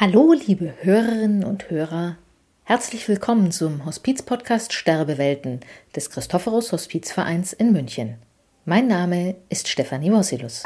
Hallo, 0.00 0.32
liebe 0.32 0.72
Hörerinnen 0.80 1.44
und 1.44 1.68
Hörer. 1.68 2.16
Herzlich 2.64 3.06
willkommen 3.06 3.52
zum 3.52 3.84
Hospiz-Podcast 3.84 4.72
Sterbewelten 4.72 5.60
des 5.94 6.08
Christophorus 6.08 6.72
Hospizvereins 6.72 7.52
in 7.52 7.70
München. 7.70 8.14
Mein 8.64 8.86
Name 8.86 9.34
ist 9.50 9.68
Stefanie 9.68 10.10
Wossilus. 10.10 10.62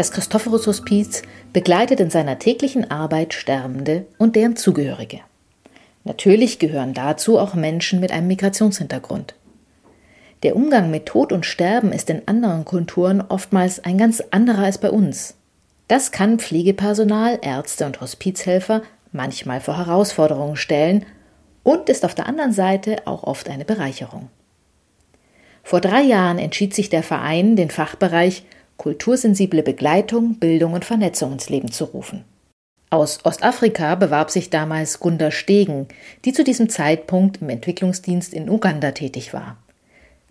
Das 0.00 0.12
Christophorus 0.12 0.66
Hospiz 0.66 1.20
begleitet 1.52 2.00
in 2.00 2.08
seiner 2.08 2.38
täglichen 2.38 2.90
Arbeit 2.90 3.34
Sterbende 3.34 4.06
und 4.16 4.34
deren 4.34 4.56
Zugehörige. 4.56 5.20
Natürlich 6.04 6.58
gehören 6.58 6.94
dazu 6.94 7.38
auch 7.38 7.52
Menschen 7.52 8.00
mit 8.00 8.10
einem 8.10 8.28
Migrationshintergrund. 8.28 9.34
Der 10.42 10.56
Umgang 10.56 10.90
mit 10.90 11.04
Tod 11.04 11.32
und 11.32 11.44
Sterben 11.44 11.92
ist 11.92 12.08
in 12.08 12.26
anderen 12.26 12.64
Kulturen 12.64 13.20
oftmals 13.20 13.84
ein 13.84 13.98
ganz 13.98 14.22
anderer 14.30 14.64
als 14.64 14.78
bei 14.78 14.90
uns. 14.90 15.34
Das 15.86 16.12
kann 16.12 16.38
Pflegepersonal, 16.38 17.38
Ärzte 17.42 17.84
und 17.84 18.00
Hospizhelfer 18.00 18.80
manchmal 19.12 19.60
vor 19.60 19.76
Herausforderungen 19.76 20.56
stellen 20.56 21.04
und 21.62 21.90
ist 21.90 22.06
auf 22.06 22.14
der 22.14 22.26
anderen 22.26 22.54
Seite 22.54 23.02
auch 23.04 23.24
oft 23.24 23.50
eine 23.50 23.66
Bereicherung. 23.66 24.30
Vor 25.62 25.82
drei 25.82 26.00
Jahren 26.00 26.38
entschied 26.38 26.74
sich 26.74 26.88
der 26.88 27.02
Verein, 27.02 27.54
den 27.54 27.68
Fachbereich 27.68 28.44
kultursensible 28.80 29.62
Begleitung, 29.62 30.36
Bildung 30.36 30.72
und 30.72 30.86
Vernetzung 30.86 31.32
ins 31.32 31.50
Leben 31.50 31.70
zu 31.70 31.84
rufen. 31.84 32.24
Aus 32.88 33.22
Ostafrika 33.26 33.94
bewarb 33.94 34.30
sich 34.30 34.48
damals 34.48 35.00
Gunda 35.00 35.30
Stegen, 35.30 35.86
die 36.24 36.32
zu 36.32 36.44
diesem 36.44 36.70
Zeitpunkt 36.70 37.42
im 37.42 37.50
Entwicklungsdienst 37.50 38.32
in 38.32 38.48
Uganda 38.48 38.92
tätig 38.92 39.34
war. 39.34 39.58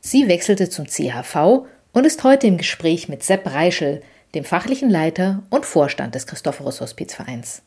Sie 0.01 0.27
wechselte 0.27 0.67
zum 0.67 0.87
CHV 0.87 1.67
und 1.93 2.07
ist 2.07 2.23
heute 2.23 2.47
im 2.47 2.57
Gespräch 2.57 3.07
mit 3.07 3.21
Sepp 3.21 3.45
Reischel, 3.45 4.01
dem 4.33 4.43
fachlichen 4.43 4.89
Leiter 4.89 5.43
und 5.51 5.67
Vorstand 5.67 6.15
des 6.15 6.25
Christophorus 6.25 6.81
Hospizvereins. 6.81 7.61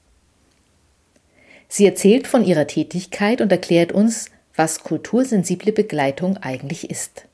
Sie 1.69 1.87
erzählt 1.87 2.27
von 2.27 2.45
ihrer 2.45 2.67
Tätigkeit 2.67 3.41
und 3.41 3.53
erklärt 3.53 3.93
uns, 3.93 4.31
was 4.57 4.83
kultursensible 4.83 5.71
Begleitung 5.71 6.39
eigentlich 6.39 6.91
ist. 6.91 7.27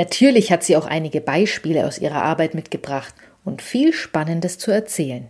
Natürlich 0.00 0.50
hat 0.50 0.64
sie 0.64 0.78
auch 0.78 0.86
einige 0.86 1.20
Beispiele 1.20 1.86
aus 1.86 1.98
ihrer 1.98 2.22
Arbeit 2.22 2.54
mitgebracht 2.54 3.14
und 3.44 3.60
viel 3.60 3.92
Spannendes 3.92 4.56
zu 4.56 4.70
erzählen. 4.70 5.28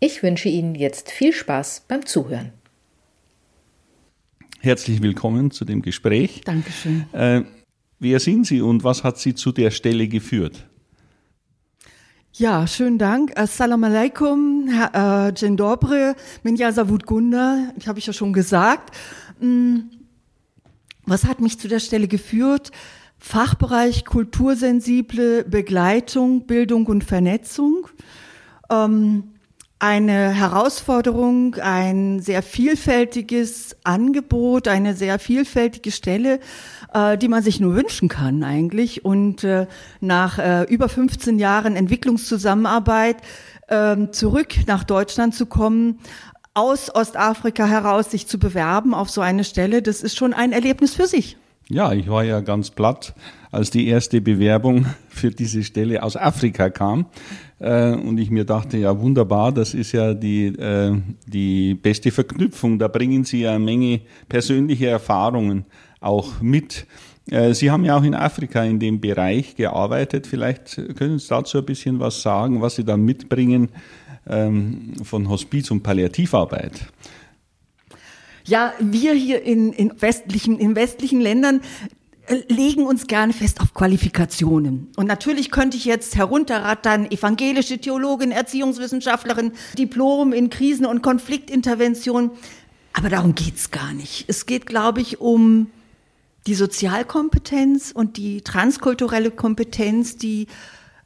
Ich 0.00 0.24
wünsche 0.24 0.48
Ihnen 0.48 0.74
jetzt 0.74 1.12
viel 1.12 1.32
Spaß 1.32 1.84
beim 1.86 2.04
Zuhören. 2.04 2.50
Herzlich 4.58 5.02
willkommen 5.02 5.52
zu 5.52 5.64
dem 5.64 5.82
Gespräch. 5.82 6.40
Dankeschön. 6.44 7.06
Äh, 7.12 7.42
wer 8.00 8.18
sind 8.18 8.44
Sie 8.44 8.60
und 8.60 8.82
was 8.82 9.04
hat 9.04 9.18
Sie 9.18 9.36
zu 9.36 9.52
der 9.52 9.70
Stelle 9.70 10.08
geführt? 10.08 10.66
Ja, 12.32 12.66
schönen 12.66 12.98
Dank. 12.98 13.38
Assalamu 13.38 13.86
alaikum, 13.86 14.68
äh, 14.92 15.32
Dzień 15.32 15.56
dobry, 15.56 16.14
Minja 16.42 16.72
Savut 16.72 17.06
Gunda, 17.06 17.72
ich 17.78 17.86
habe 17.86 18.00
ich 18.00 18.06
ja 18.06 18.12
schon 18.12 18.32
gesagt. 18.32 18.96
Hm, 19.38 19.90
was 21.06 21.24
hat 21.24 21.40
mich 21.40 21.60
zu 21.60 21.68
der 21.68 21.78
Stelle 21.78 22.08
geführt? 22.08 22.72
Fachbereich 23.24 24.04
kultursensible 24.04 25.44
Begleitung, 25.44 26.44
Bildung 26.44 26.86
und 26.86 27.04
Vernetzung. 27.04 27.86
Ähm, 28.68 29.22
eine 29.78 30.30
Herausforderung, 30.30 31.54
ein 31.54 32.20
sehr 32.20 32.42
vielfältiges 32.42 33.76
Angebot, 33.84 34.66
eine 34.66 34.94
sehr 34.94 35.20
vielfältige 35.20 35.92
Stelle, 35.92 36.40
äh, 36.92 37.16
die 37.16 37.28
man 37.28 37.44
sich 37.44 37.60
nur 37.60 37.76
wünschen 37.76 38.08
kann 38.08 38.42
eigentlich. 38.42 39.04
Und 39.04 39.44
äh, 39.44 39.68
nach 40.00 40.40
äh, 40.40 40.64
über 40.64 40.88
15 40.88 41.38
Jahren 41.38 41.76
Entwicklungszusammenarbeit 41.76 43.18
äh, 43.68 44.08
zurück 44.10 44.54
nach 44.66 44.82
Deutschland 44.82 45.36
zu 45.36 45.46
kommen, 45.46 46.00
aus 46.54 46.92
Ostafrika 46.92 47.66
heraus 47.66 48.10
sich 48.10 48.26
zu 48.26 48.40
bewerben 48.40 48.94
auf 48.94 49.10
so 49.10 49.20
eine 49.20 49.44
Stelle, 49.44 49.80
das 49.80 50.02
ist 50.02 50.18
schon 50.18 50.34
ein 50.34 50.50
Erlebnis 50.50 50.94
für 50.94 51.06
sich. 51.06 51.36
Ja, 51.68 51.92
ich 51.92 52.08
war 52.08 52.24
ja 52.24 52.40
ganz 52.40 52.70
platt, 52.70 53.14
als 53.50 53.70
die 53.70 53.86
erste 53.86 54.20
Bewerbung 54.20 54.86
für 55.08 55.30
diese 55.30 55.62
Stelle 55.62 56.02
aus 56.02 56.16
Afrika 56.16 56.70
kam. 56.70 57.06
Äh, 57.58 57.92
und 57.92 58.18
ich 58.18 58.30
mir 58.30 58.44
dachte, 58.44 58.76
ja 58.78 58.98
wunderbar, 58.98 59.52
das 59.52 59.74
ist 59.74 59.92
ja 59.92 60.14
die, 60.14 60.46
äh, 60.46 61.00
die 61.26 61.74
beste 61.74 62.10
Verknüpfung. 62.10 62.78
Da 62.78 62.88
bringen 62.88 63.24
Sie 63.24 63.42
ja 63.42 63.54
eine 63.54 63.64
Menge 63.64 64.00
persönliche 64.28 64.88
Erfahrungen 64.88 65.64
auch 66.00 66.40
mit. 66.40 66.86
Äh, 67.30 67.54
Sie 67.54 67.70
haben 67.70 67.84
ja 67.84 67.96
auch 67.96 68.02
in 68.02 68.14
Afrika 68.14 68.64
in 68.64 68.80
dem 68.80 69.00
Bereich 69.00 69.54
gearbeitet. 69.54 70.26
Vielleicht 70.26 70.80
können 70.96 71.18
Sie 71.18 71.28
dazu 71.28 71.58
ein 71.58 71.64
bisschen 71.64 72.00
was 72.00 72.22
sagen, 72.22 72.60
was 72.60 72.74
Sie 72.74 72.84
da 72.84 72.96
mitbringen 72.96 73.68
ähm, 74.26 74.94
von 75.04 75.28
Hospiz- 75.28 75.70
und 75.70 75.82
Palliativarbeit. 75.82 76.88
Ja, 78.44 78.72
wir 78.80 79.12
hier 79.14 79.42
in, 79.42 79.72
in, 79.72 80.00
westlichen, 80.00 80.58
in 80.58 80.74
westlichen 80.74 81.20
Ländern 81.20 81.60
äh, 82.26 82.42
legen 82.48 82.86
uns 82.86 83.06
gerne 83.06 83.32
fest 83.32 83.60
auf 83.60 83.74
Qualifikationen. 83.74 84.88
Und 84.96 85.06
natürlich 85.06 85.50
könnte 85.50 85.76
ich 85.76 85.84
jetzt 85.84 86.16
herunterrattern, 86.16 87.10
evangelische 87.10 87.78
Theologin, 87.78 88.30
Erziehungswissenschaftlerin, 88.30 89.52
Diplom 89.78 90.32
in 90.32 90.50
Krisen- 90.50 90.86
und 90.86 91.02
Konfliktintervention. 91.02 92.30
Aber 92.92 93.08
darum 93.08 93.34
geht's 93.34 93.70
gar 93.70 93.92
nicht. 93.92 94.24
Es 94.28 94.46
geht, 94.46 94.66
glaube 94.66 95.00
ich, 95.00 95.20
um 95.20 95.68
die 96.46 96.54
Sozialkompetenz 96.54 97.92
und 97.92 98.16
die 98.16 98.42
transkulturelle 98.42 99.30
Kompetenz, 99.30 100.16
die 100.16 100.48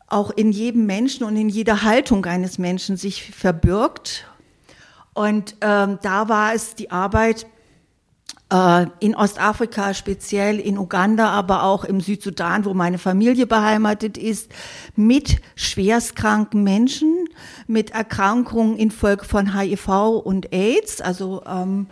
auch 0.08 0.30
in 0.30 0.52
jedem 0.52 0.86
Menschen 0.86 1.24
und 1.24 1.36
in 1.36 1.48
jeder 1.48 1.82
Haltung 1.82 2.24
eines 2.26 2.58
Menschen 2.58 2.96
sich 2.96 3.30
verbirgt 3.32 4.24
und 5.16 5.56
ähm, 5.62 5.98
da 6.02 6.28
war 6.28 6.54
es 6.54 6.74
die 6.74 6.90
Arbeit 6.90 7.46
äh, 8.52 8.86
in 9.00 9.14
Ostafrika, 9.14 9.94
speziell 9.94 10.60
in 10.60 10.78
Uganda, 10.78 11.30
aber 11.30 11.62
auch 11.62 11.84
im 11.84 12.00
Südsudan, 12.00 12.64
wo 12.64 12.74
meine 12.74 12.98
Familie 12.98 13.46
beheimatet 13.46 14.18
ist, 14.18 14.50
mit 14.94 15.38
schwerstkranken 15.54 16.62
Menschen, 16.62 17.28
mit 17.66 17.90
Erkrankungen 17.90 18.76
infolge 18.76 19.24
von 19.24 19.58
HIV 19.58 19.88
und 20.22 20.52
AIDS, 20.52 21.00
also 21.00 21.42
ähm, 21.46 21.86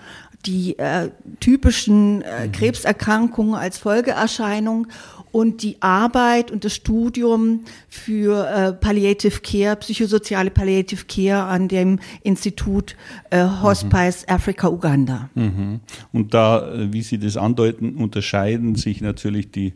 die 0.47 0.79
äh, 0.79 1.11
typischen 1.41 2.23
äh, 2.23 2.47
mhm. 2.47 2.53
Krebserkrankungen 2.53 3.55
als 3.55 3.79
Folgeerscheinung 3.79 4.87
und 5.34 5.65
die 5.65 5.83
Arbeit 5.83 6.53
und 6.53 6.65
das 6.65 6.77
Studium 6.77 7.65
für 7.89 8.49
äh, 8.49 8.72
Palliative 8.72 9.41
Care, 9.41 9.75
psychosoziale 9.75 10.49
Palliative 10.49 11.06
Care 11.09 11.43
an 11.43 11.67
dem 11.67 11.99
Institut 12.22 12.95
äh, 13.31 13.44
Hospice 13.61 14.25
mhm. 14.28 14.33
Africa 14.33 14.69
Uganda. 14.69 15.31
Mhm. 15.34 15.81
Und 16.12 16.34
da, 16.34 16.73
äh, 16.73 16.93
wie 16.93 17.03
Sie 17.03 17.19
das 17.19 17.37
andeuten, 17.37 17.97
unterscheiden 17.97 18.77
sich 18.77 19.00
natürlich 19.00 19.50
die 19.50 19.73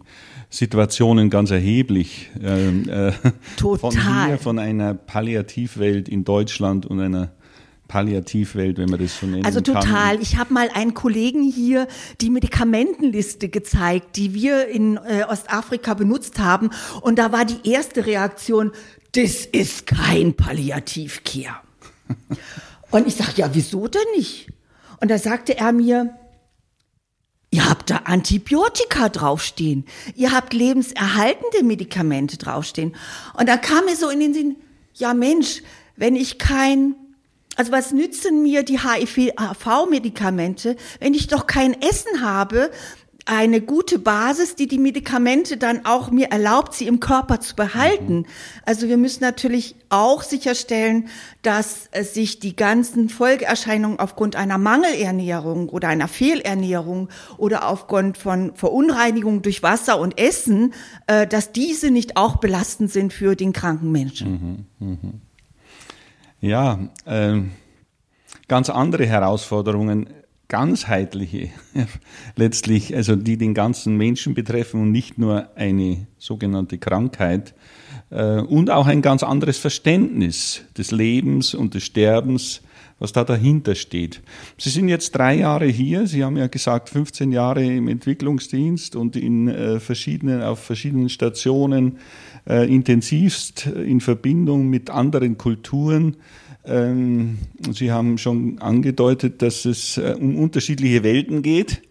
Situationen 0.49 1.29
ganz 1.29 1.51
erheblich 1.51 2.31
ähm, 2.41 2.89
äh, 2.89 3.11
Total. 3.57 3.79
von 3.79 4.27
hier, 4.27 4.39
von 4.39 4.61
einer 4.61 4.95
Palliativwelt 4.95 6.09
in 6.09 6.23
Deutschland 6.23 6.87
und 6.87 7.01
einer 7.01 7.33
Palliativwelt, 7.89 8.79
wenn 8.79 8.91
man 8.91 9.01
das 9.01 9.19
so 9.19 9.27
nennen 9.27 9.45
Also 9.45 9.61
total. 9.61 10.13
Kann. 10.15 10.23
Ich 10.23 10.37
habe 10.37 10.53
mal 10.53 10.69
einen 10.73 10.95
Kollegen 10.95 11.43
hier 11.43 11.89
die 12.21 12.31
Medikamentenliste 12.31 13.49
gezeigt, 13.49 14.17
die 14.17 14.35
wir 14.35 14.69
in 14.69 14.99
äh, 14.99 15.25
Ostafrika 15.29 15.95
benutzt 15.95 16.39
haben. 16.39 16.71
Und 17.01 17.19
da 17.19 17.33
war 17.33 17.45
die 17.45 17.69
erste 17.69 18.07
Reaktion, 18.07 18.73
das 19.13 19.47
ist 19.47 19.87
kein 19.87 20.35
Palliativcare. 20.35 21.57
Und 22.91 23.07
ich 23.07 23.17
sage, 23.17 23.33
ja, 23.37 23.51
wieso 23.53 23.89
denn 23.89 24.03
nicht? 24.17 24.49
Und 25.01 25.11
da 25.11 25.19
sagte 25.19 25.59
er 25.59 25.73
mir, 25.73 26.15
Ihr 27.51 27.69
habt 27.69 27.89
da 27.89 28.03
Antibiotika 28.05 29.09
draufstehen. 29.09 29.87
Ihr 30.15 30.33
habt 30.33 30.53
lebenserhaltende 30.53 31.65
Medikamente 31.65 32.37
draufstehen. 32.37 32.95
Und 33.39 33.49
da 33.49 33.57
kam 33.57 33.87
mir 33.87 33.97
so 33.97 34.11
in 34.11 34.21
den 34.21 34.35
Sinn, 34.35 34.57
ja 34.93 35.15
Mensch, 35.15 35.63
wenn 35.97 36.15
ich 36.15 36.39
kein 36.39 36.95
also 37.59 37.73
was 37.73 37.93
nützen 37.93 38.43
mir 38.43 38.63
die 38.63 38.79
HIV-Medikamente, 38.79 40.77
wenn 41.01 41.13
ich 41.13 41.27
doch 41.27 41.49
kein 41.49 41.75
Essen 41.83 42.23
habe, 42.23 42.71
eine 43.27 43.61
gute 43.61 43.99
Basis, 43.99 44.55
die 44.55 44.69
die 44.69 44.79
Medikamente 44.79 45.59
dann 45.59 45.85
auch 45.85 46.11
mir 46.13 46.29
erlaubt, 46.29 46.73
sie 46.73 46.87
im 46.87 46.99
Körper 46.99 47.41
zu 47.41 47.57
behalten. 47.57 48.21
Mhm. 48.21 48.27
Also 48.65 48.89
wir 48.89 48.97
müssen 48.97 49.23
natürlich 49.23 49.75
auch 49.91 50.23
sicherstellen, 50.23 51.09
dass 51.43 51.91
sich 52.01 52.39
die 52.39 52.57
ganzen 52.57 53.11
Folgeerscheinungen 53.11 53.99
aufgrund 53.99 54.37
einer 54.37 54.57
Mangelernährung 54.57 55.69
oder 55.69 55.89
einer 55.89 56.09
Fehlernährung 56.09 57.11
oder 57.37 57.69
aufgrund 57.69 58.17
von 58.17 58.55
Verunreinigung 58.55 59.43
durch 59.43 59.63
Wasser 59.63 59.99
und 59.99 60.17
Essen, 60.19 60.73
äh, 61.07 61.27
dass 61.27 61.53
diese 61.53 61.91
nicht 61.91 62.17
auch 62.17 62.37
belastend 62.37 62.91
sind 62.91 63.13
für 63.13 63.35
den 63.37 63.53
kranken 63.53 63.93
Menschen. 63.93 64.67
Mhm. 64.81 64.89
Mhm. 64.89 65.28
Ja, 66.41 66.79
äh, 67.05 67.41
ganz 68.47 68.71
andere 68.71 69.07
Herausforderungen, 69.07 70.09
ganzheitliche 70.47 71.51
letztlich, 72.37 72.95
also 72.95 73.17
die 73.17 73.37
den 73.37 73.55
ganzen 73.55 73.97
Menschen 73.97 74.35
betreffen 74.35 74.83
und 74.83 74.93
nicht 74.93 75.19
nur 75.19 75.49
eine 75.57 76.07
sogenannte 76.17 76.79
Krankheit 76.79 77.55
äh, 78.11 78.39
und 78.41 78.71
auch 78.71 78.87
ein 78.87 79.03
ganz 79.03 79.25
anderes 79.25 79.59
Verständnis 79.59 80.63
des 80.77 80.93
Lebens 80.93 81.55
und 81.55 81.75
des 81.75 81.85
Sterbens, 81.85 82.63
was 82.99 83.13
da 83.13 83.25
dahinter 83.25 83.75
steht. 83.75 84.23
Sie 84.57 84.71
sind 84.71 84.89
jetzt 84.89 85.13
drei 85.13 85.37
Jahre 85.37 85.67
hier. 85.67 86.07
Sie 86.07 86.25
haben 86.25 86.37
ja 86.37 86.49
gesagt, 86.49 86.89
15 86.89 87.33
Jahre 87.33 87.65
im 87.65 87.89
Entwicklungsdienst 87.89 88.97
und 88.97 89.17
in 89.17 89.49
äh, 89.49 89.81
verschiedenen, 89.81 90.43
auf 90.43 90.61
verschiedenen 90.61 91.09
Stationen 91.09 91.99
äh, 92.49 92.73
intensivst 92.73 93.67
in 93.67 94.01
Verbindung 94.01 94.69
mit 94.69 94.91
anderen 94.91 95.39
Kulturen. 95.39 96.17
Ähm, 96.65 97.39
Sie 97.71 97.93
haben 97.93 98.19
schon 98.19 98.59
angedeutet, 98.59 99.43
dass 99.43 99.65
es 99.65 99.97
äh, 99.97 100.17
um 100.19 100.37
unterschiedliche 100.37 101.03
Welten 101.03 101.43
geht. 101.43 101.83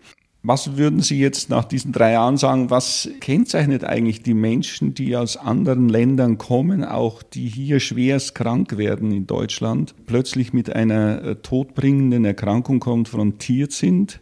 Was 0.49 0.77
würden 0.77 1.01
Sie 1.01 1.19
jetzt 1.19 1.49
nach 1.49 1.65
diesen 1.65 1.91
drei 1.91 2.13
Jahren 2.13 2.37
sagen, 2.37 2.69
was 2.69 3.09
kennzeichnet 3.19 3.83
eigentlich 3.83 4.23
die 4.23 4.33
Menschen, 4.33 4.93
die 4.93 5.17
aus 5.17 5.35
anderen 5.35 5.89
Ländern 5.89 6.37
kommen, 6.37 6.85
auch 6.85 7.21
die 7.21 7.49
hier 7.49 7.81
schwerst 7.81 8.33
krank 8.33 8.77
werden 8.77 9.11
in 9.11 9.27
Deutschland, 9.27 9.93
plötzlich 10.05 10.53
mit 10.53 10.73
einer 10.73 11.21
äh, 11.21 11.35
todbringenden 11.35 12.23
Erkrankung 12.23 12.79
konfrontiert 12.79 13.73
sind? 13.73 14.21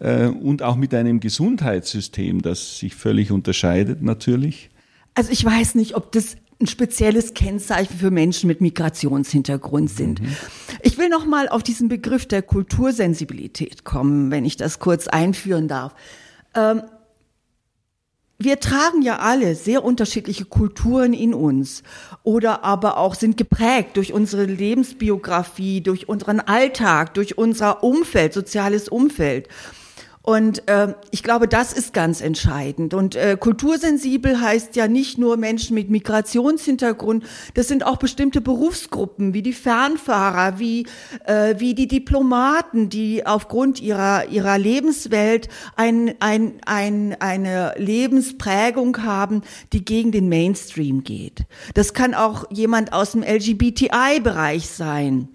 Äh, 0.00 0.26
und 0.26 0.60
auch 0.62 0.76
mit 0.76 0.92
einem 0.92 1.18
Gesundheitssystem, 1.18 2.42
das 2.42 2.78
sich 2.78 2.94
völlig 2.94 3.32
unterscheidet 3.32 4.02
natürlich. 4.02 4.68
Also 5.14 5.32
ich 5.32 5.42
weiß 5.42 5.76
nicht, 5.76 5.96
ob 5.96 6.12
das 6.12 6.36
ein 6.64 6.66
spezielles 6.66 7.34
Kennzeichen 7.34 7.96
für 7.96 8.10
Menschen 8.10 8.48
mit 8.48 8.60
Migrationshintergrund 8.60 9.90
sind. 9.90 10.20
Mhm. 10.20 10.36
Ich 10.82 10.98
will 10.98 11.08
noch 11.08 11.26
mal 11.26 11.48
auf 11.48 11.62
diesen 11.62 11.88
Begriff 11.88 12.26
der 12.26 12.42
Kultursensibilität 12.42 13.84
kommen, 13.84 14.30
wenn 14.30 14.44
ich 14.44 14.56
das 14.56 14.78
kurz 14.78 15.06
einführen 15.06 15.68
darf. 15.68 15.94
Ähm, 16.54 16.82
wir 18.38 18.58
tragen 18.58 19.02
ja 19.02 19.18
alle 19.20 19.54
sehr 19.54 19.84
unterschiedliche 19.84 20.44
Kulturen 20.44 21.12
in 21.12 21.34
uns 21.34 21.82
oder 22.24 22.64
aber 22.64 22.98
auch 22.98 23.14
sind 23.14 23.36
geprägt 23.36 23.96
durch 23.96 24.12
unsere 24.12 24.44
Lebensbiografie, 24.44 25.82
durch 25.82 26.08
unseren 26.08 26.40
Alltag, 26.40 27.14
durch 27.14 27.38
unser 27.38 27.84
Umfeld, 27.84 28.32
soziales 28.32 28.88
Umfeld. 28.88 29.48
Und 30.26 30.66
äh, 30.70 30.94
ich 31.10 31.22
glaube, 31.22 31.46
das 31.48 31.74
ist 31.74 31.92
ganz 31.92 32.22
entscheidend. 32.22 32.94
Und 32.94 33.14
äh, 33.14 33.36
kultursensibel 33.38 34.40
heißt 34.40 34.74
ja 34.74 34.88
nicht 34.88 35.18
nur 35.18 35.36
Menschen 35.36 35.74
mit 35.74 35.90
Migrationshintergrund, 35.90 37.24
das 37.52 37.68
sind 37.68 37.84
auch 37.84 37.98
bestimmte 37.98 38.40
Berufsgruppen, 38.40 39.34
wie 39.34 39.42
die 39.42 39.52
Fernfahrer, 39.52 40.58
wie, 40.58 40.86
äh, 41.26 41.56
wie 41.58 41.74
die 41.74 41.88
Diplomaten, 41.88 42.88
die 42.88 43.26
aufgrund 43.26 43.82
ihrer, 43.82 44.28
ihrer 44.28 44.56
Lebenswelt 44.56 45.50
ein, 45.76 46.14
ein, 46.20 46.54
ein, 46.64 47.20
eine 47.20 47.74
Lebensprägung 47.76 49.04
haben, 49.04 49.42
die 49.74 49.84
gegen 49.84 50.10
den 50.10 50.30
Mainstream 50.30 51.04
geht. 51.04 51.44
Das 51.74 51.92
kann 51.92 52.14
auch 52.14 52.50
jemand 52.50 52.94
aus 52.94 53.12
dem 53.12 53.22
LGBTI-Bereich 53.22 54.70
sein 54.70 55.28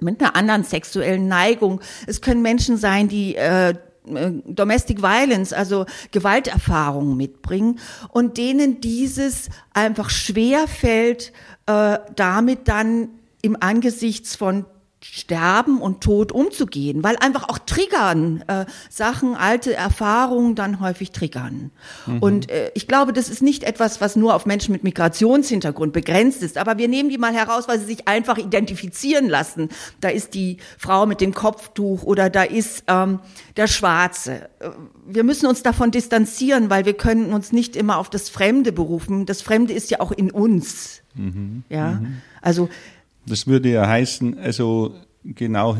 mit 0.00 0.22
einer 0.22 0.34
anderen 0.34 0.64
sexuellen 0.64 1.28
Neigung. 1.28 1.82
Es 2.06 2.22
können 2.22 2.40
Menschen 2.40 2.78
sein, 2.78 3.08
die 3.08 3.36
äh, 3.36 3.74
Domestic 4.04 5.02
Violence, 5.02 5.52
also 5.52 5.84
Gewalterfahrungen 6.10 7.16
mitbringen 7.16 7.78
und 8.08 8.38
denen 8.38 8.80
dieses 8.80 9.48
einfach 9.72 10.10
schwer 10.10 10.66
fällt, 10.66 11.32
äh, 11.66 11.98
damit 12.16 12.68
dann 12.68 13.10
im 13.42 13.56
Angesichts 13.60 14.36
von 14.36 14.64
Sterben 15.02 15.80
und 15.80 16.02
Tod 16.02 16.30
umzugehen, 16.30 17.02
weil 17.02 17.16
einfach 17.16 17.48
auch 17.48 17.58
triggern, 17.58 18.44
äh, 18.48 18.66
Sachen, 18.90 19.34
alte 19.34 19.74
Erfahrungen 19.74 20.54
dann 20.54 20.78
häufig 20.78 21.10
triggern. 21.10 21.70
Mhm. 22.06 22.18
Und 22.18 22.50
äh, 22.50 22.70
ich 22.74 22.86
glaube, 22.86 23.14
das 23.14 23.30
ist 23.30 23.42
nicht 23.42 23.64
etwas, 23.64 24.02
was 24.02 24.14
nur 24.14 24.34
auf 24.34 24.44
Menschen 24.44 24.72
mit 24.72 24.84
Migrationshintergrund 24.84 25.94
begrenzt 25.94 26.42
ist, 26.42 26.58
aber 26.58 26.76
wir 26.76 26.86
nehmen 26.86 27.08
die 27.08 27.16
mal 27.16 27.32
heraus, 27.32 27.66
weil 27.66 27.78
sie 27.78 27.86
sich 27.86 28.08
einfach 28.08 28.36
identifizieren 28.36 29.28
lassen. 29.30 29.70
Da 30.02 30.10
ist 30.10 30.34
die 30.34 30.58
Frau 30.76 31.06
mit 31.06 31.22
dem 31.22 31.32
Kopftuch 31.32 32.02
oder 32.02 32.28
da 32.28 32.42
ist 32.42 32.84
ähm, 32.86 33.20
der 33.56 33.68
Schwarze. 33.68 34.50
Äh, 34.58 34.68
wir 35.06 35.24
müssen 35.24 35.46
uns 35.46 35.62
davon 35.62 35.90
distanzieren, 35.92 36.68
weil 36.68 36.84
wir 36.84 36.94
können 36.94 37.32
uns 37.32 37.52
nicht 37.52 37.74
immer 37.74 37.96
auf 37.96 38.10
das 38.10 38.28
Fremde 38.28 38.70
berufen. 38.70 39.24
Das 39.24 39.40
Fremde 39.40 39.72
ist 39.72 39.90
ja 39.90 40.00
auch 40.00 40.12
in 40.12 40.30
uns. 40.30 41.00
Mhm. 41.14 41.64
Ja, 41.68 41.92
mhm. 41.92 42.18
also 42.42 42.68
das 43.26 43.46
würde 43.46 43.70
ja 43.70 43.86
heißen, 43.86 44.38
also 44.38 44.94
genau 45.24 45.78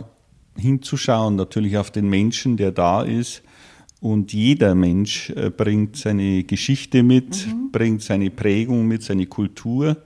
hinzuschauen, 0.57 1.37
natürlich 1.37 1.77
auf 1.79 1.91
den 1.91 2.09
Menschen, 2.09 2.57
der 2.57 2.73
da 2.73 3.03
ist. 3.03 3.43
Und 4.01 4.33
jeder 4.33 4.75
Mensch 4.75 5.31
äh, 5.31 5.51
bringt 5.51 5.97
seine 5.97 6.45
Geschichte 6.45 7.03
mit, 7.03 7.47
mhm. 7.47 7.71
bringt 7.71 8.03
seine 8.03 8.31
Prägung 8.31 8.87
mit, 8.87 9.03
seine 9.03 9.27
Kultur. 9.27 9.99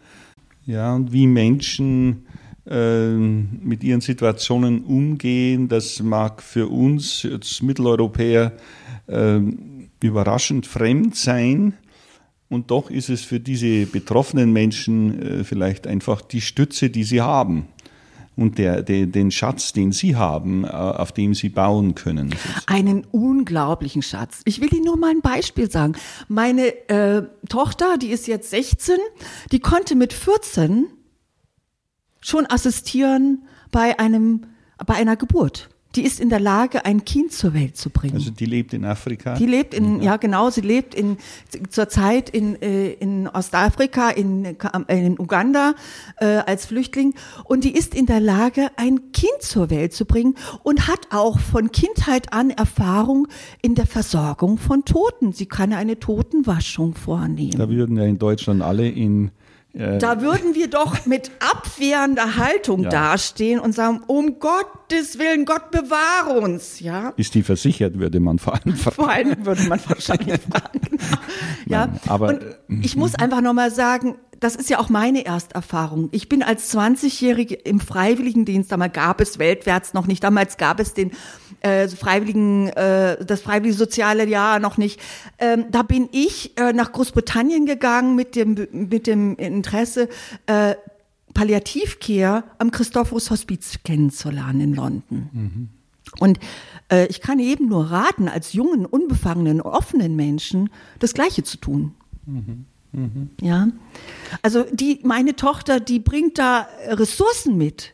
Ja, 0.67 0.95
und 0.95 1.13
wie 1.13 1.27
Menschen 1.27 2.27
äh, 2.67 3.13
mit 3.13 3.85
ihren 3.85 4.01
Situationen 4.01 4.83
umgehen, 4.85 5.69
das 5.69 6.03
mag 6.03 6.43
für 6.43 6.69
uns 6.69 7.27
als 7.31 7.63
Mitteleuropäer 7.63 8.53
äh, 9.07 9.41
überraschend 10.03 10.67
fremd 10.67 11.15
sein. 11.15 11.75
Und 12.49 12.71
doch 12.71 12.91
ist 12.91 13.09
es 13.09 13.23
für 13.23 13.41
diese 13.41 13.87
betroffenen 13.87 14.53
Menschen 14.53 15.41
äh, 15.41 15.45
vielleicht 15.45 15.87
einfach 15.87 16.21
die 16.21 16.41
Stütze, 16.41 16.91
die 16.91 17.05
sie 17.05 17.21
haben 17.21 17.69
und 18.37 18.59
der, 18.59 18.83
der, 18.83 19.07
den 19.07 19.31
Schatz, 19.31 19.73
den 19.73 19.93
sie 19.93 20.17
haben, 20.17 20.65
äh, 20.65 20.69
auf 20.69 21.13
dem 21.13 21.35
sie 21.35 21.49
bauen 21.49 21.95
können. 21.95 22.35
Einen 22.67 23.05
unglaublichen 23.13 24.03
Schatz. 24.03 24.43
Ich 24.45 24.61
will 24.61 24.73
Ihnen 24.73 24.85
nur 24.85 24.97
mal 24.97 25.11
ein 25.11 25.21
Beispiel 25.21 25.71
sagen. 25.71 25.95
Meine 26.29 26.89
äh, 26.89 27.23
Tochter, 27.49 27.97
die 27.99 28.09
ist 28.09 28.27
jetzt 28.27 28.51
16, 28.51 28.97
die 29.53 29.61
konnte 29.61 29.95
mit 29.95 30.13
14 30.13 30.87
schon 32.21 32.47
assistieren 32.47 33.45
bei 33.71 33.99
einem 33.99 34.47
bei 34.87 34.95
einer 34.95 35.17
Geburt 35.17 35.69
die 35.97 36.03
ist 36.03 36.21
in 36.21 36.29
der 36.29 36.41
Lage, 36.41 36.85
ein 36.85 37.05
Kind 37.05 37.33
zur 37.33 37.55
Welt 37.55 37.77
zu 37.77 37.91
bringen. 37.91 38.15
Also 38.15 38.31
die 38.31 38.47
lebt 38.47 38.73
in 38.73 38.85
Afrika? 38.85 39.35
Die 39.35 39.47
lebt 39.47 39.75
in, 39.75 39.99
ja, 39.99 40.13
ja 40.13 40.17
genau, 40.17 40.51
sie 40.51 40.61
lebt 40.61 40.95
in, 40.95 41.19
zurzeit 41.71 42.31
in, 42.31 42.61
äh, 42.61 42.91
in 42.93 43.29
Ostafrika, 43.29 44.11
in, 44.11 44.45
äh, 44.45 44.57
in 44.89 45.19
Uganda 45.19 45.75
äh, 46.19 46.27
als 46.27 46.67
Flüchtling 46.67 47.15
und 47.45 47.65
die 47.65 47.75
ist 47.75 47.95
in 47.95 48.07
der 48.07 48.21
Lage, 48.21 48.71
ein 48.77 49.13
Kind 49.13 49.41
zur 49.41 49.71
Welt 49.71 49.93
zu 49.93 50.05
bringen 50.05 50.35
und 50.63 50.89
hat 50.89 51.09
auch 51.11 51.39
von 51.39 51.71
Kindheit 51.71 52.33
an 52.33 52.51
Erfahrung 52.51 53.29
in 53.63 53.75
der 53.75 53.87
Versorgung 53.87 54.59
von 54.59 54.85
Toten. 54.85 55.33
Sie 55.33 55.47
kann 55.47 55.73
eine 55.73 55.99
Totenwaschung 55.99 56.95
vornehmen. 56.95 57.59
Da 57.59 57.69
würden 57.69 57.97
ja 57.97 58.05
in 58.05 58.19
Deutschland 58.19 58.63
alle 58.63 58.89
in 58.89 59.31
da 59.75 60.21
würden 60.21 60.55
wir 60.55 60.69
doch 60.71 61.05
mit 61.05 61.33
abwehrender 61.41 62.37
Haltung 62.37 62.85
ja. 62.85 62.91
dastehen 62.91 63.59
und 63.59 63.75
sagen, 63.75 64.03
um 64.07 64.39
Gottes 64.39 65.19
Willen, 65.19 65.45
Gott 65.45 65.73
bewahre 65.73 66.39
uns, 66.41 66.79
ja. 66.79 67.13
Ist 67.17 67.35
die 67.35 67.43
versichert, 67.43 67.99
würde 67.99 68.21
man 68.21 68.39
vor 68.39 68.55
allem 68.55 68.77
fragen. 68.77 68.95
Vor 68.95 69.11
allem 69.11 69.45
würde 69.45 69.65
man 69.65 69.81
wahrscheinlich 69.87 70.41
fragen. 70.51 70.99
ja, 71.67 71.87
Nein, 71.87 72.01
aber 72.07 72.29
und 72.29 72.41
ich 72.85 72.95
muss 72.95 73.17
einfach 73.17 73.41
nochmal 73.41 73.73
sagen, 73.73 74.15
das 74.39 74.57
ist 74.57 74.71
ja 74.71 74.79
auch 74.79 74.91
meine 74.91 75.25
Ersterfahrung. 75.25 76.09
Ich 76.13 76.29
bin 76.29 76.43
als 76.43 76.73
20-Jährige 76.73 77.55
im 77.55 77.81
Freiwilligendienst, 77.81 78.71
damals 78.71 78.93
gab 78.93 79.21
es 79.21 79.39
weltwärts 79.39 79.95
noch 79.95 80.07
nicht, 80.07 80.23
damals 80.23 80.57
gab 80.57 80.81
es 80.81 80.95
den 80.95 81.13
äh, 81.65 81.89
Freiwilligen, 81.89 82.69
äh, 82.69 83.25
das 83.25 83.41
Freiwillige 83.41 83.77
Soziale 83.77 84.29
Jahr 84.29 84.61
noch 84.61 84.77
nicht. 84.77 85.01
Ähm, 85.39 85.67
da 85.71 85.83
bin 85.83 86.09
ich 86.13 86.57
äh, 86.59 86.73
nach 86.73 86.93
Großbritannien 86.93 87.65
gegangen 87.65 88.15
mit 88.15 88.37
dem, 88.37 88.69
mit 88.71 89.07
dem 89.07 89.37
Interesse, 89.37 90.09
äh, 90.47 90.75
Palliativcare 91.33 92.45
am 92.59 92.71
Christophorus 92.71 93.31
Hospiz 93.31 93.79
kennenzulernen 93.83 94.61
in 94.61 94.75
London. 94.75 95.29
Mhm. 95.33 95.69
Und 96.21 96.39
äh, 96.93 97.07
ich 97.07 97.21
kann 97.21 97.41
eben 97.41 97.69
nur 97.69 97.91
raten, 97.91 98.29
als 98.29 98.53
jungen, 98.53 98.87
unbefangenen, 98.87 99.61
offenen 99.61 100.15
Menschen 100.15 100.71
das 101.01 101.15
Gleiche 101.15 101.43
zu 101.43 101.57
tun. 101.57 101.95
Mhm. 102.27 102.67
Mhm. 102.93 103.31
Ja, 103.41 103.69
also 104.43 104.65
die, 104.71 105.01
meine 105.03 105.35
Tochter, 105.35 105.81
die 105.81 105.99
bringt 105.99 106.39
da 106.39 106.69
Ressourcen 106.89 107.57
mit 107.57 107.94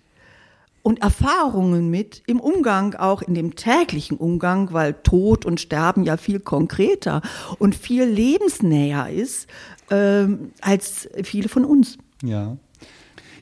und 0.83 1.03
Erfahrungen 1.03 1.91
mit 1.91 2.23
im 2.27 2.41
Umgang, 2.41 2.95
auch 2.95 3.23
in 3.23 3.35
dem 3.35 3.55
täglichen 3.55 4.17
Umgang, 4.17 4.73
weil 4.73 4.95
Tod 4.95 5.45
und 5.45 5.61
Sterben 5.61 6.05
ja 6.05 6.17
viel 6.17 6.41
konkreter 6.41 7.23
und 7.59 7.75
viel 7.75 8.05
lebensnäher 8.05 9.11
ist 9.11 9.47
ähm, 9.91 10.53
als 10.61 11.09
viele 11.23 11.49
von 11.49 11.65
uns. 11.65 11.99
Ja. 12.23 12.57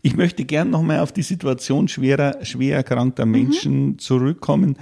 Ich 0.02 0.16
möchte 0.16 0.45
gern 0.45 0.71
nochmal 0.71 1.00
auf 1.00 1.12
die 1.12 1.23
Situation 1.23 1.88
schwerer, 1.88 2.45
schwer 2.45 2.76
erkrankter 2.76 3.26
mhm. 3.26 3.33
Menschen 3.33 3.87
mhm. 3.87 3.99
zurückkommen. 3.99 4.76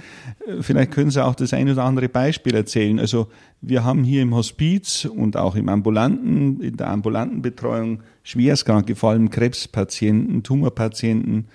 Äh, 0.45 0.61
vielleicht 0.61 0.91
können 0.91 1.11
Sie 1.11 1.23
auch 1.23 1.35
das 1.35 1.53
ein 1.53 1.69
oder 1.69 1.83
andere 1.83 2.09
Beispiel 2.09 2.55
erzählen. 2.55 2.99
Also 2.99 3.27
wir 3.61 3.83
haben 3.83 4.03
hier 4.03 4.21
im 4.21 4.35
Hospiz 4.35 5.05
und 5.05 5.35
auch 5.35 5.55
im 5.55 5.69
ambulanten, 5.69 6.61
in 6.61 6.77
der 6.77 6.89
ambulanten 6.89 7.41
Betreuung 7.41 8.03
schwerstkranke, 8.23 8.95
vor 8.95 9.11
allem 9.11 9.29
Krebspatienten, 9.29 10.43
Tumorpatienten, 10.43 11.47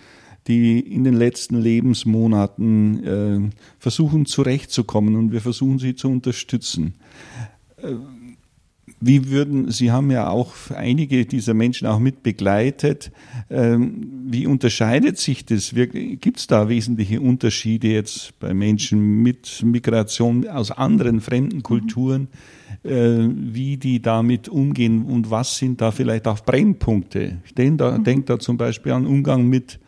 die 0.46 0.80
in 0.80 1.04
den 1.04 1.14
letzten 1.14 1.60
Lebensmonaten 1.60 3.04
äh, 3.04 3.50
versuchen 3.78 4.26
zurechtzukommen 4.26 5.16
und 5.16 5.32
wir 5.32 5.40
versuchen 5.40 5.78
sie 5.78 5.94
zu 5.94 6.08
unterstützen. 6.08 6.94
Äh, 7.76 7.94
wie 9.04 9.30
würden, 9.30 9.70
Sie 9.72 9.90
haben 9.90 10.12
ja 10.12 10.28
auch 10.28 10.54
einige 10.74 11.26
dieser 11.26 11.54
Menschen 11.54 11.88
auch 11.88 11.98
mit 11.98 12.22
begleitet. 12.22 13.10
Ähm, 13.50 14.22
wie 14.26 14.46
unterscheidet 14.46 15.18
sich 15.18 15.44
das? 15.44 15.74
Gibt 15.74 16.38
es 16.38 16.46
da 16.46 16.68
wesentliche 16.68 17.20
Unterschiede 17.20 17.88
jetzt 17.88 18.38
bei 18.38 18.54
Menschen 18.54 19.22
mit 19.22 19.60
Migration 19.64 20.48
aus 20.48 20.70
anderen 20.70 21.20
fremden 21.20 21.64
Kulturen, 21.64 22.28
äh, 22.84 23.28
wie 23.28 23.76
die 23.76 24.00
damit 24.00 24.48
umgehen 24.48 25.04
und 25.04 25.32
was 25.32 25.56
sind 25.56 25.80
da 25.80 25.90
vielleicht 25.90 26.28
auch 26.28 26.40
Brennpunkte? 26.44 27.38
Ich 27.44 27.54
denke 27.54 27.78
da, 27.78 27.98
mhm. 27.98 28.04
denk 28.04 28.26
da 28.26 28.38
zum 28.38 28.56
Beispiel 28.56 28.92
an 28.92 29.06
Umgang 29.06 29.48
mit 29.48 29.80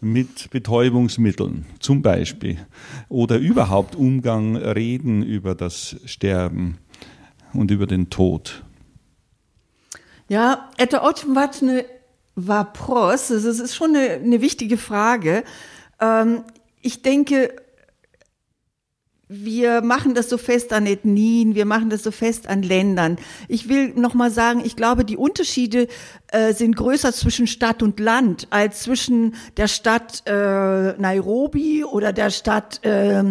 mit 0.00 0.50
Betäubungsmitteln 0.50 1.66
zum 1.80 2.02
Beispiel 2.02 2.58
oder 3.08 3.38
überhaupt 3.38 3.96
Umgang, 3.96 4.56
Reden 4.56 5.22
über 5.22 5.54
das 5.54 5.96
Sterben 6.04 6.78
und 7.52 7.70
über 7.70 7.86
den 7.86 8.10
Tod? 8.10 8.62
Ja, 10.28 10.70
это 10.76 11.02
очень 11.02 11.34
важный 11.34 11.84
вопрос. 12.34 13.28
Das 13.28 13.44
ist 13.44 13.74
schon 13.74 13.96
eine, 13.96 14.10
eine 14.10 14.40
wichtige 14.40 14.76
Frage. 14.76 15.44
Ähm, 16.00 16.42
ich 16.82 17.02
denke, 17.02 17.54
wir 19.33 19.81
machen 19.81 20.13
das 20.13 20.29
so 20.29 20.37
fest 20.37 20.73
an 20.73 20.85
Ethnien, 20.85 21.55
wir 21.55 21.65
machen 21.65 21.89
das 21.89 22.03
so 22.03 22.11
fest 22.11 22.49
an 22.49 22.63
Ländern. 22.63 23.15
Ich 23.47 23.69
will 23.69 23.93
noch 23.95 24.13
mal 24.13 24.29
sagen, 24.29 24.61
ich 24.65 24.75
glaube, 24.75 25.05
die 25.05 25.15
Unterschiede 25.15 25.87
äh, 26.27 26.53
sind 26.53 26.75
größer 26.75 27.13
zwischen 27.13 27.47
Stadt 27.47 27.81
und 27.81 28.01
Land 28.01 28.47
als 28.49 28.81
zwischen 28.81 29.35
der 29.55 29.69
Stadt 29.69 30.23
äh, 30.25 30.31
Nairobi 30.31 31.85
oder 31.85 32.11
der 32.11 32.29
Stadt 32.29 32.83
äh, 32.83 33.23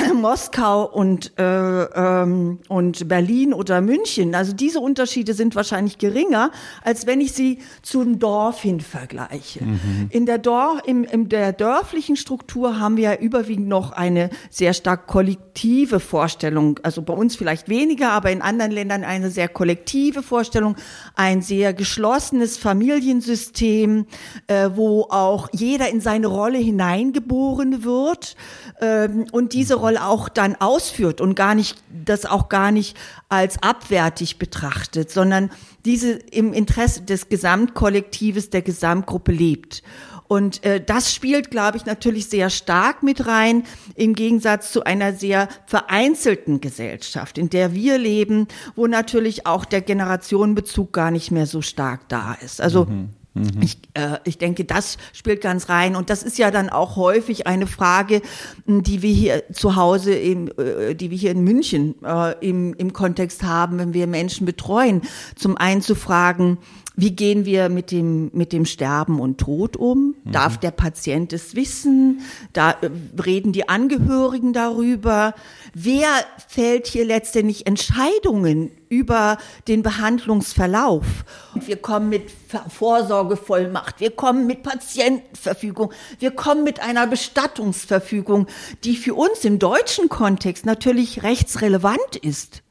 Moskau 0.14 0.84
und, 0.84 1.32
äh, 1.38 1.42
ähm, 1.42 2.58
und 2.68 3.08
Berlin 3.08 3.52
oder 3.52 3.80
München. 3.80 4.34
Also 4.34 4.52
diese 4.52 4.80
Unterschiede 4.80 5.34
sind 5.34 5.54
wahrscheinlich 5.54 5.98
geringer, 5.98 6.50
als 6.82 7.06
wenn 7.06 7.20
ich 7.20 7.32
sie 7.32 7.58
zum 7.82 8.18
Dorf 8.18 8.62
hin 8.62 8.80
vergleiche. 8.80 9.64
Mhm. 9.64 10.08
In 10.10 10.26
der 10.26 10.38
Dorf, 10.38 10.82
im, 10.86 11.04
in 11.04 11.28
der 11.28 11.52
dörflichen 11.52 12.16
Struktur 12.16 12.78
haben 12.78 12.96
wir 12.96 13.12
ja 13.12 13.14
überwiegend 13.16 13.68
noch 13.68 13.92
eine 13.92 14.30
sehr 14.50 14.74
stark 14.74 15.06
kollektive 15.06 16.00
Vorstellung. 16.00 16.78
Also 16.82 17.02
bei 17.02 17.14
uns 17.14 17.36
vielleicht 17.36 17.68
weniger, 17.68 18.12
aber 18.12 18.30
in 18.30 18.42
anderen 18.42 18.72
Ländern 18.72 19.04
eine 19.04 19.30
sehr 19.30 19.48
kollektive 19.48 20.22
Vorstellung, 20.22 20.76
ein 21.14 21.42
sehr 21.42 21.74
geschlossenes 21.74 22.56
Familiensystem, 22.56 24.06
äh, 24.46 24.70
wo 24.74 25.06
auch 25.10 25.48
jeder 25.52 25.88
in 25.88 26.00
seine 26.00 26.26
Rolle 26.26 26.58
hineingeboren 26.58 27.84
wird 27.84 28.36
ähm, 28.80 29.26
und 29.32 29.52
diese 29.52 29.74
Rolle 29.74 29.89
auch 29.98 30.28
dann 30.28 30.56
ausführt 30.56 31.20
und 31.20 31.34
gar 31.34 31.54
nicht, 31.54 31.82
das 32.04 32.26
auch 32.26 32.48
gar 32.48 32.70
nicht 32.70 32.96
als 33.28 33.62
abwertig 33.62 34.38
betrachtet, 34.38 35.10
sondern 35.10 35.50
diese 35.84 36.12
im 36.12 36.52
Interesse 36.52 37.02
des 37.02 37.28
Gesamtkollektives, 37.28 38.50
der 38.50 38.62
Gesamtgruppe 38.62 39.32
lebt. 39.32 39.82
Und 40.30 40.64
äh, 40.64 40.80
das 40.80 41.12
spielt, 41.12 41.50
glaube 41.50 41.76
ich, 41.76 41.86
natürlich 41.86 42.28
sehr 42.28 42.50
stark 42.50 43.02
mit 43.02 43.26
rein, 43.26 43.64
im 43.96 44.14
Gegensatz 44.14 44.70
zu 44.70 44.84
einer 44.84 45.12
sehr 45.12 45.48
vereinzelten 45.66 46.60
Gesellschaft, 46.60 47.36
in 47.36 47.50
der 47.50 47.74
wir 47.74 47.98
leben, 47.98 48.46
wo 48.76 48.86
natürlich 48.86 49.46
auch 49.46 49.64
der 49.64 49.80
Generationenbezug 49.80 50.92
gar 50.92 51.10
nicht 51.10 51.32
mehr 51.32 51.46
so 51.46 51.62
stark 51.62 52.08
da 52.08 52.34
ist. 52.34 52.60
Also 52.60 52.84
mhm. 52.84 53.08
Mhm. 53.34 53.62
Ich, 53.62 53.78
äh, 53.94 54.18
ich 54.24 54.38
denke, 54.38 54.64
das 54.64 54.98
spielt 55.12 55.40
ganz 55.40 55.68
rein. 55.68 55.94
Und 55.94 56.10
das 56.10 56.22
ist 56.22 56.38
ja 56.38 56.50
dann 56.50 56.68
auch 56.68 56.96
häufig 56.96 57.46
eine 57.46 57.66
Frage, 57.66 58.22
die 58.66 59.02
wir 59.02 59.12
hier 59.12 59.44
zu 59.52 59.76
Hause, 59.76 60.14
im, 60.14 60.50
äh, 60.58 60.94
die 60.94 61.10
wir 61.10 61.18
hier 61.18 61.30
in 61.30 61.42
München 61.42 61.94
äh, 62.04 62.34
im, 62.46 62.74
im 62.74 62.92
Kontext 62.92 63.42
haben, 63.42 63.78
wenn 63.78 63.94
wir 63.94 64.06
Menschen 64.06 64.46
betreuen. 64.46 65.02
Zum 65.36 65.56
einen 65.56 65.82
zu 65.82 65.94
fragen, 65.94 66.58
wie 67.00 67.12
gehen 67.12 67.46
wir 67.46 67.68
mit 67.70 67.90
dem, 67.90 68.30
mit 68.34 68.52
dem 68.52 68.66
Sterben 68.66 69.20
und 69.20 69.38
Tod 69.38 69.76
um? 69.76 70.14
Mhm. 70.24 70.32
Darf 70.32 70.58
der 70.58 70.70
Patient 70.70 71.32
es 71.32 71.54
wissen? 71.54 72.20
Da 72.52 72.72
äh, 72.72 72.90
reden 73.24 73.52
die 73.52 73.68
Angehörigen 73.68 74.52
darüber. 74.52 75.34
Wer 75.72 76.08
fällt 76.48 76.86
hier 76.86 77.06
letztendlich 77.06 77.66
Entscheidungen 77.66 78.70
über 78.90 79.38
den 79.66 79.82
Behandlungsverlauf? 79.82 81.06
Und 81.54 81.66
wir 81.66 81.76
kommen 81.76 82.10
mit 82.10 82.30
Vorsorgevollmacht, 82.68 84.00
wir 84.00 84.10
kommen 84.10 84.46
mit 84.46 84.62
Patientenverfügung, 84.62 85.92
wir 86.18 86.32
kommen 86.32 86.64
mit 86.64 86.80
einer 86.80 87.06
Bestattungsverfügung, 87.06 88.46
die 88.84 88.96
für 88.96 89.14
uns 89.14 89.44
im 89.44 89.58
deutschen 89.58 90.08
Kontext 90.08 90.66
natürlich 90.66 91.22
rechtsrelevant 91.22 92.16
ist. 92.20 92.62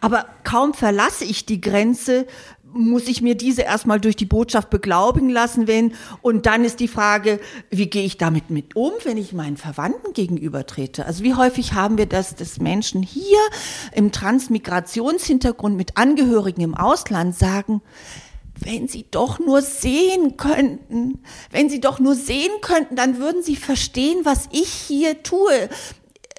Aber 0.00 0.26
kaum 0.44 0.74
verlasse 0.74 1.24
ich 1.24 1.46
die 1.46 1.60
Grenze, 1.60 2.26
muss 2.72 3.08
ich 3.08 3.22
mir 3.22 3.34
diese 3.34 3.62
erstmal 3.62 4.00
durch 4.00 4.16
die 4.16 4.26
Botschaft 4.26 4.70
beglaubigen 4.70 5.30
lassen, 5.30 5.66
wenn, 5.66 5.94
und 6.22 6.46
dann 6.46 6.64
ist 6.64 6.80
die 6.80 6.88
Frage, 6.88 7.40
wie 7.70 7.88
gehe 7.88 8.04
ich 8.04 8.16
damit 8.16 8.50
mit 8.50 8.76
um, 8.76 8.92
wenn 9.04 9.16
ich 9.16 9.32
meinen 9.32 9.56
Verwandten 9.56 10.12
gegenübertrete? 10.12 11.06
Also 11.06 11.24
wie 11.24 11.34
häufig 11.34 11.74
haben 11.74 11.98
wir 11.98 12.06
das, 12.06 12.34
dass 12.34 12.60
Menschen 12.60 13.02
hier 13.02 13.38
im 13.92 14.12
Transmigrationshintergrund 14.12 15.76
mit 15.76 15.96
Angehörigen 15.96 16.62
im 16.62 16.74
Ausland 16.74 17.36
sagen, 17.36 17.82
wenn 18.62 18.88
Sie 18.88 19.06
doch 19.10 19.38
nur 19.38 19.62
sehen 19.62 20.36
könnten, 20.36 21.20
wenn 21.50 21.70
Sie 21.70 21.80
doch 21.80 21.98
nur 21.98 22.14
sehen 22.14 22.52
könnten, 22.60 22.94
dann 22.94 23.18
würden 23.18 23.42
Sie 23.42 23.56
verstehen, 23.56 24.20
was 24.24 24.48
ich 24.52 24.68
hier 24.68 25.22
tue. 25.22 25.68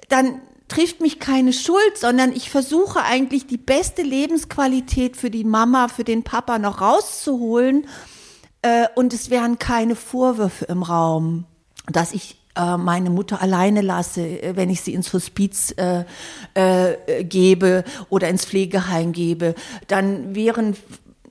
Dann 0.08 0.40
trifft 0.72 1.00
mich 1.02 1.18
keine 1.18 1.52
Schuld, 1.52 1.98
sondern 1.98 2.32
ich 2.32 2.50
versuche 2.50 3.02
eigentlich 3.02 3.46
die 3.46 3.58
beste 3.58 4.00
Lebensqualität 4.02 5.18
für 5.18 5.30
die 5.30 5.44
Mama, 5.44 5.88
für 5.88 6.04
den 6.04 6.22
Papa 6.22 6.58
noch 6.58 6.80
rauszuholen. 6.80 7.86
Äh, 8.62 8.86
und 8.94 9.12
es 9.12 9.28
wären 9.28 9.58
keine 9.58 9.94
Vorwürfe 9.94 10.64
im 10.66 10.82
Raum, 10.82 11.44
dass 11.88 12.12
ich 12.12 12.38
äh, 12.56 12.78
meine 12.78 13.10
Mutter 13.10 13.42
alleine 13.42 13.82
lasse, 13.82 14.22
äh, 14.22 14.56
wenn 14.56 14.70
ich 14.70 14.80
sie 14.80 14.94
ins 14.94 15.12
Hospiz 15.12 15.74
äh, 15.76 16.04
gebe 17.22 17.84
oder 18.08 18.28
ins 18.28 18.46
Pflegeheim 18.46 19.12
gebe, 19.12 19.54
dann 19.88 20.34
wären 20.34 20.76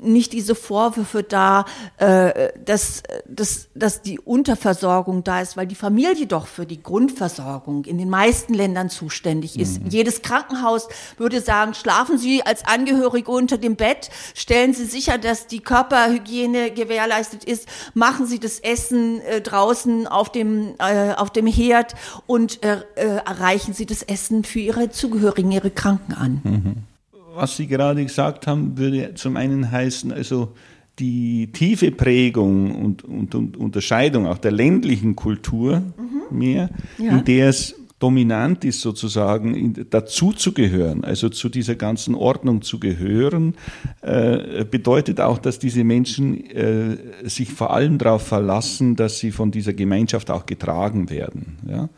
nicht 0.01 0.33
diese 0.33 0.55
Vorwürfe 0.55 1.23
da, 1.23 1.65
äh, 1.97 2.49
dass, 2.65 3.03
dass, 3.27 3.69
dass 3.75 4.01
die 4.01 4.19
Unterversorgung 4.19 5.23
da 5.23 5.41
ist, 5.41 5.57
weil 5.57 5.67
die 5.67 5.75
Familie 5.75 6.25
doch 6.27 6.47
für 6.47 6.65
die 6.65 6.81
Grundversorgung 6.81 7.85
in 7.85 7.97
den 7.97 8.09
meisten 8.09 8.53
Ländern 8.53 8.89
zuständig 8.89 9.59
ist. 9.59 9.81
Mhm. 9.81 9.89
Jedes 9.89 10.21
Krankenhaus 10.21 10.87
würde 11.17 11.41
sagen, 11.41 11.73
schlafen 11.73 12.17
Sie 12.17 12.43
als 12.43 12.65
Angehörige 12.65 13.31
unter 13.31 13.57
dem 13.57 13.75
Bett, 13.75 14.09
stellen 14.33 14.73
Sie 14.73 14.85
sicher, 14.85 15.17
dass 15.17 15.47
die 15.47 15.59
Körperhygiene 15.59 16.71
gewährleistet 16.71 17.43
ist, 17.43 17.67
machen 17.93 18.25
Sie 18.25 18.39
das 18.39 18.59
Essen 18.59 19.21
äh, 19.21 19.41
draußen 19.41 20.07
auf 20.07 20.31
dem, 20.31 20.75
äh, 20.79 21.13
auf 21.13 21.29
dem 21.29 21.47
Herd 21.47 21.93
und 22.25 22.63
äh, 22.63 22.81
äh, 22.95 23.17
erreichen 23.25 23.73
Sie 23.73 23.85
das 23.85 24.03
Essen 24.03 24.43
für 24.43 24.59
Ihre 24.59 24.89
Zugehörigen, 24.89 25.51
Ihre 25.51 25.71
Kranken 25.71 26.13
an. 26.13 26.41
Mhm 26.43 26.90
was 27.33 27.57
Sie 27.57 27.67
gerade 27.67 28.03
gesagt 28.03 28.47
haben, 28.47 28.77
würde 28.77 29.13
zum 29.15 29.37
einen 29.37 29.71
heißen, 29.71 30.11
also 30.11 30.53
die 30.99 31.51
tiefe 31.51 31.91
Prägung 31.91 32.75
und, 32.75 33.03
und, 33.03 33.33
und 33.33 33.57
Unterscheidung 33.57 34.27
auch 34.27 34.37
der 34.37 34.51
ländlichen 34.51 35.15
Kultur 35.15 35.79
mhm. 35.79 36.37
mehr, 36.37 36.69
ja. 36.97 37.17
in 37.17 37.25
der 37.25 37.49
es 37.49 37.75
dominant 38.01 38.65
ist, 38.65 38.81
sozusagen 38.81 39.85
dazu 39.91 40.31
zu 40.31 40.53
gehören, 40.53 41.03
also 41.03 41.29
zu 41.29 41.49
dieser 41.49 41.75
ganzen 41.75 42.15
Ordnung 42.15 42.63
zu 42.63 42.79
gehören, 42.79 43.53
äh, 44.01 44.65
bedeutet 44.65 45.21
auch, 45.21 45.37
dass 45.37 45.59
diese 45.59 45.83
Menschen 45.83 46.49
äh, 46.49 46.97
sich 47.23 47.51
vor 47.51 47.71
allem 47.73 47.99
darauf 47.99 48.23
verlassen, 48.25 48.95
dass 48.95 49.19
sie 49.19 49.31
von 49.31 49.51
dieser 49.51 49.73
Gemeinschaft 49.73 50.31
auch 50.31 50.47
getragen 50.47 51.11
werden. 51.11 51.57
Ja? 51.69 51.89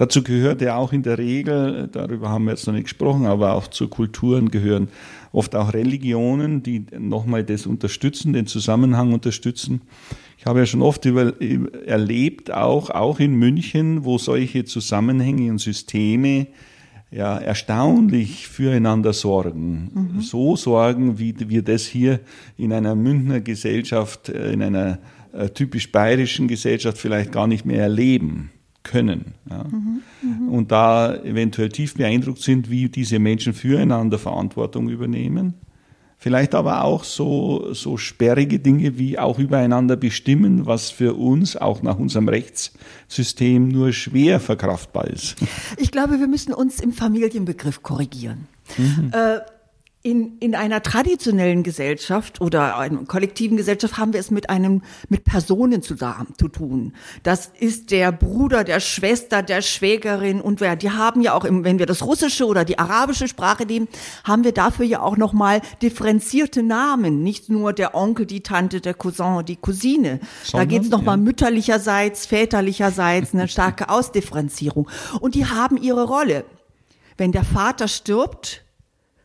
Dazu 0.00 0.22
gehört 0.22 0.62
ja 0.62 0.76
auch 0.76 0.94
in 0.94 1.02
der 1.02 1.18
Regel, 1.18 1.86
darüber 1.92 2.30
haben 2.30 2.46
wir 2.46 2.52
jetzt 2.52 2.66
noch 2.66 2.72
nicht 2.72 2.84
gesprochen, 2.84 3.26
aber 3.26 3.52
auch 3.52 3.66
zu 3.66 3.86
Kulturen 3.86 4.50
gehören 4.50 4.88
oft 5.30 5.54
auch 5.54 5.74
Religionen, 5.74 6.62
die 6.62 6.86
nochmal 6.98 7.44
das 7.44 7.66
unterstützen, 7.66 8.32
den 8.32 8.46
Zusammenhang 8.46 9.12
unterstützen. 9.12 9.82
Ich 10.38 10.46
habe 10.46 10.60
ja 10.60 10.64
schon 10.64 10.80
oft 10.80 11.04
über, 11.04 11.34
erlebt, 11.84 12.50
auch, 12.50 12.88
auch 12.88 13.20
in 13.20 13.34
München, 13.34 14.06
wo 14.06 14.16
solche 14.16 14.64
Zusammenhänge 14.64 15.50
und 15.50 15.58
Systeme 15.58 16.46
ja 17.10 17.36
erstaunlich 17.36 18.48
füreinander 18.48 19.12
sorgen. 19.12 19.90
Mhm. 20.14 20.20
So 20.22 20.56
sorgen, 20.56 21.18
wie 21.18 21.34
wir 21.50 21.60
das 21.60 21.84
hier 21.84 22.20
in 22.56 22.72
einer 22.72 22.94
Münchner 22.94 23.42
Gesellschaft, 23.42 24.30
äh, 24.30 24.50
in 24.50 24.62
einer 24.62 24.98
äh, 25.34 25.50
typisch 25.50 25.92
bayerischen 25.92 26.48
Gesellschaft 26.48 26.96
vielleicht 26.96 27.32
gar 27.32 27.46
nicht 27.46 27.66
mehr 27.66 27.82
erleben 27.82 28.50
können. 28.82 29.34
Ja. 29.48 29.64
Mhm, 29.64 30.02
mh. 30.22 30.50
Und 30.50 30.72
da 30.72 31.14
eventuell 31.16 31.68
tief 31.68 31.94
beeindruckt 31.94 32.42
sind, 32.42 32.70
wie 32.70 32.88
diese 32.88 33.18
Menschen 33.18 33.52
füreinander 33.52 34.18
Verantwortung 34.18 34.88
übernehmen, 34.88 35.54
Vielleicht 36.22 36.54
aber 36.54 36.84
auch 36.84 37.04
so, 37.04 37.72
so 37.72 37.96
sperrige 37.96 38.58
Dinge 38.58 38.98
wie 38.98 39.18
auch 39.18 39.38
übereinander 39.38 39.96
bestimmen, 39.96 40.66
was 40.66 40.90
für 40.90 41.14
uns 41.14 41.56
auch 41.56 41.82
nach 41.82 41.98
unserem 41.98 42.28
Rechtssystem 42.28 43.68
nur 43.68 43.94
schwer 43.94 44.38
verkraftbar 44.38 45.06
ist. 45.06 45.36
Ich 45.78 45.90
glaube, 45.90 46.20
wir 46.20 46.28
müssen 46.28 46.52
uns 46.52 46.78
im 46.78 46.92
Familienbegriff 46.92 47.82
korrigieren. 47.82 48.48
Mhm. 48.76 49.10
Äh, 49.14 49.38
in, 50.02 50.38
in 50.38 50.54
einer 50.54 50.82
traditionellen 50.82 51.62
Gesellschaft 51.62 52.40
oder 52.40 52.78
einer 52.78 53.04
kollektiven 53.04 53.58
Gesellschaft 53.58 53.98
haben 53.98 54.14
wir 54.14 54.20
es 54.20 54.30
mit 54.30 54.48
einem, 54.48 54.82
mit 55.10 55.24
Personen 55.24 55.82
zu, 55.82 55.94
zu 55.94 56.48
tun. 56.48 56.94
Das 57.22 57.52
ist 57.58 57.90
der 57.90 58.10
Bruder, 58.10 58.64
der 58.64 58.80
Schwester, 58.80 59.42
der 59.42 59.60
Schwägerin 59.60 60.40
und 60.40 60.62
wer, 60.62 60.74
die 60.76 60.90
haben 60.90 61.20
ja 61.20 61.34
auch, 61.34 61.44
im, 61.44 61.64
wenn 61.64 61.78
wir 61.78 61.84
das 61.84 62.02
russische 62.02 62.46
oder 62.46 62.64
die 62.64 62.78
arabische 62.78 63.28
Sprache 63.28 63.66
nehmen, 63.66 63.88
haben 64.24 64.42
wir 64.42 64.52
dafür 64.52 64.86
ja 64.86 65.02
auch 65.02 65.18
nochmal 65.18 65.60
differenzierte 65.82 66.62
Namen. 66.62 67.22
Nicht 67.22 67.50
nur 67.50 67.74
der 67.74 67.94
Onkel, 67.94 68.24
die 68.24 68.42
Tante, 68.42 68.80
der 68.80 68.94
Cousin, 68.94 69.44
die 69.44 69.56
Cousine. 69.56 70.20
Sondern, 70.44 70.66
da 70.66 70.76
geht's 70.76 70.88
nochmal 70.88 71.18
ja. 71.18 71.24
mütterlicherseits, 71.24 72.24
väterlicherseits, 72.24 73.34
eine 73.34 73.48
starke 73.48 73.90
Ausdifferenzierung. 73.90 74.88
Und 75.20 75.34
die 75.34 75.44
haben 75.44 75.76
ihre 75.76 76.04
Rolle. 76.04 76.46
Wenn 77.18 77.32
der 77.32 77.44
Vater 77.44 77.86
stirbt, 77.86 78.64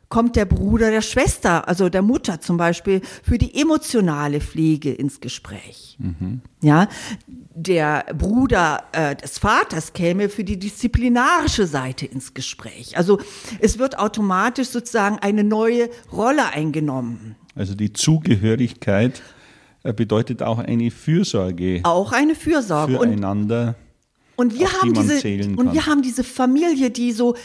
kommt 0.09 0.35
der 0.35 0.45
Bruder 0.45 0.91
der 0.91 1.01
Schwester, 1.01 1.67
also 1.67 1.89
der 1.89 2.01
Mutter 2.01 2.39
zum 2.41 2.57
Beispiel, 2.57 3.01
für 3.24 3.38
die 3.38 3.59
emotionale 3.59 4.39
Pflege 4.39 4.93
ins 4.93 5.19
Gespräch. 5.19 5.97
Mhm. 6.00 6.41
Ja, 6.62 6.88
der 7.27 8.05
Bruder 8.17 8.83
äh, 8.91 9.15
des 9.15 9.39
Vaters 9.39 9.93
käme 9.93 10.29
für 10.29 10.43
die 10.43 10.57
disziplinarische 10.57 11.67
Seite 11.67 12.05
ins 12.05 12.33
Gespräch. 12.33 12.97
Also 12.97 13.19
es 13.59 13.79
wird 13.79 13.97
automatisch 13.97 14.69
sozusagen 14.69 15.19
eine 15.19 15.43
neue 15.43 15.89
Rolle 16.12 16.47
eingenommen. 16.53 17.35
Also 17.55 17.75
die 17.75 17.93
Zugehörigkeit 17.93 19.21
äh, 19.83 19.93
bedeutet 19.93 20.43
auch 20.43 20.59
eine 20.59 20.91
Fürsorge. 20.91 21.81
Auch 21.83 22.12
eine 22.12 22.35
Fürsorge. 22.35 22.93
Füreinander. 22.93 23.75
Und, 24.35 24.53
und 24.53 24.59
wir 24.59 24.71
haben 24.74 24.93
diese 24.93 25.55
und 25.55 25.74
wir 25.74 25.85
haben 25.85 26.01
diese 26.01 26.24
Familie, 26.24 26.91
die 26.91 27.13
so 27.13 27.35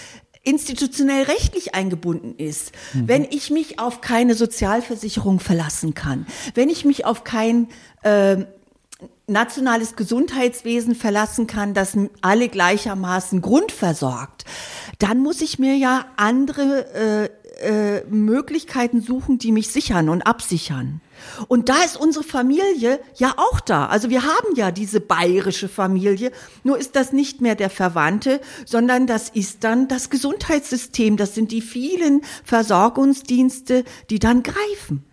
institutionell 0.42 1.24
rechtlich 1.24 1.74
eingebunden 1.74 2.34
ist, 2.36 2.72
mhm. 2.94 3.08
wenn 3.08 3.24
ich 3.24 3.50
mich 3.50 3.78
auf 3.78 4.00
keine 4.00 4.34
Sozialversicherung 4.34 5.38
verlassen 5.38 5.94
kann, 5.94 6.26
wenn 6.54 6.70
ich 6.70 6.84
mich 6.84 7.04
auf 7.04 7.24
kein 7.24 7.68
äh, 8.02 8.38
nationales 9.26 9.96
Gesundheitswesen 9.96 10.94
verlassen 10.94 11.46
kann, 11.46 11.74
das 11.74 11.96
alle 12.20 12.48
gleichermaßen 12.48 13.40
grundversorgt, 13.40 14.44
dann 14.98 15.20
muss 15.20 15.40
ich 15.40 15.58
mir 15.58 15.76
ja 15.76 16.06
andere 16.16 17.30
äh, 17.60 17.98
äh, 17.98 18.04
Möglichkeiten 18.08 19.00
suchen, 19.00 19.38
die 19.38 19.52
mich 19.52 19.68
sichern 19.68 20.08
und 20.08 20.22
absichern. 20.22 21.00
Und 21.48 21.68
da 21.68 21.82
ist 21.84 21.96
unsere 21.96 22.24
Familie 22.24 23.00
ja 23.16 23.34
auch 23.36 23.60
da. 23.60 23.86
Also 23.86 24.10
wir 24.10 24.22
haben 24.22 24.54
ja 24.56 24.70
diese 24.70 25.00
bayerische 25.00 25.68
Familie, 25.68 26.32
nur 26.64 26.78
ist 26.78 26.96
das 26.96 27.12
nicht 27.12 27.40
mehr 27.40 27.54
der 27.54 27.70
Verwandte, 27.70 28.40
sondern 28.64 29.06
das 29.06 29.28
ist 29.28 29.64
dann 29.64 29.88
das 29.88 30.10
Gesundheitssystem. 30.10 31.16
Das 31.16 31.34
sind 31.34 31.52
die 31.52 31.62
vielen 31.62 32.22
Versorgungsdienste, 32.44 33.84
die 34.10 34.18
dann 34.18 34.42
greifen. 34.42 35.04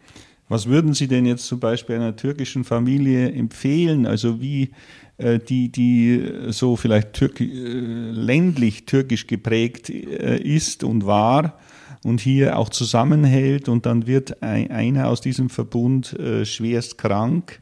Was 0.49 0.67
würden 0.67 0.93
Sie 0.93 1.07
denn 1.07 1.25
jetzt 1.25 1.45
zum 1.45 1.59
Beispiel 1.59 1.95
einer 1.95 2.15
türkischen 2.15 2.63
Familie 2.63 3.31
empfehlen? 3.31 4.05
Also 4.05 4.39
wie 4.39 4.71
äh, 5.17 5.39
die, 5.39 5.69
die 5.69 6.23
so 6.49 6.75
vielleicht 6.75 7.13
türk 7.13 7.41
äh, 7.41 7.45
ländlich 7.45 8.85
türkisch 8.85 9.27
geprägt 9.27 9.89
äh, 9.89 10.37
ist 10.37 10.83
und 10.83 11.05
war, 11.05 11.59
und 12.07 12.21
hier 12.21 12.57
auch 12.57 12.69
zusammenhält 12.69 13.67
und 13.67 13.85
dann 13.85 14.07
wird 14.07 14.41
ein, 14.41 14.71
einer 14.71 15.09
aus 15.09 15.19
diesem 15.19 15.49
Verbund 15.49 16.13
äh, 16.13 16.45
schwerst 16.45 16.97
krank. 16.97 17.61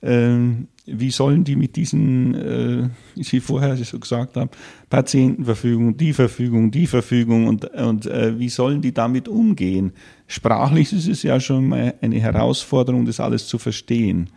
Ähm, 0.00 0.68
wie 0.86 1.10
sollen 1.10 1.44
die 1.44 1.56
mit 1.56 1.76
diesen, 1.76 2.34
äh, 2.34 2.88
wie 3.14 3.22
Sie 3.22 3.40
vorher 3.40 3.76
so 3.76 3.98
gesagt 3.98 4.36
haben, 4.36 4.50
Patientenverfügung, 4.88 5.96
die 5.96 6.14
Verfügung, 6.14 6.70
die 6.70 6.86
Verfügung 6.86 7.46
und, 7.46 7.66
und 7.66 8.06
äh, 8.06 8.38
wie 8.38 8.48
sollen 8.48 8.80
die 8.80 8.92
damit 8.92 9.28
umgehen? 9.28 9.92
Sprachlich 10.26 10.92
ist 10.92 11.06
es 11.06 11.22
ja 11.22 11.38
schon 11.38 11.68
mal 11.68 11.94
eine 12.00 12.18
Herausforderung, 12.18 13.04
das 13.04 13.20
alles 13.20 13.46
zu 13.46 13.58
verstehen. 13.58 14.30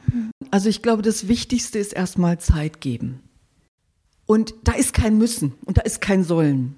Also 0.52 0.68
ich 0.68 0.82
glaube, 0.82 1.02
das 1.02 1.30
Wichtigste 1.30 1.80
ist 1.80 1.94
erstmal 1.94 2.40
Zeit 2.40 2.82
geben. 2.82 3.22
Und 4.26 4.54
da 4.66 4.74
ist 4.74 4.94
kein 4.94 5.18
Müssen 5.18 5.54
und 5.64 5.78
da 5.78 5.82
ist 5.82 6.02
kein 6.02 6.26
Sollen. 6.26 6.76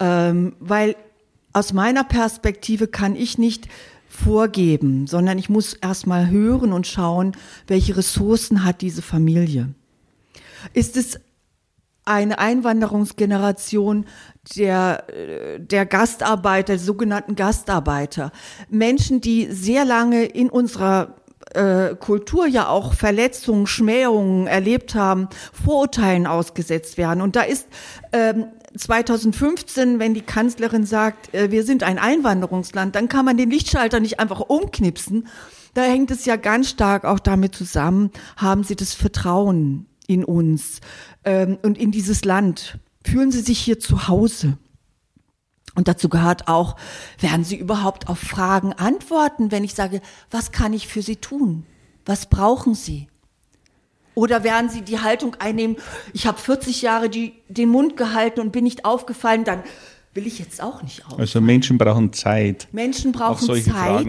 Ähm, 0.00 0.54
weil 0.58 0.96
aus 1.56 1.72
meiner 1.72 2.04
Perspektive 2.04 2.86
kann 2.86 3.16
ich 3.16 3.38
nicht 3.38 3.66
vorgeben, 4.06 5.06
sondern 5.06 5.38
ich 5.38 5.48
muss 5.48 5.72
erstmal 5.72 6.28
hören 6.28 6.74
und 6.74 6.86
schauen, 6.86 7.32
welche 7.66 7.96
Ressourcen 7.96 8.62
hat 8.62 8.82
diese 8.82 9.00
Familie. 9.00 9.70
Ist 10.74 10.98
es 10.98 11.18
eine 12.04 12.38
Einwanderungsgeneration 12.40 14.04
der, 14.54 15.06
der 15.56 15.86
Gastarbeiter, 15.86 16.78
sogenannten 16.78 17.36
Gastarbeiter, 17.36 18.32
Menschen, 18.68 19.22
die 19.22 19.46
sehr 19.50 19.86
lange 19.86 20.26
in 20.26 20.50
unserer 20.50 21.16
äh, 21.54 21.94
Kultur 21.94 22.46
ja 22.46 22.68
auch 22.68 22.92
Verletzungen, 22.92 23.66
Schmähungen 23.66 24.46
erlebt 24.46 24.94
haben, 24.94 25.28
Vorurteilen 25.54 26.26
ausgesetzt 26.26 26.98
werden. 26.98 27.22
Und 27.22 27.34
da 27.34 27.42
ist 27.42 27.66
ähm, 28.12 28.48
2015, 28.76 29.98
wenn 29.98 30.14
die 30.14 30.22
Kanzlerin 30.22 30.86
sagt, 30.86 31.34
äh, 31.34 31.50
wir 31.50 31.64
sind 31.64 31.82
ein 31.82 31.98
Einwanderungsland, 31.98 32.94
dann 32.94 33.08
kann 33.08 33.24
man 33.24 33.36
den 33.36 33.50
Lichtschalter 33.50 34.00
nicht 34.00 34.20
einfach 34.20 34.40
umknipsen. 34.40 35.28
Da 35.74 35.82
hängt 35.82 36.10
es 36.10 36.24
ja 36.24 36.36
ganz 36.36 36.70
stark 36.70 37.04
auch 37.04 37.18
damit 37.18 37.54
zusammen, 37.54 38.10
haben 38.36 38.64
Sie 38.64 38.76
das 38.76 38.94
Vertrauen 38.94 39.86
in 40.06 40.24
uns 40.24 40.80
ähm, 41.24 41.58
und 41.62 41.78
in 41.78 41.90
dieses 41.90 42.24
Land? 42.24 42.78
Fühlen 43.04 43.30
Sie 43.30 43.40
sich 43.40 43.58
hier 43.58 43.78
zu 43.78 44.08
Hause? 44.08 44.58
Und 45.74 45.88
dazu 45.88 46.08
gehört 46.08 46.48
auch, 46.48 46.76
werden 47.20 47.44
Sie 47.44 47.56
überhaupt 47.56 48.08
auf 48.08 48.18
Fragen 48.18 48.72
antworten, 48.72 49.52
wenn 49.52 49.64
ich 49.64 49.74
sage, 49.74 50.00
was 50.30 50.50
kann 50.50 50.72
ich 50.72 50.88
für 50.88 51.02
Sie 51.02 51.16
tun? 51.16 51.66
Was 52.06 52.30
brauchen 52.30 52.74
Sie? 52.74 53.08
Oder 54.16 54.42
werden 54.44 54.70
Sie 54.70 54.80
die 54.80 54.98
Haltung 54.98 55.36
einnehmen, 55.38 55.76
ich 56.14 56.26
habe 56.26 56.38
40 56.38 56.80
Jahre 56.80 57.10
die, 57.10 57.34
den 57.48 57.68
Mund 57.68 57.98
gehalten 57.98 58.40
und 58.40 58.50
bin 58.50 58.64
nicht 58.64 58.86
aufgefallen, 58.86 59.44
dann 59.44 59.62
will 60.14 60.26
ich 60.26 60.38
jetzt 60.38 60.62
auch 60.62 60.82
nicht 60.82 61.06
auf. 61.06 61.18
Also 61.18 61.42
Menschen 61.42 61.76
brauchen 61.76 62.14
Zeit. 62.14 62.66
Menschen 62.72 63.12
brauchen 63.12 63.62
Zeit. 63.62 64.06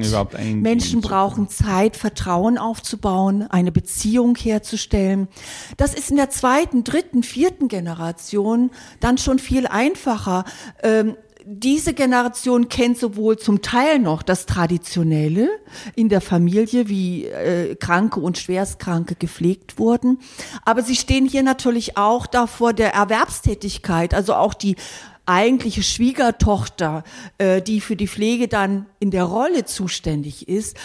Menschen 0.55 1.01
brauchen 1.01 1.49
Zeit, 1.49 1.97
Vertrauen 1.97 2.57
aufzubauen, 2.57 3.47
eine 3.49 3.73
Beziehung 3.73 4.37
herzustellen. 4.37 5.27
Das 5.75 5.93
ist 5.93 6.09
in 6.09 6.15
der 6.15 6.29
zweiten, 6.29 6.85
dritten, 6.85 7.23
vierten 7.23 7.67
Generation 7.67 8.71
dann 9.01 9.17
schon 9.17 9.39
viel 9.39 9.67
einfacher. 9.67 10.45
Ähm, 10.81 11.17
diese 11.49 11.93
Generation 11.93 12.67
kennt 12.67 12.97
sowohl 12.97 13.37
zum 13.37 13.61
Teil 13.61 13.99
noch 13.99 14.21
das 14.21 14.45
Traditionelle 14.45 15.47
in 15.95 16.09
der 16.09 16.19
Familie, 16.19 16.89
wie 16.89 17.25
äh, 17.25 17.75
Kranke 17.75 18.19
und 18.19 18.37
Schwerstkranke 18.37 19.15
gepflegt 19.15 19.79
wurden, 19.79 20.19
aber 20.65 20.81
sie 20.81 20.97
stehen 20.97 21.25
hier 21.25 21.43
natürlich 21.43 21.95
auch 21.95 22.27
davor 22.27 22.73
der 22.73 22.93
Erwerbstätigkeit, 22.93 24.13
also 24.13 24.33
auch 24.33 24.53
die 24.53 24.75
eigentliche 25.25 25.83
Schwiegertochter, 25.83 27.05
äh, 27.37 27.61
die 27.61 27.79
für 27.79 27.95
die 27.95 28.09
Pflege 28.09 28.49
dann 28.49 28.85
in 28.99 29.11
der 29.11 29.23
Rolle 29.23 29.63
zuständig 29.63 30.49
ist, 30.49 30.75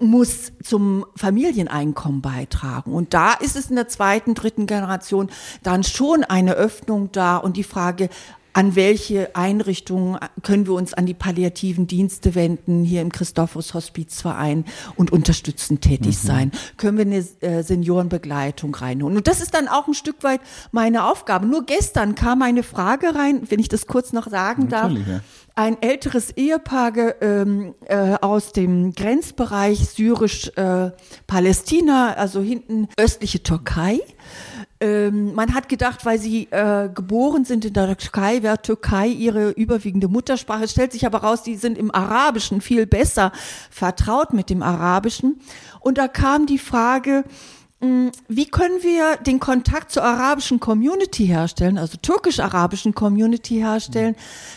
muss 0.00 0.52
zum 0.62 1.04
Familieneinkommen 1.14 2.22
beitragen. 2.22 2.94
Und 2.94 3.12
da 3.12 3.34
ist 3.34 3.54
es 3.54 3.68
in 3.68 3.76
der 3.76 3.88
zweiten, 3.88 4.34
dritten 4.34 4.66
Generation 4.66 5.28
dann 5.62 5.84
schon 5.84 6.24
eine 6.24 6.54
Öffnung 6.54 7.12
da. 7.12 7.36
Und 7.36 7.58
die 7.58 7.64
Frage, 7.64 8.08
an 8.52 8.76
welche 8.76 9.34
Einrichtungen 9.36 10.18
können 10.42 10.66
wir 10.66 10.74
uns 10.74 10.92
an 10.94 11.06
die 11.06 11.14
palliativen 11.14 11.86
Dienste 11.86 12.34
wenden, 12.34 12.82
hier 12.84 13.00
im 13.02 13.12
Christophorus 13.12 13.74
Hospizverein 13.74 14.64
und 14.96 15.12
unterstützend 15.12 15.82
tätig 15.82 16.16
mhm. 16.22 16.26
sein? 16.26 16.50
Können 16.76 16.98
wir 16.98 17.06
eine 17.06 17.24
äh, 17.40 17.62
Seniorenbegleitung 17.62 18.74
reinholen? 18.74 19.16
Und 19.16 19.28
das 19.28 19.40
ist 19.40 19.54
dann 19.54 19.68
auch 19.68 19.86
ein 19.86 19.94
Stück 19.94 20.24
weit 20.24 20.40
meine 20.72 21.04
Aufgabe. 21.04 21.46
Nur 21.46 21.66
gestern 21.66 22.14
kam 22.14 22.40
eine 22.42 22.62
Frage 22.62 23.14
rein, 23.14 23.42
wenn 23.48 23.60
ich 23.60 23.68
das 23.68 23.86
kurz 23.86 24.12
noch 24.12 24.28
sagen 24.28 24.68
Natürlich, 24.68 25.06
darf. 25.06 25.16
Ja. 25.16 25.20
Ein 25.54 25.80
älteres 25.82 26.30
Ehepaar 26.30 26.92
ähm, 27.20 27.74
äh, 27.86 28.14
aus 28.20 28.52
dem 28.52 28.92
Grenzbereich 28.92 29.88
syrisch-Palästina, 29.88 32.12
äh, 32.12 32.16
also 32.16 32.40
hinten 32.40 32.86
östliche 32.96 33.42
Türkei. 33.42 33.98
Ähm, 34.80 35.34
man 35.34 35.54
hat 35.54 35.68
gedacht, 35.68 36.06
weil 36.06 36.18
sie 36.18 36.48
äh, 36.50 36.88
geboren 36.88 37.44
sind 37.44 37.64
in 37.64 37.72
der 37.72 37.96
Türkei, 37.96 38.42
wäre 38.42 38.62
Türkei 38.62 39.08
ihre 39.08 39.50
überwiegende 39.50 40.08
Muttersprache. 40.08 40.64
Es 40.64 40.70
stellt 40.70 40.92
sich 40.92 41.04
aber 41.04 41.18
raus, 41.18 41.42
die 41.42 41.56
sind 41.56 41.76
im 41.76 41.92
Arabischen 41.92 42.60
viel 42.60 42.86
besser 42.86 43.32
vertraut 43.70 44.32
mit 44.32 44.50
dem 44.50 44.62
Arabischen. 44.62 45.40
Und 45.80 45.98
da 45.98 46.06
kam 46.06 46.46
die 46.46 46.58
Frage, 46.58 47.24
hm, 47.80 48.12
wie 48.28 48.46
können 48.46 48.82
wir 48.82 49.16
den 49.16 49.40
Kontakt 49.40 49.90
zur 49.90 50.04
arabischen 50.04 50.60
Community 50.60 51.26
herstellen, 51.26 51.76
also 51.76 51.98
türkisch-arabischen 52.00 52.94
Community 52.94 53.56
herstellen, 53.56 54.14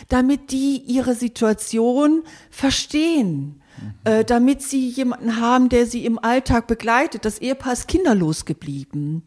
damit 0.08 0.52
die 0.52 0.82
ihre 0.86 1.14
Situation 1.14 2.22
verstehen? 2.50 3.58
äh, 4.04 4.24
damit 4.24 4.62
sie 4.62 4.88
jemanden 4.88 5.40
haben, 5.40 5.68
der 5.68 5.86
sie 5.86 6.04
im 6.04 6.18
Alltag 6.18 6.66
begleitet. 6.66 7.24
Das 7.24 7.38
Ehepaar 7.38 7.72
ist 7.72 7.88
kinderlos 7.88 8.44
geblieben. 8.44 9.22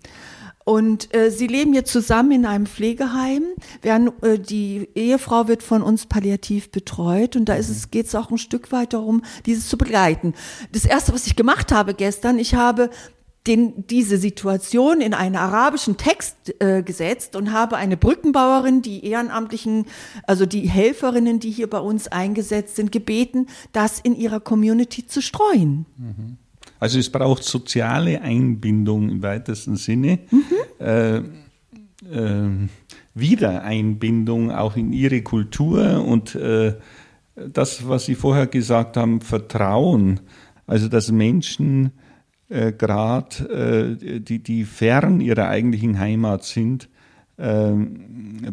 Und 0.66 1.16
äh, 1.16 1.30
sie 1.30 1.46
leben 1.46 1.76
jetzt 1.76 1.92
zusammen 1.92 2.32
in 2.32 2.46
einem 2.46 2.66
Pflegeheim. 2.66 3.44
Während, 3.84 4.24
äh, 4.24 4.40
die 4.40 4.90
Ehefrau 4.96 5.48
wird 5.48 5.62
von 5.62 5.84
uns 5.84 6.08
palliativ 6.08 6.72
betreut 6.72 7.36
und 7.36 7.46
da 7.46 7.54
ist 7.54 7.70
es 7.70 7.92
geht 7.92 8.08
es 8.08 8.16
auch 8.16 8.32
ein 8.32 8.40
Stück 8.40 8.72
weit 8.72 8.94
darum, 8.94 9.22
dieses 9.46 9.70
zu 9.70 9.78
begleiten. 9.78 10.34
Das 10.72 10.84
erste, 10.86 11.14
was 11.14 11.28
ich 11.28 11.36
gemacht 11.36 11.72
habe 11.72 11.94
gestern, 11.94 12.40
ich 12.40 12.56
habe 12.56 12.90
den, 13.46 13.86
diese 13.88 14.18
Situation 14.18 15.02
in 15.02 15.14
einen 15.14 15.36
arabischen 15.36 15.98
Text 15.98 16.36
äh, 16.60 16.82
gesetzt 16.82 17.36
und 17.36 17.52
habe 17.52 17.78
eine 17.78 17.96
Brückenbauerin, 17.96 18.82
die 18.82 19.06
Ehrenamtlichen, 19.06 19.86
also 20.26 20.48
die 20.48 20.68
Helferinnen, 20.68 21.40
die 21.40 21.52
hier 21.52 21.70
bei 21.70 21.80
uns 21.80 22.08
eingesetzt 22.08 22.76
sind, 22.76 22.92
gebeten, 22.92 23.48
das 23.72 24.00
in 24.00 24.16
ihrer 24.16 24.40
Community 24.40 25.06
zu 25.06 25.22
streuen. 25.22 25.86
Mhm. 25.98 26.38
Also 26.86 27.00
es 27.00 27.10
braucht 27.10 27.44
soziale 27.44 28.22
Einbindung 28.22 29.10
im 29.10 29.24
weitesten 29.24 29.76
Sinne, 29.76 30.20
mhm. 30.30 30.86
äh, 30.86 31.18
äh, 31.18 31.24
Wiedereinbindung 33.16 34.52
auch 34.52 34.76
in 34.76 34.94
ihre 34.94 35.24
Kultur 35.24 36.06
und 36.06 36.36
äh, 36.36 36.76
das, 37.36 37.90
was 37.90 38.06
Sie 38.06 38.14
vorher 38.14 38.46
gesagt 38.46 38.98
haben, 38.98 39.22
Vertrauen, 39.22 40.20
also 40.68 40.88
dass 40.88 41.12
Menschen 41.12 41.90
äh, 42.50 42.72
gerade, 42.72 43.98
äh, 43.98 44.20
die, 44.20 44.44
die 44.44 44.64
fern 44.64 45.22
ihrer 45.22 45.48
eigentlichen 45.48 45.98
Heimat 45.98 46.44
sind, 46.44 46.88
äh, 47.38 47.72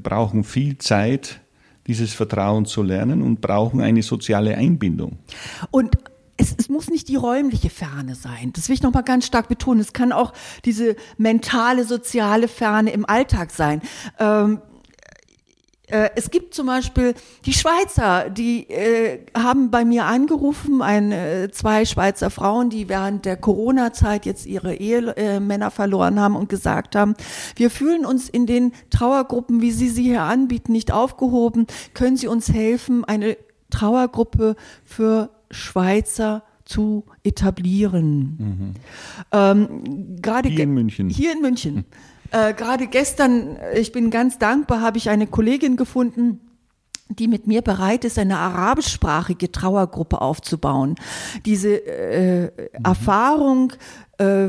brauchen 0.03 0.43
viel 0.43 0.79
Zeit, 0.79 1.43
dieses 1.87 2.15
Vertrauen 2.15 2.65
zu 2.65 2.83
lernen 2.83 3.21
und 3.21 3.43
brauchen 3.43 3.83
eine 3.83 4.01
soziale 4.01 4.57
Einbindung. 4.57 5.19
Und 5.71 5.99
es, 6.43 6.55
es 6.59 6.69
muss 6.69 6.91
nicht 6.91 7.09
die 7.09 7.17
räumliche 7.17 7.71
Ferne 7.71 8.15
sein. 8.15 8.53
Das 8.55 8.69
will 8.69 8.75
ich 8.75 8.83
nochmal 8.83 9.05
ganz 9.05 9.27
stark 9.27 9.49
betonen. 9.49 9.81
Es 9.81 9.93
kann 9.93 10.13
auch 10.13 10.33
diese 10.65 10.97
mentale, 11.17 11.85
soziale 11.85 12.49
Ferne 12.49 12.91
im 12.91 13.09
Alltag 13.09 13.53
sein. 13.53 13.81
Ähm, 14.19 14.61
äh, 15.87 16.11
es 16.17 16.31
gibt 16.31 16.55
zum 16.55 16.67
Beispiel 16.67 17.15
die 17.45 17.53
Schweizer, 17.53 18.29
die 18.29 18.69
äh, 18.69 19.21
haben 19.37 19.71
bei 19.71 19.85
mir 19.85 20.05
angerufen, 20.07 20.83
ein, 20.83 21.13
äh, 21.13 21.51
zwei 21.53 21.85
Schweizer 21.85 22.31
Frauen, 22.31 22.71
die 22.71 22.89
während 22.89 23.25
der 23.25 23.37
Corona-Zeit 23.37 24.27
jetzt 24.27 24.47
ihre 24.47 24.75
Ehemänner 24.75 25.71
verloren 25.71 26.19
haben 26.19 26.35
und 26.35 26.49
gesagt 26.49 26.97
haben, 26.97 27.15
wir 27.55 27.71
fühlen 27.71 28.05
uns 28.05 28.29
in 28.29 28.47
den 28.47 28.73
Trauergruppen, 28.91 29.61
wie 29.61 29.71
Sie 29.71 29.89
sie 29.89 30.05
hier 30.05 30.23
anbieten, 30.23 30.73
nicht 30.73 30.93
aufgehoben. 30.93 31.67
Können 31.95 32.17
Sie 32.17 32.27
uns 32.27 32.53
helfen, 32.53 33.05
eine 33.05 33.37
Trauergruppe 33.71 34.57
für 34.85 35.31
Schweizer 35.53 36.43
zu 36.65 37.05
etablieren? 37.23 38.37
Mhm. 38.39 38.75
Ähm, 39.31 40.17
gerade 40.21 40.49
hier 40.49 40.65
in 40.65 40.75
München. 40.75 41.09
Hier 41.09 41.33
in 41.33 41.41
München. 41.41 41.85
Äh, 42.33 42.55
Gerade 42.55 42.87
gestern, 42.87 43.59
ich 43.75 43.93
bin 43.93 44.11
ganz 44.11 44.39
dankbar, 44.39 44.81
habe 44.81 44.97
ich 44.97 45.11
eine 45.11 45.27
Kollegin 45.27 45.77
gefunden, 45.77 46.41
die 47.11 47.29
mit 47.29 47.47
mir 47.47 47.61
bereit 47.61 48.05
ist, 48.05 48.19
eine 48.19 48.39
arabischsprachige 48.39 49.53
Trauergruppe 49.53 50.21
aufzubauen. 50.21 50.97
Diese 51.45 51.77
äh, 51.87 52.45
mhm. 52.45 52.85
Erfahrung 52.85 53.73
äh, 54.17 54.49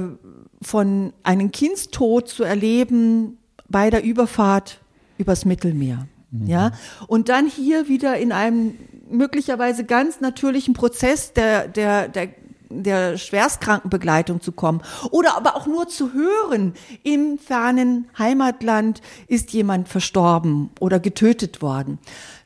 von 0.62 1.14
einem 1.24 1.52
Kindstod 1.52 2.30
zu 2.30 2.44
erleben 2.44 3.38
bei 3.68 3.90
der 3.90 4.04
Überfahrt 4.04 4.80
übers 5.18 5.44
Mittelmeer. 5.44 6.08
Mhm. 6.32 6.48
Ja, 6.48 6.72
und 7.08 7.28
dann 7.28 7.48
hier 7.48 7.90
wieder 7.90 8.18
in 8.18 8.32
einem 8.32 8.76
möglicherweise 9.10 9.84
ganz 9.84 10.22
natürlichen 10.22 10.74
Prozess 10.74 11.34
der, 11.34 11.68
der, 11.68 12.08
der 12.08 12.30
der 12.76 13.18
Schwerstkrankenbegleitung 13.18 14.42
zu 14.42 14.52
kommen 14.52 14.82
oder 15.12 15.38
aber 15.38 15.56
auch 15.56 15.68
nur 15.68 15.88
zu 15.88 16.12
hören, 16.14 16.74
im 17.04 17.38
fernen 17.38 18.08
Heimatland 18.18 19.02
ist 19.28 19.52
jemand 19.54 19.90
verstorben 19.90 20.72
oder 20.80 21.00
getötet 21.00 21.62
worden. 21.62 22.00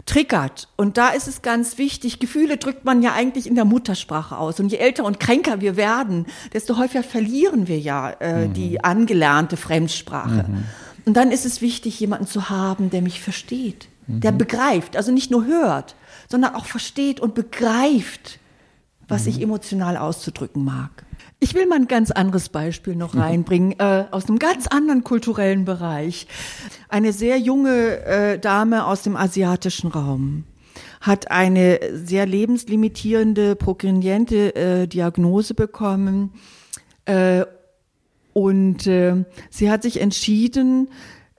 Triggert. 0.06 0.70
Und 0.78 0.98
da 0.98 1.10
ist 1.10 1.28
es 1.28 1.41
ganz 1.41 1.78
wichtig, 1.78 2.20
Gefühle 2.20 2.58
drückt 2.58 2.86
man 2.86 3.02
ja 3.02 3.13
eigentlich 3.13 3.46
in 3.46 3.56
der 3.56 3.65
Muttersprache 3.65 4.38
aus. 4.38 4.58
Und 4.60 4.72
je 4.72 4.78
älter 4.78 5.04
und 5.04 5.20
kränker 5.20 5.60
wir 5.60 5.76
werden, 5.76 6.28
desto 6.54 6.78
häufiger 6.78 7.04
verlieren 7.04 7.67
wir 7.67 7.78
ja 7.78 8.12
äh, 8.12 8.48
mhm. 8.48 8.54
die 8.54 8.84
angelernte 8.84 9.58
Fremdsprache. 9.58 10.46
Mhm. 10.48 10.63
Und 11.06 11.13
dann 11.13 11.32
ist 11.32 11.46
es 11.46 11.62
wichtig, 11.62 12.00
jemanden 12.00 12.26
zu 12.26 12.50
haben, 12.50 12.89
der 12.89 13.02
mich 13.02 13.22
versteht, 13.22 13.89
mhm. 14.08 14.22
der 14.22 14.32
begreift, 14.32 14.96
also 14.96 15.12
nicht 15.12 15.30
nur 15.30 15.46
hört, 15.46 15.96
sondern 16.28 16.56
auch 16.56 16.66
versteht 16.66 17.20
und 17.20 17.34
begreift, 17.34 18.40
was 19.08 19.24
mhm. 19.24 19.30
ich 19.30 19.42
emotional 19.42 19.98
auszudrücken 19.98 20.63
mag. 20.63 21.06
Ich 21.40 21.54
will 21.54 21.68
mal 21.68 21.76
ein 21.76 21.88
ganz 21.88 22.12
anderes 22.12 22.50
Beispiel 22.50 22.96
noch 22.96 23.13
mhm. 23.13 23.22
reinbringen, 23.22 23.80
äh, 23.80 24.06
aus 24.12 24.28
einem 24.28 24.40
ganz 24.40 24.68
anderen 24.68 25.04
kulturellen 25.04 25.66
Bereich. 25.66 26.28
Eine 26.90 27.13
sehr 27.13 27.38
junge 27.38 28.00
äh, 28.06 28.40
Dame 28.40 28.86
aus 28.86 29.04
dem 29.04 29.16
asiatischen 29.16 29.90
Raum 29.90 30.46
hat 31.00 31.30
eine 31.32 31.80
sehr 31.94 32.26
lebenslimitierende, 32.26 33.56
progrediente 33.56 34.56
äh, 34.56 34.88
Diagnose 34.88 35.54
bekommen. 35.54 36.34
Äh, 37.06 37.46
und 38.34 38.88
äh, 38.88 39.24
sie 39.50 39.72
hat 39.72 39.84
sich 39.84 40.02
entschieden, 40.02 40.90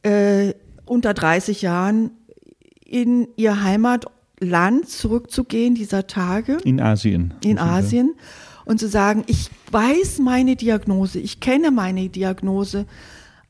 äh, 0.03 0.55
unter 0.85 1.12
30 1.12 1.62
Jahren 1.62 2.12
in 2.85 3.29
ihr 3.37 3.62
Heimat 3.62 4.07
Land 4.40 4.88
zurückzugehen 4.88 5.74
dieser 5.74 6.07
Tage. 6.07 6.59
In 6.64 6.81
Asien. 6.81 7.35
In 7.42 7.59
Asien. 7.59 8.14
Und 8.64 8.79
zu 8.79 8.88
sagen, 8.88 9.24
ich 9.27 9.51
weiß 9.70 10.18
meine 10.18 10.55
Diagnose, 10.55 11.18
ich 11.18 11.40
kenne 11.40 11.70
meine 11.70 12.09
Diagnose, 12.11 12.85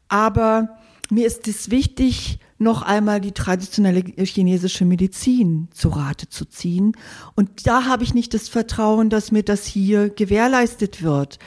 aber 0.08 0.78
mir 1.10 1.26
ist 1.26 1.48
es 1.48 1.70
wichtig, 1.70 2.38
noch 2.58 2.82
einmal 2.82 3.20
die 3.20 3.32
traditionelle 3.32 4.02
chinesische 4.16 4.84
Medizin 4.84 5.68
zu 5.72 5.88
Rate 5.90 6.28
zu 6.28 6.44
ziehen. 6.44 6.96
Und 7.34 7.66
da 7.66 7.84
habe 7.84 8.02
ich 8.02 8.14
nicht 8.14 8.34
das 8.34 8.48
Vertrauen, 8.48 9.10
dass 9.10 9.32
mir 9.32 9.42
das 9.42 9.64
hier 9.64 10.10
gewährleistet 10.10 11.02
wird. 11.02 11.38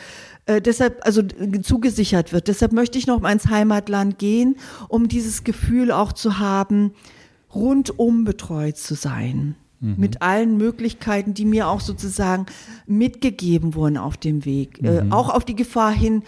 Äh, 0.46 0.62
deshalb, 0.62 1.06
also 1.06 1.22
zugesichert 1.62 2.34
wird. 2.34 2.48
Deshalb 2.48 2.72
möchte 2.72 2.98
ich 2.98 3.08
noch 3.08 3.20
mal 3.20 3.32
ins 3.32 3.48
Heimatland 3.48 4.20
gehen, 4.20 4.56
um 4.88 5.08
dieses 5.08 5.44
Gefühl 5.44 5.92
auch 5.92 6.14
zu 6.14 6.40
haben, 6.40 6.94
rundum 7.54 8.24
betreut 8.24 8.78
zu 8.78 8.96
sein. 8.96 9.56
Mhm. 9.80 9.96
Mit 9.98 10.22
allen 10.22 10.58
Möglichkeiten, 10.58 11.34
die 11.34 11.46
mir 11.46 11.68
auch 11.68 11.82
sozusagen 11.82 12.46
mitgegeben 12.86 13.74
wurden 13.74 13.98
auf 13.98 14.16
dem 14.16 14.46
Weg. 14.46 14.80
Äh, 14.84 15.04
mhm. 15.04 15.12
Äh, 15.12 15.14
auch 15.14 15.30
auf 15.30 15.44
die 15.44 15.56
Gefahr 15.56 15.92
hin, 15.92 16.24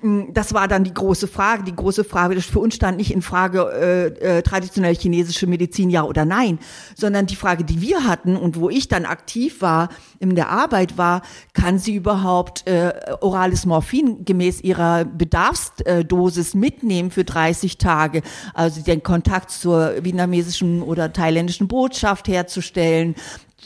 das 0.00 0.54
war 0.54 0.68
dann 0.68 0.84
die 0.84 0.94
große 0.94 1.26
Frage. 1.26 1.64
Die 1.64 1.74
große 1.74 2.04
Frage, 2.04 2.40
für 2.40 2.60
uns 2.60 2.76
stand 2.76 2.98
nicht 2.98 3.12
in 3.12 3.20
Frage 3.20 4.14
äh, 4.22 4.38
äh, 4.38 4.42
traditionelle 4.42 4.94
chinesische 4.94 5.48
Medizin 5.48 5.90
ja 5.90 6.04
oder 6.04 6.24
nein, 6.24 6.60
sondern 6.94 7.26
die 7.26 7.34
Frage, 7.34 7.64
die 7.64 7.80
wir 7.80 8.04
hatten 8.04 8.36
und 8.36 8.60
wo 8.60 8.70
ich 8.70 8.86
dann 8.86 9.04
aktiv 9.04 9.60
war 9.60 9.88
in 10.20 10.36
der 10.36 10.50
Arbeit 10.50 10.98
war, 10.98 11.22
kann 11.52 11.78
sie 11.78 11.96
überhaupt 11.96 12.66
äh, 12.68 12.92
orales 13.20 13.66
Morphin 13.66 14.24
gemäß 14.24 14.60
ihrer 14.60 15.04
Bedarfsdosis 15.04 16.54
mitnehmen 16.54 17.10
für 17.10 17.24
30 17.24 17.78
Tage, 17.78 18.22
also 18.54 18.80
den 18.80 19.02
Kontakt 19.02 19.50
zur 19.50 20.04
vietnamesischen 20.04 20.80
oder 20.80 21.12
thailändischen 21.12 21.66
Botschaft 21.66 22.28
herzustellen, 22.28 23.16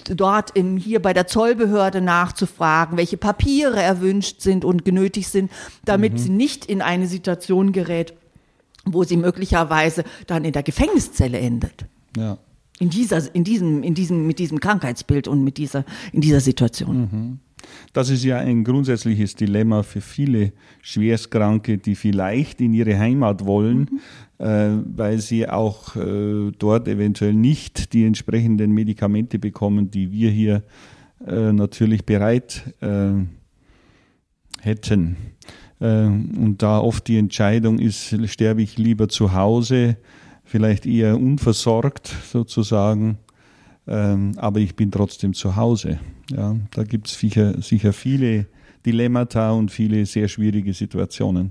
dort 0.04 0.56
im, 0.56 0.76
hier 0.76 1.00
bei 1.00 1.12
der 1.12 1.26
Zollbehörde 1.26 2.00
nachzufragen, 2.00 2.96
welche 2.96 3.16
Papiere 3.16 3.80
erwünscht 3.82 4.40
sind 4.40 4.64
und 4.64 4.84
genötigt 4.84 5.28
sind, 5.28 5.50
damit 5.84 6.14
mhm. 6.14 6.18
sie 6.18 6.30
nicht 6.30 6.64
in 6.64 6.82
eine 6.82 7.06
Situation 7.06 7.72
gerät, 7.72 8.14
wo 8.84 9.04
sie 9.04 9.16
möglicherweise 9.16 10.04
dann 10.26 10.44
in 10.44 10.52
der 10.52 10.62
Gefängniszelle 10.62 11.38
endet. 11.38 11.86
Ja. 12.16 12.38
In 12.78 12.90
dieser, 12.90 13.32
in 13.34 13.44
diesem, 13.44 13.82
in 13.82 13.94
diesem, 13.94 14.26
mit 14.26 14.38
diesem 14.38 14.58
Krankheitsbild 14.58 15.28
und 15.28 15.44
mit 15.44 15.56
dieser, 15.56 15.84
in 16.12 16.20
dieser 16.20 16.40
Situation. 16.40 16.96
Mhm. 16.96 17.38
Das 17.92 18.10
ist 18.10 18.24
ja 18.24 18.38
ein 18.38 18.64
grundsätzliches 18.64 19.36
Dilemma 19.36 19.84
für 19.84 20.00
viele 20.00 20.52
Schwerstkranke, 20.80 21.78
die 21.78 21.94
vielleicht 21.94 22.60
in 22.60 22.74
ihre 22.74 22.98
Heimat 22.98 23.46
wollen, 23.46 23.78
mhm. 23.78 24.00
Äh, 24.42 24.82
weil 24.96 25.20
sie 25.20 25.48
auch 25.48 25.94
äh, 25.94 26.50
dort 26.58 26.88
eventuell 26.88 27.32
nicht 27.32 27.92
die 27.92 28.04
entsprechenden 28.04 28.72
Medikamente 28.72 29.38
bekommen, 29.38 29.92
die 29.92 30.10
wir 30.10 30.32
hier 30.32 30.64
äh, 31.24 31.52
natürlich 31.52 32.04
bereit 32.04 32.74
hätten. 34.60 35.16
Und 35.78 36.56
da 36.58 36.78
oft 36.78 37.08
die 37.08 37.18
Entscheidung 37.18 37.80
ist, 37.80 38.16
sterbe 38.28 38.62
ich 38.62 38.78
lieber 38.78 39.08
zu 39.08 39.32
Hause, 39.32 39.96
vielleicht 40.44 40.86
eher 40.86 41.18
unversorgt 41.18 42.06
sozusagen, 42.06 43.18
ähm, 43.88 44.32
aber 44.36 44.60
ich 44.60 44.76
bin 44.76 44.92
trotzdem 44.92 45.34
zu 45.34 45.56
Hause. 45.56 45.98
Ja, 46.30 46.56
da 46.72 46.84
gibt 46.84 47.08
es 47.08 47.18
sicher, 47.18 47.60
sicher 47.60 47.92
viele 47.92 48.46
Dilemmata 48.86 49.50
und 49.50 49.72
viele 49.72 50.06
sehr 50.06 50.28
schwierige 50.28 50.72
Situationen. 50.72 51.50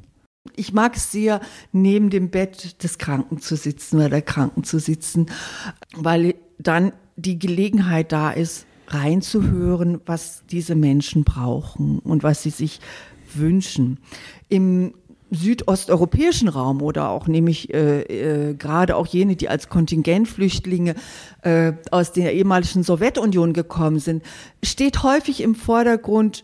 Ich 0.55 0.73
mag 0.73 0.95
es 0.95 1.11
sehr, 1.11 1.39
neben 1.71 2.09
dem 2.09 2.29
Bett 2.29 2.83
des 2.83 2.97
Kranken 2.97 3.39
zu 3.39 3.55
sitzen 3.55 3.97
oder 3.97 4.09
der 4.09 4.21
Kranken 4.21 4.63
zu 4.63 4.79
sitzen, 4.79 5.27
weil 5.95 6.35
dann 6.57 6.93
die 7.15 7.37
Gelegenheit 7.37 8.11
da 8.11 8.31
ist, 8.31 8.65
reinzuhören, 8.87 10.01
was 10.05 10.43
diese 10.49 10.75
Menschen 10.75 11.23
brauchen 11.23 11.99
und 11.99 12.23
was 12.23 12.43
sie 12.43 12.49
sich 12.49 12.79
wünschen. 13.33 13.99
Im 14.49 14.93
südosteuropäischen 15.29 16.49
Raum 16.49 16.81
oder 16.81 17.09
auch 17.09 17.27
nämlich 17.27 17.73
äh, 17.73 18.01
äh, 18.01 18.53
gerade 18.53 18.97
auch 18.97 19.07
jene, 19.07 19.37
die 19.37 19.47
als 19.47 19.69
Kontingentflüchtlinge 19.69 20.95
äh, 21.43 21.73
aus 21.89 22.11
der 22.11 22.33
ehemaligen 22.33 22.83
Sowjetunion 22.83 23.53
gekommen 23.53 23.99
sind, 23.99 24.23
steht 24.61 25.03
häufig 25.03 25.39
im 25.41 25.55
Vordergrund 25.55 26.43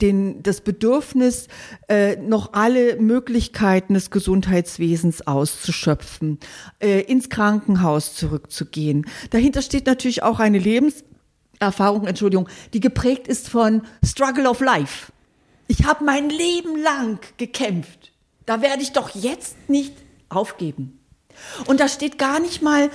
den, 0.00 0.42
das 0.42 0.60
Bedürfnis, 0.60 1.48
äh, 1.88 2.16
noch 2.16 2.52
alle 2.52 2.96
Möglichkeiten 2.96 3.94
des 3.94 4.10
Gesundheitswesens 4.10 5.26
auszuschöpfen, 5.26 6.38
äh, 6.80 7.00
ins 7.02 7.28
Krankenhaus 7.28 8.14
zurückzugehen. 8.14 9.06
Dahinter 9.30 9.62
steht 9.62 9.86
natürlich 9.86 10.22
auch 10.22 10.40
eine 10.40 10.58
Lebenserfahrung, 10.58 12.06
Entschuldigung, 12.06 12.48
die 12.72 12.80
geprägt 12.80 13.28
ist 13.28 13.48
von 13.48 13.82
Struggle 14.04 14.48
of 14.48 14.60
Life. 14.60 15.12
Ich 15.68 15.84
habe 15.84 16.04
mein 16.04 16.30
Leben 16.30 16.76
lang 16.82 17.20
gekämpft. 17.36 18.12
Da 18.46 18.62
werde 18.62 18.82
ich 18.82 18.92
doch 18.92 19.14
jetzt 19.14 19.56
nicht 19.68 19.92
aufgeben. 20.28 20.98
Und 21.66 21.80
da 21.80 21.88
steht 21.88 22.18
gar 22.18 22.40
nicht 22.40 22.62
mal 22.62 22.90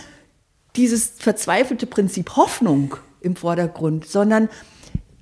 dieses 0.76 1.12
verzweifelte 1.18 1.86
Prinzip 1.86 2.36
Hoffnung 2.36 2.96
im 3.22 3.36
Vordergrund, 3.36 4.08
sondern 4.08 4.50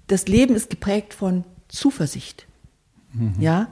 das 0.08 0.28
Leben 0.28 0.56
ist 0.56 0.70
geprägt 0.70 1.14
von 1.14 1.44
Zuversicht. 1.72 2.46
Mhm. 3.14 3.34
Ja? 3.40 3.68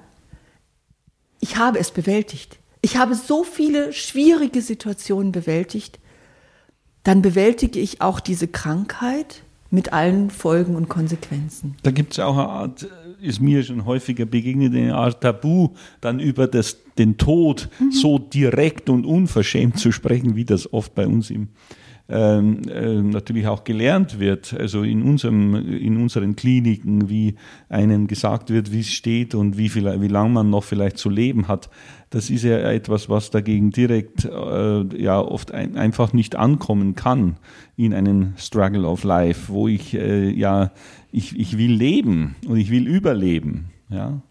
Ich 1.40 1.58
habe 1.58 1.80
es 1.80 1.92
bewältigt. 1.92 2.60
Ich 2.82 2.98
habe 2.98 3.14
so 3.16 3.44
viele 3.44 3.94
schwierige 3.94 4.62
Situationen 4.62 5.32
bewältigt. 5.32 6.00
Dann 7.04 7.22
bewältige 7.22 7.80
ich 7.80 8.02
auch 8.02 8.20
diese 8.20 8.48
Krankheit 8.48 9.44
mit 9.72 9.94
allen 9.94 10.32
Folgen 10.32 10.76
und 10.76 10.90
Konsequenzen. 10.90 11.76
Da 11.84 11.92
gibt 11.92 12.14
es 12.14 12.20
auch 12.20 12.38
eine 12.38 12.48
Art, 12.48 12.88
ist 13.22 13.40
mir 13.40 13.64
schon 13.64 13.86
häufiger 13.86 14.26
begegnet, 14.26 14.74
eine 14.74 14.96
Art 14.96 15.22
Tabu, 15.22 15.70
dann 16.02 16.20
über 16.20 16.48
das, 16.48 16.78
den 16.98 17.18
Tod 17.18 17.70
mhm. 17.80 17.92
so 17.92 18.18
direkt 18.18 18.90
und 18.90 19.06
unverschämt 19.06 19.78
zu 19.78 19.92
sprechen, 19.92 20.36
wie 20.36 20.46
das 20.46 20.74
oft 20.74 20.96
bei 20.96 21.06
uns 21.06 21.30
im 21.30 21.50
ähm, 22.10 22.62
äh, 22.68 23.02
natürlich 23.02 23.48
auch 23.48 23.64
gelernt 23.64 24.20
wird, 24.20 24.54
also 24.60 24.84
in, 24.84 25.04
unserem, 25.04 25.56
in 25.56 25.98
unseren 25.98 26.36
Kliniken, 26.36 27.10
wie 27.10 27.36
einem 27.70 28.08
gesagt 28.08 28.50
wird, 28.50 28.72
wie 28.72 28.80
es 28.80 28.92
steht 28.92 29.36
und 29.36 29.58
wie, 29.58 29.74
wie 29.74 30.08
lange 30.08 30.30
man 30.30 30.50
noch 30.50 30.64
vielleicht 30.64 30.98
zu 30.98 31.10
leben 31.10 31.48
hat. 31.48 31.70
Das 32.10 32.32
ist 32.32 32.44
ja 32.44 32.58
etwas, 32.72 33.10
was 33.10 33.30
dagegen 33.30 33.70
direkt 33.70 34.26
äh, 34.26 35.02
ja 35.02 35.20
oft 35.20 35.52
ein, 35.52 35.78
einfach 35.78 36.12
nicht 36.12 36.36
ankommen 36.36 36.96
kann 36.96 37.38
in 37.78 37.94
einen 37.94 38.34
Struggle 38.38 38.88
of 38.88 39.04
Life, 39.04 39.54
wo 39.54 39.68
ich 39.68 39.94
äh, 39.94 40.32
ja, 40.32 40.72
ich, 41.12 41.38
ich 41.40 41.58
will 41.58 41.72
leben 41.72 42.36
und 42.48 42.58
ich 42.58 42.72
will 42.72 42.88
überleben. 42.88 43.70
Ja. 43.90 44.22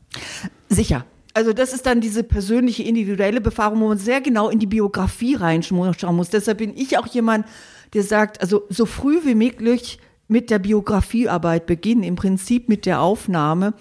Sicher, 0.69 1.05
also 1.39 1.53
das 1.53 1.73
ist 1.73 1.87
dann 1.87 2.01
diese 2.01 2.25
persönliche, 2.25 2.83
individuelle 2.83 3.41
Befahrung, 3.41 3.81
wo 3.81 3.87
man 3.87 3.99
sehr 3.99 4.21
genau 4.21 4.49
in 4.49 4.59
die 4.59 4.67
Biografie 4.67 5.37
reinschauen 5.37 6.17
muss. 6.17 6.31
Deshalb 6.31 6.59
bin 6.59 6.77
ich 6.77 6.99
auch 6.99 7.07
jemand, 7.07 7.47
der 7.95 8.03
sagt, 8.03 8.41
also 8.41 8.65
so 8.71 8.87
früh 8.87 9.21
wie 9.25 9.37
möglich 9.37 10.01
mit 10.27 10.51
der 10.51 10.59
Biografiearbeit 10.59 11.67
beginnen, 11.67 12.03
im 12.03 12.17
Prinzip 12.17 12.69
mit 12.69 12.87
der 12.87 13.01
Aufnahme, 13.01 13.75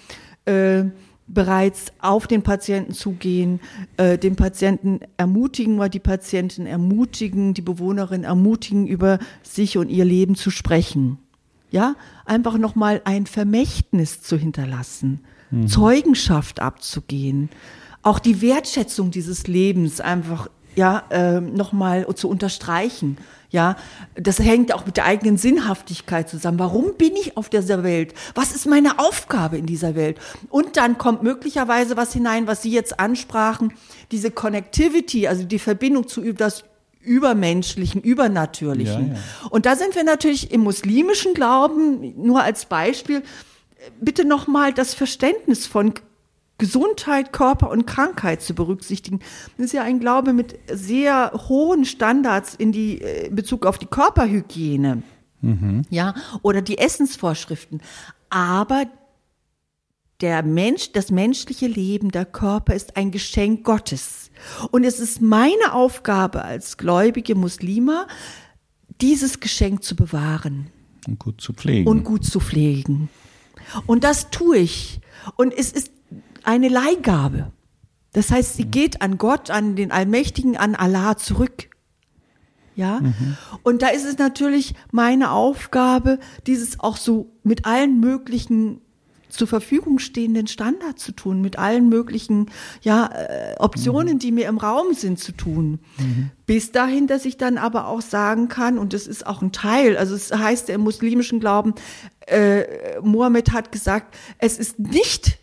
äh, 0.45 0.83
bereits 1.25 1.87
auf 1.99 2.27
den 2.27 2.43
Patienten 2.43 2.93
zugehen, 2.93 3.59
äh, 3.97 4.19
den 4.19 4.35
Patienten 4.35 4.99
ermutigen 5.17 5.79
oder 5.79 5.89
die 5.89 5.97
Patienten 5.97 6.67
ermutigen, 6.67 7.55
die 7.55 7.63
Bewohnerin 7.63 8.23
ermutigen, 8.23 8.85
über 8.85 9.17
sich 9.41 9.79
und 9.79 9.89
ihr 9.89 10.05
Leben 10.05 10.35
zu 10.35 10.51
sprechen. 10.51 11.17
Ja, 11.71 11.95
einfach 12.23 12.59
nochmal 12.59 13.01
ein 13.03 13.25
Vermächtnis 13.25 14.21
zu 14.21 14.37
hinterlassen 14.37 15.21
mhm. 15.51 15.67
Zeugenschaft 15.67 16.60
abzugehen, 16.60 17.49
auch 18.01 18.19
die 18.19 18.41
Wertschätzung 18.41 19.12
dieses 19.12 19.47
Lebens 19.47 19.99
einfach 19.99 20.49
ja 20.75 21.03
äh, 21.10 21.41
nochmal 21.41 22.07
zu 22.15 22.29
unterstreichen. 22.29 23.17
Ja, 23.49 23.77
das 24.15 24.39
hängt 24.39 24.73
auch 24.73 24.86
mit 24.86 24.97
der 24.97 25.05
eigenen 25.05 25.38
Sinnhaftigkeit 25.38 26.29
zusammen. 26.29 26.60
Warum 26.60 26.95
bin 26.97 27.15
ich 27.15 27.38
auf 27.38 27.49
dieser 27.49 27.81
Welt? 27.83 28.13
Was 28.36 28.53
ist 28.53 28.67
meine 28.67 28.99
Aufgabe 28.99 29.57
in 29.57 29.65
dieser 29.65 29.95
Welt? 29.95 30.19
Und 30.49 30.75
dann 30.75 30.97
kommt 30.97 31.23
möglicherweise 31.23 31.95
was 31.95 32.12
hinein, 32.12 32.45
was 32.45 32.62
Sie 32.62 32.71
jetzt 32.71 32.99
ansprachen, 32.99 33.73
diese 34.12 34.31
Connectivity, 34.31 35.27
also 35.27 35.43
die 35.43 35.60
Verbindung 35.60 36.10
zu 36.10 36.33
das 36.33 36.65
Übermenschlichen, 36.99 38.01
Übernatürlichen. 38.01 39.10
Ja, 39.10 39.13
ja. 39.13 39.49
Und 39.49 39.65
da 39.65 39.77
sind 39.77 39.95
wir 39.95 40.03
natürlich 40.03 40.51
im 40.51 40.62
muslimischen 40.62 41.33
Glauben, 41.33 42.21
nur 42.21 42.43
als 42.43 42.65
Beispiel, 42.65 43.23
bitte 44.01 44.25
nochmal 44.25 44.73
das 44.73 44.93
Verständnis 44.93 45.67
von 45.67 45.93
Gesundheit, 46.57 47.33
Körper 47.33 47.69
und 47.69 47.85
Krankheit 47.85 48.41
zu 48.41 48.55
berücksichtigen. 48.55 49.19
Das 49.57 49.67
ist 49.67 49.73
ja 49.73 49.83
ein 49.83 49.99
Glaube 49.99 50.33
mit 50.33 50.57
sehr 50.71 51.31
hohen 51.47 51.85
Standards 51.85 52.55
in 52.55 52.71
die 52.71 53.01
äh, 53.01 53.27
in 53.27 53.35
Bezug 53.35 53.65
auf 53.65 53.77
die 53.77 53.85
Körperhygiene. 53.85 55.03
Mhm. 55.41 55.83
Ja, 55.89 56.15
oder 56.41 56.61
die 56.61 56.79
Essensvorschriften. 56.79 57.81
Aber 58.29 58.85
der 60.19 60.41
Mensch, 60.41 60.93
das 60.93 61.11
menschliche 61.11 61.67
Leben, 61.67 62.09
der 62.09 62.25
Körper 62.25 62.73
ist 62.73 62.97
ein 62.97 63.11
Geschenk 63.11 63.63
Gottes. 63.63 64.31
Und 64.71 64.83
es 64.83 64.99
ist 64.99 65.21
meine 65.21 65.73
Aufgabe 65.73 66.43
als 66.43 66.77
gläubige 66.77 67.35
Muslima, 67.35 68.07
dieses 68.99 69.39
Geschenk 69.39 69.83
zu 69.83 69.95
bewahren. 69.95 70.71
Und 71.07 71.19
gut 71.19 71.39
zu 71.39 71.53
pflegen. 71.53 71.87
Und 71.87 72.03
gut 72.03 72.25
zu 72.25 72.39
pflegen. 72.39 73.09
Und 73.86 74.03
das 74.03 74.30
tue 74.30 74.58
ich. 74.58 75.01
Und 75.36 75.53
es 75.53 75.71
ist 75.71 75.91
eine 76.43 76.69
Leihgabe. 76.69 77.51
Das 78.13 78.32
heißt, 78.32 78.56
sie 78.56 78.65
geht 78.65 79.01
an 79.01 79.17
Gott, 79.17 79.51
an 79.51 79.75
den 79.75 79.91
Allmächtigen, 79.91 80.58
an 80.58 80.75
Allah 80.75 81.17
zurück. 81.17 81.69
Ja. 82.75 82.99
Mhm. 82.99 83.38
Und 83.63 83.82
da 83.82 83.89
ist 83.89 84.06
es 84.06 84.17
natürlich 84.17 84.75
meine 84.91 85.32
Aufgabe, 85.32 86.19
dieses 86.45 86.80
auch 86.80 86.97
so 86.97 87.32
mit 87.43 87.65
allen 87.65 87.99
möglichen 87.99 88.82
zur 89.29 89.47
Verfügung 89.47 89.99
stehenden 89.99 90.47
Standards 90.47 91.03
zu 91.03 91.11
tun, 91.11 91.41
mit 91.41 91.59
allen 91.59 91.89
möglichen 91.89 92.49
ja, 92.81 93.09
äh, 93.13 93.55
Optionen, 93.59 94.15
mhm. 94.15 94.19
die 94.19 94.31
mir 94.31 94.47
im 94.47 94.57
Raum 94.57 94.93
sind, 94.93 95.19
zu 95.19 95.31
tun. 95.31 95.79
Mhm. 95.97 96.31
Bis 96.45 96.71
dahin, 96.71 97.07
dass 97.07 97.25
ich 97.25 97.37
dann 97.37 97.57
aber 97.57 97.87
auch 97.87 98.01
sagen 98.01 98.47
kann, 98.47 98.77
und 98.77 98.93
das 98.93 99.07
ist 99.07 99.27
auch 99.27 99.41
ein 99.41 99.51
Teil, 99.51 99.97
also 99.97 100.15
es 100.15 100.31
heißt 100.31 100.69
im 100.69 100.81
muslimischen 100.81 101.39
Glauben, 101.39 101.73
äh, 102.27 102.99
Mohammed 103.01 103.51
hat 103.51 103.71
gesagt, 103.71 104.15
es 104.37 104.57
ist 104.57 104.79
nicht 104.79 105.39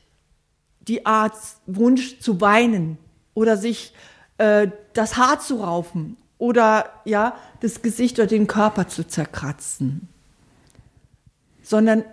die 0.88 1.06
Art, 1.06 1.34
Wunsch 1.66 2.18
zu 2.20 2.40
weinen 2.40 2.98
oder 3.34 3.56
sich 3.56 3.94
äh, 4.38 4.68
das 4.92 5.16
Haar 5.16 5.40
zu 5.40 5.56
raufen 5.56 6.16
oder 6.38 6.90
ja, 7.04 7.36
das 7.60 7.82
Gesicht 7.82 8.18
oder 8.18 8.26
den 8.26 8.46
Körper 8.46 8.88
zu 8.88 9.06
zerkratzen, 9.06 10.08
sondern 11.62 12.04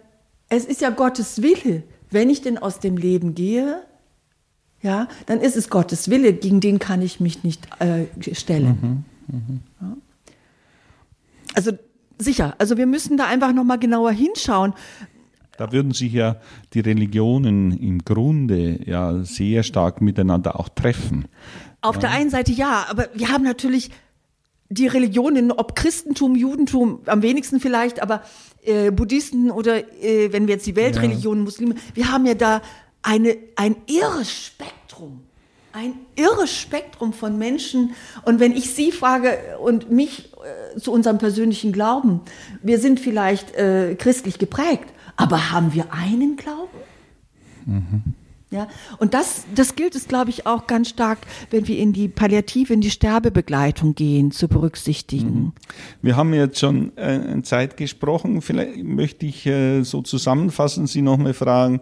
es 0.52 0.66
ist 0.66 0.82
ja 0.82 0.90
Gottes 0.90 1.42
Wille. 1.42 1.84
Wenn 2.12 2.30
ich 2.30 2.42
denn 2.42 2.58
aus 2.58 2.80
dem 2.80 2.98
Leben 2.98 3.34
gehe, 3.36 3.82
ja, 4.82 5.08
dann 5.26 5.40
ist 5.40 5.56
es 5.56 5.70
Gottes 5.70 6.10
Wille, 6.10 6.34
gegen 6.34 6.60
den 6.60 6.78
kann 6.78 7.02
ich 7.02 7.20
mich 7.20 7.44
nicht 7.44 7.68
äh, 7.80 8.06
stellen. 8.34 9.06
Mhm, 9.28 9.36
mh. 9.36 9.60
ja. 9.82 9.98
Also 11.54 11.72
sicher, 12.18 12.56
also 12.58 12.78
wir 12.78 12.86
müssen 12.86 13.18
da 13.18 13.28
einfach 13.28 13.54
nochmal 13.54 13.80
genauer 13.80 14.12
hinschauen. 14.12 14.74
Da 15.58 15.72
würden 15.72 15.94
sich 15.94 16.12
ja 16.12 16.38
die 16.74 16.80
Religionen 16.82 17.72
im 17.78 18.04
Grunde 18.04 18.80
ja 18.86 19.24
sehr 19.24 19.64
stark 19.64 20.02
miteinander 20.02 20.60
auch 20.60 20.70
treffen. 20.70 21.26
Auf 21.82 21.96
ja. 21.96 22.02
der 22.02 22.12
einen 22.12 22.30
Seite 22.30 22.52
ja, 22.52 22.86
aber 22.90 23.08
wir 23.14 23.30
haben 23.30 23.44
natürlich 23.44 23.90
die 24.70 24.88
Religionen, 24.88 25.52
ob 25.52 25.76
Christentum, 25.76 26.36
Judentum, 26.36 27.02
am 27.06 27.22
wenigsten 27.22 27.60
vielleicht, 27.60 28.02
aber 28.02 28.22
äh, 28.64 28.92
Buddhisten 28.92 29.52
oder 29.52 29.78
äh, 30.04 30.32
wenn 30.32 30.48
wir 30.48 30.56
jetzt 30.56 30.68
die 30.68 30.76
Weltreligionen, 30.76 31.40
ja. 31.40 31.46
Muslime, 31.46 31.76
wir 31.94 32.12
haben 32.12 32.26
ja 32.26 32.34
da 32.34 32.62
eine, 33.02 33.38
ein 33.56 33.76
irres 33.88 34.32
Spektrum. 34.32 35.22
Ein 35.74 35.94
irres 36.16 36.54
Spektrum 36.54 37.14
von 37.14 37.38
Menschen. 37.38 37.92
Und 38.26 38.42
wenn 38.42 38.52
ich 38.52 38.74
Sie 38.74 38.92
frage 38.92 39.58
und 39.62 39.90
mich 39.90 40.32
äh, 40.76 40.80
zu 40.80 40.92
unserem 40.92 41.18
persönlichen 41.18 41.72
Glauben, 41.72 42.22
wir 42.62 42.78
sind 42.78 43.00
vielleicht 43.00 43.56
äh, 43.56 43.96
christlich 43.96 44.38
geprägt, 44.38 44.94
aber 45.16 45.52
haben 45.52 45.74
wir 45.74 45.94
einen 45.94 46.36
Glauben? 46.36 46.78
Mhm. 47.66 48.04
Ja, 48.54 48.68
und 49.00 49.14
das, 49.14 49.46
das 49.56 49.78
gilt 49.78 49.96
es, 49.96 50.10
glaube 50.10 50.30
ich, 50.30 50.46
auch 50.46 50.68
ganz 50.68 50.90
stark, 50.90 51.20
wenn 51.52 51.70
wir 51.70 51.78
in 51.78 51.94
die 51.94 52.10
Palliative, 52.10 52.74
in 52.74 52.82
die 52.82 52.92
Sterbebegleitung 52.92 53.96
gehen, 53.96 54.32
zu 54.32 54.50
berücksichtigen. 54.50 55.34
Mhm. 55.34 55.52
Wir 56.02 56.18
haben 56.18 56.34
jetzt 56.34 56.60
schon 56.60 56.96
äh, 56.98 57.42
Zeit 57.44 57.78
gesprochen. 57.78 58.42
Vielleicht 58.42 58.84
möchte 58.84 59.26
ich 59.26 59.46
äh, 59.46 59.84
so 59.84 60.02
zusammenfassen, 60.02 60.86
Sie 60.86 61.02
nochmal 61.02 61.34
fragen, 61.34 61.80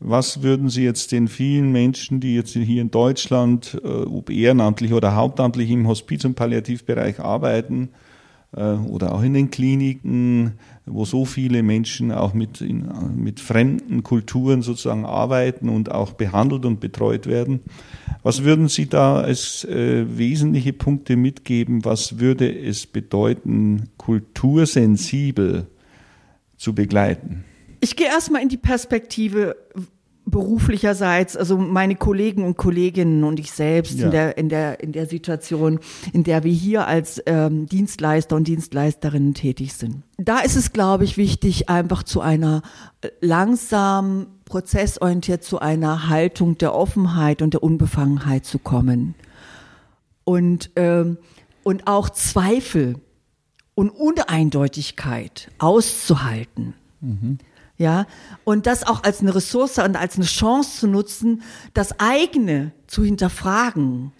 was 0.00 0.42
würden 0.42 0.70
Sie 0.70 0.84
jetzt 0.84 1.12
den 1.12 1.28
vielen 1.28 1.70
Menschen, 1.70 2.18
die 2.18 2.34
jetzt 2.34 2.54
hier 2.54 2.80
in 2.80 2.90
Deutschland, 2.90 3.78
äh, 3.84 3.86
ob 3.86 4.30
ehrenamtlich 4.30 4.94
oder 4.94 5.14
hauptamtlich 5.16 5.70
im 5.70 5.86
Hospiz- 5.86 6.24
und 6.24 6.34
Palliativbereich 6.34 7.20
arbeiten, 7.20 7.90
oder 8.52 9.12
auch 9.12 9.22
in 9.22 9.34
den 9.34 9.50
Kliniken, 9.50 10.54
wo 10.86 11.04
so 11.04 11.24
viele 11.24 11.64
Menschen 11.64 12.12
auch 12.12 12.32
mit, 12.32 12.60
in, 12.60 12.88
mit 13.16 13.40
fremden 13.40 14.04
Kulturen 14.04 14.62
sozusagen 14.62 15.04
arbeiten 15.04 15.68
und 15.68 15.90
auch 15.90 16.12
behandelt 16.12 16.64
und 16.64 16.78
betreut 16.78 17.26
werden. 17.26 17.60
Was 18.22 18.44
würden 18.44 18.68
Sie 18.68 18.88
da 18.88 19.20
als 19.20 19.64
äh, 19.64 20.06
wesentliche 20.16 20.72
Punkte 20.72 21.16
mitgeben? 21.16 21.84
Was 21.84 22.20
würde 22.20 22.48
es 22.56 22.86
bedeuten, 22.86 23.88
kultursensibel 23.96 25.66
zu 26.56 26.74
begleiten? 26.74 27.44
Ich 27.80 27.96
gehe 27.96 28.06
erstmal 28.06 28.42
in 28.42 28.48
die 28.48 28.56
Perspektive 28.56 29.56
beruflicherseits, 30.26 31.36
also 31.36 31.56
meine 31.56 31.94
Kollegen 31.94 32.44
und 32.44 32.56
Kolleginnen 32.56 33.22
und 33.22 33.38
ich 33.38 33.52
selbst 33.52 33.98
ja. 33.98 34.06
in 34.06 34.10
der 34.10 34.36
in 34.36 34.48
der 34.48 34.80
in 34.80 34.92
der 34.92 35.06
Situation, 35.06 35.78
in 36.12 36.24
der 36.24 36.42
wir 36.42 36.52
hier 36.52 36.86
als 36.88 37.22
ähm, 37.26 37.66
Dienstleister 37.66 38.34
und 38.34 38.48
Dienstleisterinnen 38.48 39.34
tätig 39.34 39.74
sind. 39.74 40.02
Da 40.18 40.40
ist 40.40 40.56
es, 40.56 40.72
glaube 40.72 41.04
ich, 41.04 41.16
wichtig, 41.16 41.68
einfach 41.68 42.02
zu 42.02 42.20
einer 42.20 42.62
äh, 43.02 43.08
langsam 43.20 44.26
prozessorientiert 44.44 45.44
zu 45.44 45.60
einer 45.60 46.08
Haltung 46.08 46.58
der 46.58 46.74
Offenheit 46.74 47.40
und 47.40 47.54
der 47.54 47.62
Unbefangenheit 47.62 48.44
zu 48.44 48.58
kommen 48.58 49.14
und 50.24 50.70
ähm, 50.74 51.18
und 51.62 51.86
auch 51.86 52.10
Zweifel 52.10 52.96
und 53.76 53.90
Uneindeutigkeit 53.90 55.50
auszuhalten. 55.58 56.74
Mhm 57.00 57.38
ja, 57.78 58.06
und 58.44 58.66
das 58.66 58.86
auch 58.86 59.02
als 59.04 59.20
eine 59.20 59.34
Ressource 59.34 59.78
und 59.78 59.96
als 59.96 60.16
eine 60.16 60.24
Chance 60.24 60.80
zu 60.80 60.86
nutzen, 60.86 61.42
das 61.74 62.00
eigene 62.00 62.72
zu 62.86 63.04
hinterfragen 63.04 64.12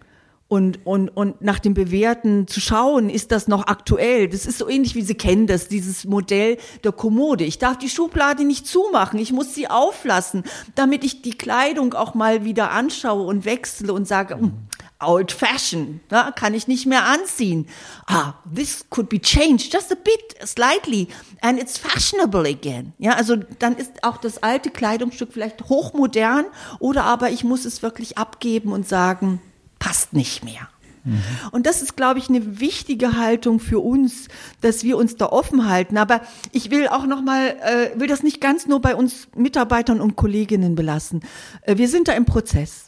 und, 0.48 0.86
und, 0.86 1.08
und 1.08 1.40
nach 1.42 1.58
dem 1.58 1.74
Bewährten 1.74 2.46
zu 2.46 2.60
schauen, 2.60 3.10
ist 3.10 3.32
das 3.32 3.48
noch 3.48 3.66
aktuell? 3.66 4.28
Das 4.28 4.46
ist 4.46 4.58
so 4.58 4.68
ähnlich 4.68 4.94
wie 4.94 5.02
Sie 5.02 5.14
kennen 5.14 5.46
das, 5.46 5.68
dieses 5.68 6.04
Modell 6.04 6.58
der 6.84 6.92
Kommode. 6.92 7.44
Ich 7.44 7.58
darf 7.58 7.78
die 7.78 7.88
Schublade 7.88 8.44
nicht 8.44 8.66
zumachen, 8.66 9.18
ich 9.18 9.32
muss 9.32 9.54
sie 9.54 9.68
auflassen, 9.68 10.44
damit 10.74 11.02
ich 11.02 11.22
die 11.22 11.36
Kleidung 11.36 11.94
auch 11.94 12.14
mal 12.14 12.44
wieder 12.44 12.70
anschaue 12.70 13.26
und 13.26 13.44
wechsle 13.44 13.92
und 13.92 14.06
sage, 14.06 14.36
mhm 14.36 14.52
old 15.00 15.32
fashioned, 15.32 16.10
ne? 16.10 16.32
kann 16.36 16.54
ich 16.54 16.68
nicht 16.68 16.86
mehr 16.86 17.04
anziehen. 17.04 17.68
Ah, 18.06 18.34
this 18.52 18.86
could 18.90 19.08
be 19.08 19.20
changed 19.20 19.72
just 19.72 19.92
a 19.92 19.96
bit, 19.96 20.48
slightly, 20.48 21.08
and 21.40 21.60
it's 21.60 21.76
fashionable 21.76 22.46
again. 22.46 22.92
Ja, 22.98 23.12
also 23.12 23.36
dann 23.36 23.76
ist 23.76 24.02
auch 24.02 24.16
das 24.16 24.42
alte 24.42 24.70
Kleidungsstück 24.70 25.32
vielleicht 25.32 25.68
hochmodern 25.68 26.46
oder 26.78 27.04
aber 27.04 27.30
ich 27.30 27.44
muss 27.44 27.64
es 27.64 27.82
wirklich 27.82 28.16
abgeben 28.18 28.72
und 28.72 28.88
sagen, 28.88 29.40
passt 29.78 30.12
nicht 30.12 30.44
mehr. 30.44 30.68
Mhm. 31.06 31.22
Und 31.52 31.66
das 31.66 31.82
ist, 31.82 31.96
glaube 31.96 32.18
ich, 32.18 32.28
eine 32.28 32.60
wichtige 32.60 33.16
Haltung 33.16 33.60
für 33.60 33.78
uns, 33.78 34.28
dass 34.60 34.82
wir 34.82 34.96
uns 34.96 35.16
da 35.16 35.26
offen 35.26 35.68
halten. 35.68 35.96
Aber 35.96 36.20
ich 36.52 36.70
will 36.70 36.88
auch 36.88 37.06
noch 37.06 37.22
mal, 37.22 37.56
äh, 37.62 37.98
will 37.98 38.08
das 38.08 38.22
nicht 38.22 38.40
ganz 38.40 38.66
nur 38.66 38.80
bei 38.80 38.94
uns 38.96 39.28
Mitarbeitern 39.36 40.00
und 40.00 40.16
Kolleginnen 40.16 40.74
belassen. 40.74 41.20
Äh, 41.62 41.76
wir 41.78 41.88
sind 41.88 42.08
da 42.08 42.12
im 42.12 42.24
Prozess. 42.24 42.85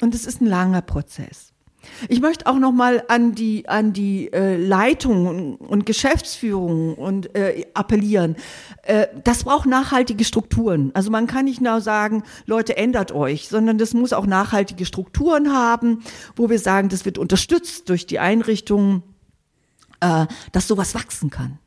Und 0.00 0.14
es 0.14 0.26
ist 0.26 0.40
ein 0.40 0.46
langer 0.46 0.82
Prozess. 0.82 1.52
Ich 2.08 2.20
möchte 2.20 2.46
auch 2.46 2.58
noch 2.58 2.72
mal 2.72 3.04
an 3.08 3.34
die 3.34 3.68
an 3.68 3.92
die 3.92 4.32
äh, 4.32 4.56
Leitung 4.56 5.26
und, 5.26 5.56
und 5.56 5.86
Geschäftsführung 5.86 6.94
und 6.94 7.34
äh, 7.34 7.66
appellieren. 7.74 8.36
Äh, 8.82 9.06
das 9.24 9.44
braucht 9.44 9.66
nachhaltige 9.66 10.24
Strukturen. 10.24 10.90
Also 10.94 11.10
man 11.10 11.26
kann 11.26 11.44
nicht 11.44 11.60
nur 11.60 11.80
sagen, 11.80 12.24
Leute 12.46 12.76
ändert 12.76 13.12
euch, 13.12 13.48
sondern 13.48 13.78
das 13.78 13.94
muss 13.94 14.12
auch 14.12 14.26
nachhaltige 14.26 14.86
Strukturen 14.86 15.52
haben, 15.52 16.02
wo 16.36 16.50
wir 16.50 16.58
sagen, 16.58 16.88
das 16.88 17.04
wird 17.04 17.16
unterstützt 17.16 17.88
durch 17.88 18.06
die 18.06 18.18
Einrichtungen, 18.18 19.02
äh, 20.00 20.26
dass 20.52 20.68
sowas 20.68 20.94
wachsen 20.94 21.30
kann. 21.30 21.58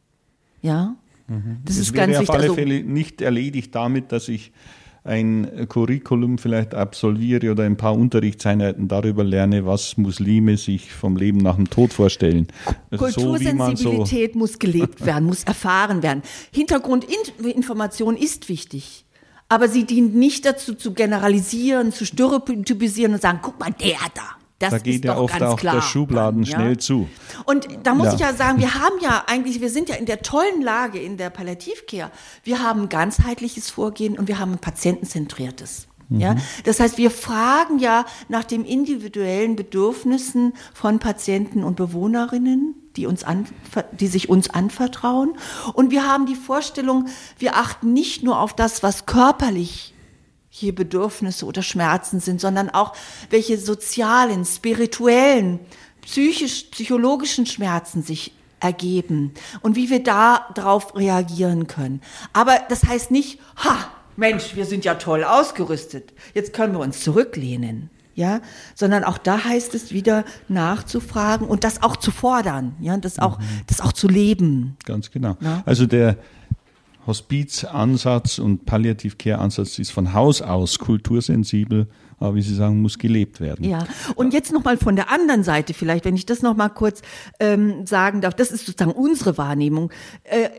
Ja, 0.62 0.96
mhm. 1.28 1.60
das, 1.66 1.78
das 1.78 1.88
ist 1.88 1.94
ganz 1.94 2.12
wichtig. 2.12 2.30
Auf 2.30 2.36
alle 2.36 2.44
also, 2.44 2.56
Fälle 2.56 2.84
nicht 2.84 3.22
erledigt 3.22 3.74
damit, 3.74 4.12
dass 4.12 4.28
ich 4.28 4.52
ein 5.04 5.68
Curriculum 5.68 6.38
vielleicht 6.38 6.76
absolviere 6.76 7.52
oder 7.52 7.64
ein 7.64 7.78
paar 7.78 7.96
Unterrichtseinheiten 7.96 8.88
darüber 8.88 9.24
lerne, 9.24 9.66
was 9.66 9.98
Muslime 9.98 10.58
sich 10.58 10.92
vom 10.92 11.18
Leben 11.18 11.40
nach 11.40 11.56
dem 11.56 11.70
Tod 11.70 11.92
vorstellen. 11.92 12.48
Kultursensibilität 12.96 14.34
so 14.34 14.40
muss 14.40 14.60
gelebt 14.60 15.04
werden, 15.06 15.26
muss 15.26 15.44
erfahren 15.44 16.04
werden. 16.04 16.22
Hintergrundinformation 16.52 18.16
ist 18.16 18.48
wichtig. 18.48 19.06
Aber 19.50 19.68
sie 19.68 19.86
dient 19.86 20.16
nicht 20.16 20.46
dazu, 20.46 20.76
zu 20.76 20.94
generalisieren, 20.94 21.92
zu 21.92 22.06
stereotypisieren 22.06 23.14
und 23.14 23.22
sagen, 23.22 23.40
guck 23.42 23.60
mal, 23.60 23.72
der 23.72 23.98
da. 24.14 24.41
Das 24.62 24.72
da 24.72 24.78
geht 24.78 25.06
ja 25.06 25.18
oft 25.18 25.42
auch 25.42 25.58
klar. 25.58 25.76
der 25.76 25.82
Schubladen 25.82 26.44
ja? 26.44 26.56
schnell 26.56 26.78
zu. 26.78 27.10
Und 27.46 27.68
da 27.84 27.96
muss 27.96 28.08
ja. 28.08 28.14
ich 28.14 28.20
ja 28.20 28.34
sagen, 28.34 28.60
wir 28.60 28.76
haben 28.76 28.96
ja 29.02 29.24
eigentlich, 29.28 29.62
wir 29.62 29.70
sind 29.70 29.90
ja 29.90 29.96
in 29.96 30.06
der 30.06 30.22
tollen 30.22 30.62
Lage 30.62 31.00
in 31.00 31.18
der 31.18 31.30
Palliativcare. 31.30 32.12
Wir 32.44 32.64
haben 32.64 32.90
ganzheitliches 32.90 33.70
Vorgehen 33.70 34.18
und 34.18 34.28
wir 34.28 34.40
haben 34.40 34.54
ein 34.54 34.60
patientenzentriertes. 34.60 35.88
Ja, 36.10 36.34
mhm. 36.34 36.42
das 36.66 36.82
heißt, 36.82 36.98
wir 36.98 37.10
fragen 37.10 37.80
ja 37.80 38.06
nach 38.28 38.44
den 38.44 38.66
individuellen 38.66 39.56
Bedürfnissen 39.56 40.54
von 40.74 41.00
Patienten 41.00 41.64
und 41.64 41.78
Bewohnerinnen, 41.78 42.76
die 42.98 43.06
uns 43.06 43.24
an, 43.24 43.46
die 43.94 44.08
sich 44.08 44.28
uns 44.28 44.50
anvertrauen. 44.50 45.34
Und 45.74 45.92
wir 45.92 46.06
haben 46.06 46.26
die 46.26 46.36
Vorstellung, 46.36 47.08
wir 47.40 47.56
achten 47.56 47.94
nicht 47.94 48.24
nur 48.24 48.40
auf 48.40 48.54
das, 48.54 48.84
was 48.84 49.06
körperlich 49.06 49.94
hier 50.54 50.76
Bedürfnisse 50.76 51.46
oder 51.46 51.64
Schmerzen 51.64 52.20
sind, 52.20 52.42
sondern 52.42 52.70
auch 52.70 52.94
welche 53.30 53.58
sozialen, 53.58 54.44
spirituellen, 54.46 55.60
psychisch, 56.02 56.66
psychologischen 56.72 57.46
Schmerzen 57.46 58.04
sich 58.04 58.34
ergeben 58.60 59.34
und 59.62 59.78
wie 59.78 59.90
wir 59.90 60.04
da 60.04 60.46
drauf 60.54 60.96
reagieren 60.96 61.68
können. 61.68 62.02
Aber 62.34 62.60
das 62.68 62.84
heißt 62.84 63.12
nicht, 63.12 63.40
ha, 63.56 63.78
Mensch, 64.18 64.56
wir 64.56 64.66
sind 64.66 64.84
ja 64.84 64.96
toll 64.96 65.24
ausgerüstet. 65.24 66.14
Jetzt 66.34 66.54
können 66.54 66.74
wir 66.74 66.80
uns 66.80 67.02
zurücklehnen. 67.02 67.90
Ja, 68.14 68.42
sondern 68.76 69.06
auch 69.06 69.18
da 69.18 69.46
heißt 69.46 69.74
es 69.74 69.94
wieder 69.94 70.26
nachzufragen 70.50 71.48
und 71.48 71.64
das 71.64 71.82
auch 71.82 71.96
zu 71.96 72.12
fordern, 72.12 72.76
ja, 72.82 72.98
das 72.98 73.20
auch, 73.20 73.40
mhm. 73.40 73.44
das 73.68 73.80
auch 73.80 73.94
zu 73.94 74.10
leben. 74.10 74.76
Ganz 74.86 75.12
genau. 75.12 75.38
Ja? 75.40 75.64
Also 75.66 75.86
der, 75.86 76.18
Hospizansatz 77.08 78.40
und 78.40 78.66
Palliative-Care-Ansatz 78.66 79.80
ist 79.80 79.92
von 79.92 80.14
Haus 80.14 80.42
aus 80.42 80.80
kultursensibel, 80.80 81.88
aber 82.20 82.36
wie 82.36 82.42
Sie 82.42 82.54
sagen, 82.54 82.82
muss 82.82 83.00
gelebt 83.00 83.40
werden. 83.40 83.68
Ja, 83.68 83.86
und 84.16 84.34
jetzt 84.34 84.52
nochmal 84.52 84.78
von 84.78 84.96
der 84.96 85.10
anderen 85.10 85.44
Seite 85.44 85.74
vielleicht, 85.74 86.06
wenn 86.06 86.16
ich 86.16 86.26
das 86.26 86.42
nochmal 86.42 86.70
kurz 86.70 87.02
ähm, 87.40 87.86
sagen 87.88 88.22
darf, 88.22 88.36
das 88.36 88.52
ist 88.52 88.66
sozusagen 88.66 88.92
unsere 88.92 89.38
Wahrnehmung. 89.38 89.92
Äh, 90.24 90.50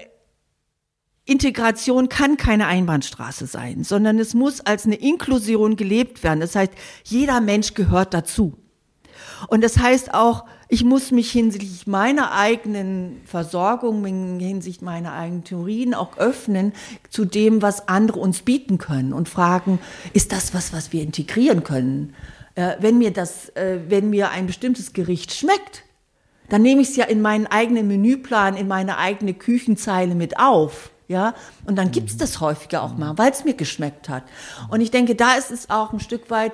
Integration 1.24 2.08
kann 2.08 2.36
keine 2.36 2.66
Einbahnstraße 2.66 3.46
sein, 3.46 3.84
sondern 3.84 4.18
es 4.18 4.34
muss 4.34 4.60
als 4.60 4.86
eine 4.86 4.96
Inklusion 4.96 5.76
gelebt 5.76 6.24
werden. 6.24 6.40
Das 6.40 6.56
heißt, 6.56 6.72
jeder 7.04 7.40
Mensch 7.40 7.74
gehört 7.74 8.12
dazu. 8.12 8.58
Und 9.46 9.62
das 9.62 9.78
heißt 9.78 10.14
auch, 10.14 10.44
ich 10.72 10.84
muss 10.84 11.10
mich 11.10 11.30
hinsichtlich 11.30 11.86
meiner 11.86 12.32
eigenen 12.32 13.20
Versorgung, 13.26 14.06
hinsichtlich 14.06 14.80
meiner 14.80 15.12
eigenen 15.12 15.44
Theorien 15.44 15.92
auch 15.92 16.16
öffnen 16.16 16.72
zu 17.10 17.26
dem, 17.26 17.60
was 17.60 17.88
andere 17.88 18.18
uns 18.18 18.40
bieten 18.40 18.78
können 18.78 19.12
und 19.12 19.28
fragen, 19.28 19.80
ist 20.14 20.32
das 20.32 20.54
was, 20.54 20.72
was 20.72 20.90
wir 20.90 21.02
integrieren 21.02 21.62
können? 21.62 22.14
Äh, 22.54 22.76
wenn 22.80 22.96
mir 22.96 23.10
das, 23.10 23.50
äh, 23.50 23.80
wenn 23.88 24.08
mir 24.08 24.30
ein 24.30 24.46
bestimmtes 24.46 24.94
Gericht 24.94 25.34
schmeckt, 25.34 25.84
dann 26.48 26.62
nehme 26.62 26.80
ich 26.80 26.88
es 26.88 26.96
ja 26.96 27.04
in 27.04 27.20
meinen 27.20 27.46
eigenen 27.46 27.86
Menüplan, 27.86 28.56
in 28.56 28.66
meine 28.66 28.96
eigene 28.96 29.34
Küchenzeile 29.34 30.14
mit 30.14 30.38
auf. 30.38 30.90
Ja, 31.06 31.34
und 31.66 31.76
dann 31.76 31.90
gibt 31.90 32.08
es 32.08 32.16
das 32.16 32.40
häufiger 32.40 32.82
auch 32.82 32.96
mal, 32.96 33.18
weil 33.18 33.30
es 33.30 33.44
mir 33.44 33.52
geschmeckt 33.52 34.08
hat. 34.08 34.22
Und 34.70 34.80
ich 34.80 34.90
denke, 34.90 35.14
da 35.14 35.34
ist 35.34 35.50
es 35.50 35.68
auch 35.68 35.92
ein 35.92 36.00
Stück 36.00 36.30
weit 36.30 36.52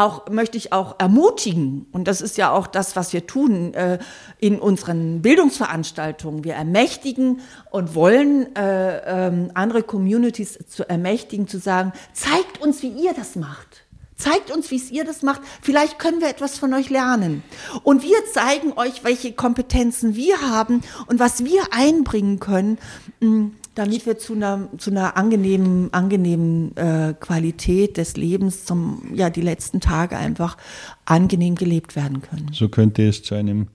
auch 0.00 0.28
möchte 0.30 0.56
ich 0.56 0.72
auch 0.72 0.96
ermutigen, 0.98 1.86
und 1.92 2.08
das 2.08 2.20
ist 2.20 2.38
ja 2.38 2.50
auch 2.50 2.66
das, 2.66 2.96
was 2.96 3.12
wir 3.12 3.26
tun 3.26 3.74
äh, 3.74 3.98
in 4.38 4.58
unseren 4.58 5.22
Bildungsveranstaltungen. 5.22 6.42
Wir 6.42 6.54
ermächtigen 6.54 7.40
und 7.70 7.94
wollen 7.94 8.54
äh, 8.56 9.26
ähm, 9.26 9.50
andere 9.54 9.82
Communities 9.82 10.58
zu 10.68 10.88
ermächtigen, 10.88 11.46
zu 11.46 11.58
sagen, 11.58 11.92
zeigt 12.12 12.60
uns, 12.60 12.82
wie 12.82 12.88
ihr 12.88 13.12
das 13.14 13.36
macht. 13.36 13.84
Zeigt 14.16 14.50
uns, 14.50 14.70
wie 14.70 14.76
es 14.76 14.90
ihr 14.90 15.04
das 15.04 15.22
macht. 15.22 15.40
Vielleicht 15.62 15.98
können 15.98 16.20
wir 16.20 16.28
etwas 16.28 16.58
von 16.58 16.74
euch 16.74 16.90
lernen. 16.90 17.42
Und 17.82 18.02
wir 18.02 18.18
zeigen 18.32 18.74
euch, 18.76 19.02
welche 19.02 19.32
Kompetenzen 19.32 20.14
wir 20.14 20.40
haben 20.42 20.82
und 21.06 21.18
was 21.18 21.44
wir 21.44 21.62
einbringen 21.70 22.38
können. 22.38 22.78
Mh, 23.20 23.28
mm, 23.28 23.56
damit 23.74 24.04
wir 24.06 24.18
zu 24.18 24.34
einer, 24.34 24.68
zu 24.78 24.90
einer 24.90 25.16
angenehmen, 25.16 25.92
angenehmen 25.92 26.76
äh, 26.76 27.14
Qualität 27.18 27.96
des 27.96 28.16
Lebens 28.16 28.64
zum, 28.64 29.02
ja, 29.14 29.30
die 29.30 29.42
letzten 29.42 29.80
Tage 29.80 30.16
einfach 30.16 30.56
angenehm 31.04 31.54
gelebt 31.54 31.96
werden 31.96 32.20
können. 32.22 32.50
So 32.52 32.68
könnte 32.68 33.06
es 33.06 33.22
zu 33.22 33.34
einem 33.34 33.68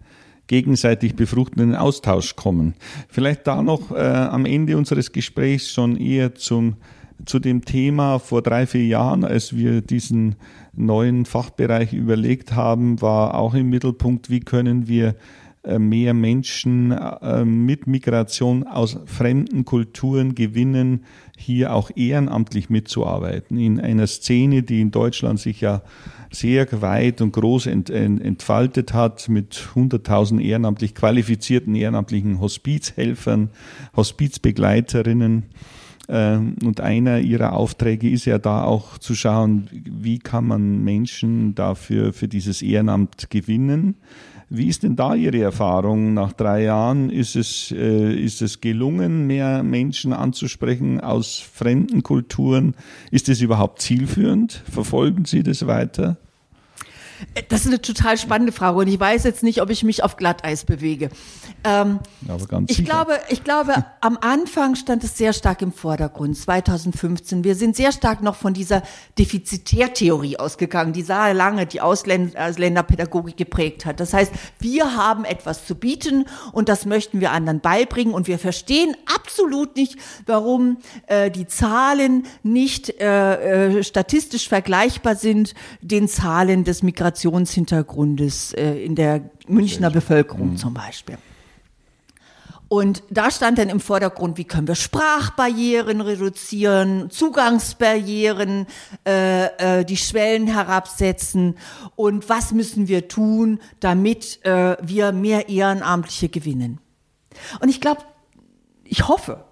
gegenseitig 0.48 1.16
befruchtenden 1.16 1.76
Austausch 1.76 2.36
kommen. 2.36 2.76
Vielleicht 3.10 3.48
da 3.48 3.62
noch 3.62 3.92
äh, 3.92 3.96
am 3.96 4.46
Ende 4.46 4.78
unseres 4.78 5.12
Gesprächs 5.12 5.72
schon 5.72 5.98
eher 5.98 6.36
zum, 6.36 6.76
zu 7.26 7.40
dem 7.40 7.66
Thema 7.66 8.20
vor 8.20 8.42
drei, 8.42 8.68
vier 8.68 8.86
Jahren, 8.86 9.24
als 9.24 9.56
wir 9.56 9.82
diesen 9.82 10.36
neuen 10.74 11.26
Fachbereich 11.26 11.94
überlegt 11.94 12.54
haben, 12.54 13.02
war 13.02 13.36
auch 13.36 13.54
im 13.54 13.70
Mittelpunkt, 13.70 14.30
wie 14.30 14.42
können 14.42 14.88
wir 14.88 15.16
mehr 15.80 16.14
Menschen 16.14 16.92
äh, 16.92 17.44
mit 17.46 17.88
Migration 17.88 18.66
aus 18.66 19.00
fremden 19.06 19.66
Kulturen 19.66 20.36
gewinnen, 20.36 21.06
hier 21.38 21.74
auch 21.74 21.92
ehrenamtlich 21.96 22.70
mitzuarbeiten. 22.70 23.58
In 23.58 23.80
einer 23.80 24.08
Szene, 24.08 24.64
die 24.64 24.82
in 24.82 24.92
Deutschland 24.92 25.40
sich 25.40 25.62
ja 25.62 25.82
sehr 26.32 26.82
weit 26.82 27.22
und 27.22 27.32
groß 27.34 27.68
ent, 27.68 27.90
ent, 27.90 28.22
entfaltet 28.22 28.94
hat 28.94 29.30
mit 29.30 29.56
100.000 29.76 30.42
ehrenamtlich 30.42 30.94
qualifizierten 30.94 31.76
ehrenamtlichen 31.76 32.40
Hospizhelfern, 32.40 33.50
Hospizbegleiterinnen. 33.96 35.44
Ähm, 36.08 36.56
und 36.64 36.82
einer 36.82 37.20
ihrer 37.20 37.54
Aufträge 37.54 38.10
ist 38.10 38.26
ja 38.26 38.38
da 38.38 38.64
auch 38.64 38.98
zu 38.98 39.16
schauen, 39.16 39.68
wie 39.72 40.20
kann 40.20 40.46
man 40.46 40.84
Menschen 40.84 41.56
dafür 41.56 42.14
für 42.14 42.28
dieses 42.28 42.62
Ehrenamt 42.62 43.30
gewinnen. 43.30 43.96
Wie 44.50 44.68
ist 44.68 44.84
denn 44.84 44.96
da 44.96 45.16
Ihre 45.16 45.42
Erfahrung 45.42 46.14
nach 46.14 46.34
drei 46.34 46.64
Jahren? 46.64 47.10
Ist 47.10 47.36
es, 47.36 47.72
äh, 47.72 48.14
ist 48.14 48.42
es 48.42 48.62
gelungen, 48.62 49.26
mehr 49.26 49.64
Menschen 49.64 50.14
anzusprechen 50.14 51.00
aus 51.00 51.40
fremden 51.40 52.04
Kulturen? 52.04 52.76
Ist 53.10 53.28
es 53.28 53.42
überhaupt 53.42 53.82
zielführend? 53.82 54.64
Verfolgen 54.70 55.26
Sie 55.26 55.42
das 55.42 55.66
weiter? 55.66 56.18
Das 57.50 57.62
ist 57.62 57.68
eine 57.68 57.82
total 57.82 58.18
spannende 58.18 58.52
Frage 58.52 58.78
und 58.78 58.88
ich 58.88 59.00
weiß 59.00 59.24
jetzt 59.24 59.44
nicht, 59.44 59.62
ob 59.62 59.70
ich 59.70 59.84
mich 59.84 60.04
auf 60.04 60.18
Glatteis 60.18 60.66
bewege. 60.66 61.10
Ähm, 61.64 62.00
Aber 62.28 62.46
ganz 62.46 62.70
ich 62.70 62.78
sicher. 62.78 62.90
glaube, 62.90 63.20
ich 63.30 63.44
glaube, 63.44 63.74
am 64.02 64.18
Anfang 64.22 64.76
stand 64.76 65.04
es 65.04 65.18
sehr 65.18 65.34
stark 65.34 65.62
im 65.62 65.72
Vordergrund, 65.72 66.38
2015. 66.38 67.44
Wir 67.44 67.56
sind 67.56 67.76
sehr 67.76 67.92
stark 67.92 68.22
noch 68.22 68.36
von 68.36 68.54
dieser 68.54 68.84
Defizitärtheorie 69.18 70.38
ausgegangen, 70.38 70.94
die 70.94 71.02
sehr 71.02 71.34
lange 71.34 71.66
die 71.66 71.82
Ausländerpädagogik 71.82 73.38
geprägt 73.38 73.86
hat. 73.86 74.00
Das 74.00 74.14
heißt, 74.14 74.32
wir 74.60 74.96
haben 74.96 75.26
etwas 75.26 75.66
zu 75.66 75.76
bieten 75.76 76.26
und 76.52 76.70
das 76.70 76.86
möchten 76.86 77.20
wir 77.20 77.32
anderen 77.32 77.62
beibringen 77.62 78.14
und 78.14 78.28
wir 78.28 78.40
verstehen 78.40 78.96
absolut 79.14 79.76
nicht, 79.76 79.98
warum 80.26 80.78
äh, 81.08 81.32
die 81.32 81.48
Zahlen 81.48 82.26
nicht 82.44 83.00
äh, 83.02 83.80
äh, 83.80 83.84
statistisch 83.84 84.48
vergleichbar 84.48 85.16
sind 85.16 85.54
den 85.82 86.08
Zahlen 86.08 86.64
des 86.64 86.84
Migrationshintergrundes 87.06 88.54
äh, 88.54 88.84
in 88.84 88.96
der 88.96 89.30
Münchner 89.48 89.92
Bevölkerung 89.92 90.58
zum 90.58 90.74
Beispiel. 90.74 91.18
Und 92.68 93.04
da 93.12 93.30
stand 93.30 93.60
dann 93.60 93.70
im 93.70 93.80
Vordergrund, 93.80 94.40
wie 94.40 94.44
können 94.44 94.68
wir 94.68 94.74
Sprachbarrieren 94.74 96.02
reduzieren, 96.02 97.12
Zugangsbarrieren, 97.12 98.66
äh, 99.06 99.82
äh, 99.82 99.86
die 99.86 99.98
Schwellen 99.98 100.48
herabsetzen 100.48 101.58
und 101.96 102.28
was 102.28 102.54
müssen 102.54 102.88
wir 102.88 103.08
tun, 103.08 103.60
damit 103.80 104.44
äh, 104.44 104.78
wir 104.82 105.12
mehr 105.12 105.48
Ehrenamtliche 105.48 106.30
gewinnen. 106.30 106.80
Und 107.60 107.70
ich 107.70 107.82
glaube, 107.82 108.02
ich 108.84 109.08
hoffe, 109.08 109.46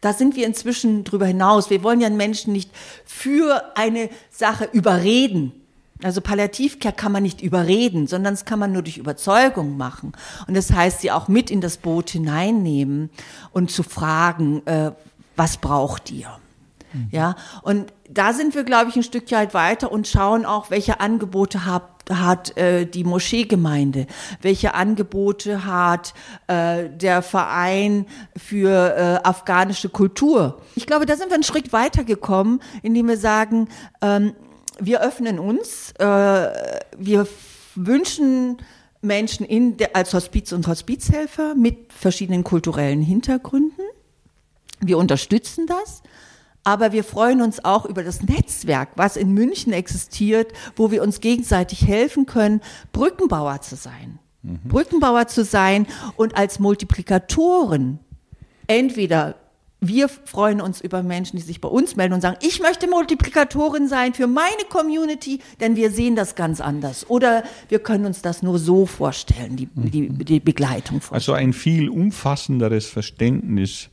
da 0.00 0.12
sind 0.12 0.34
wir 0.34 0.46
inzwischen 0.46 1.04
drüber 1.04 1.26
hinaus. 1.26 1.70
Wir 1.70 1.84
wollen 1.84 2.00
ja 2.00 2.10
Menschen 2.10 2.52
nicht 2.52 2.72
für 3.04 3.76
eine 3.76 4.10
Sache 4.30 4.68
überreden, 4.72 5.61
also 6.02 6.20
Palliativcare 6.20 6.94
kann 6.94 7.12
man 7.12 7.22
nicht 7.22 7.40
überreden, 7.40 8.06
sondern 8.06 8.34
das 8.34 8.44
kann 8.44 8.58
man 8.58 8.72
nur 8.72 8.82
durch 8.82 8.98
Überzeugung 8.98 9.76
machen. 9.76 10.12
Und 10.46 10.56
das 10.56 10.72
heißt, 10.72 11.00
sie 11.00 11.10
auch 11.10 11.28
mit 11.28 11.50
in 11.50 11.60
das 11.60 11.76
Boot 11.76 12.10
hineinnehmen 12.10 13.10
und 13.52 13.70
zu 13.70 13.82
fragen, 13.82 14.66
äh, 14.66 14.92
was 15.36 15.56
braucht 15.56 16.10
ihr? 16.10 16.38
Mhm. 16.92 17.08
Ja, 17.10 17.36
und 17.62 17.92
da 18.10 18.32
sind 18.32 18.54
wir, 18.54 18.64
glaube 18.64 18.90
ich, 18.90 18.96
ein 18.96 19.02
Stück 19.02 19.30
weit 19.32 19.54
weiter 19.54 19.90
und 19.90 20.06
schauen 20.06 20.44
auch, 20.44 20.70
welche 20.70 21.00
Angebote 21.00 21.64
hat, 21.64 21.84
hat 22.10 22.56
äh, 22.56 22.84
die 22.84 23.04
Moscheegemeinde, 23.04 24.06
welche 24.42 24.74
Angebote 24.74 25.64
hat 25.64 26.14
äh, 26.48 26.90
der 26.90 27.22
Verein 27.22 28.06
für 28.36 28.96
äh, 28.96 29.26
afghanische 29.26 29.88
Kultur. 29.88 30.60
Ich 30.74 30.86
glaube, 30.86 31.06
da 31.06 31.16
sind 31.16 31.30
wir 31.30 31.34
einen 31.34 31.42
Schritt 31.42 31.72
weitergekommen, 31.72 32.60
indem 32.82 33.08
wir 33.08 33.16
sagen, 33.16 33.68
ähm, 34.02 34.34
wir 34.78 35.00
öffnen 35.02 35.38
uns, 35.38 35.92
äh, 35.98 36.80
wir 36.96 37.26
wünschen 37.74 38.58
Menschen 39.00 39.44
in 39.44 39.76
der, 39.76 39.96
als 39.96 40.14
Hospiz- 40.14 40.52
und 40.52 40.66
Hospizhelfer 40.66 41.54
mit 41.54 41.92
verschiedenen 41.92 42.44
kulturellen 42.44 43.02
Hintergründen. 43.02 43.84
Wir 44.80 44.98
unterstützen 44.98 45.66
das. 45.66 46.02
Aber 46.64 46.92
wir 46.92 47.02
freuen 47.02 47.42
uns 47.42 47.64
auch 47.64 47.86
über 47.86 48.04
das 48.04 48.22
Netzwerk, 48.22 48.90
was 48.94 49.16
in 49.16 49.34
München 49.34 49.72
existiert, 49.72 50.52
wo 50.76 50.92
wir 50.92 51.02
uns 51.02 51.20
gegenseitig 51.20 51.86
helfen 51.86 52.24
können, 52.24 52.60
Brückenbauer 52.92 53.62
zu 53.62 53.74
sein. 53.74 54.20
Mhm. 54.42 54.60
Brückenbauer 54.68 55.26
zu 55.26 55.44
sein 55.44 55.86
und 56.16 56.36
als 56.36 56.60
Multiplikatoren 56.60 57.98
entweder 58.68 59.34
wir 59.82 60.08
freuen 60.08 60.60
uns 60.60 60.80
über 60.80 61.02
Menschen, 61.02 61.36
die 61.36 61.42
sich 61.42 61.60
bei 61.60 61.68
uns 61.68 61.96
melden 61.96 62.14
und 62.14 62.20
sagen, 62.20 62.36
ich 62.40 62.60
möchte 62.60 62.88
Multiplikatorin 62.88 63.88
sein 63.88 64.14
für 64.14 64.28
meine 64.28 64.64
Community, 64.70 65.40
denn 65.60 65.74
wir 65.74 65.90
sehen 65.90 66.14
das 66.14 66.36
ganz 66.36 66.60
anders. 66.60 67.10
Oder 67.10 67.42
wir 67.68 67.80
können 67.80 68.06
uns 68.06 68.22
das 68.22 68.42
nur 68.42 68.60
so 68.60 68.86
vorstellen, 68.86 69.56
die, 69.56 69.68
die, 69.74 70.08
die 70.08 70.40
Begleitung 70.40 71.00
vorstellen. 71.00 71.16
Also 71.16 71.32
ein 71.32 71.52
viel 71.52 71.88
umfassenderes 71.88 72.86
Verständnis 72.86 73.90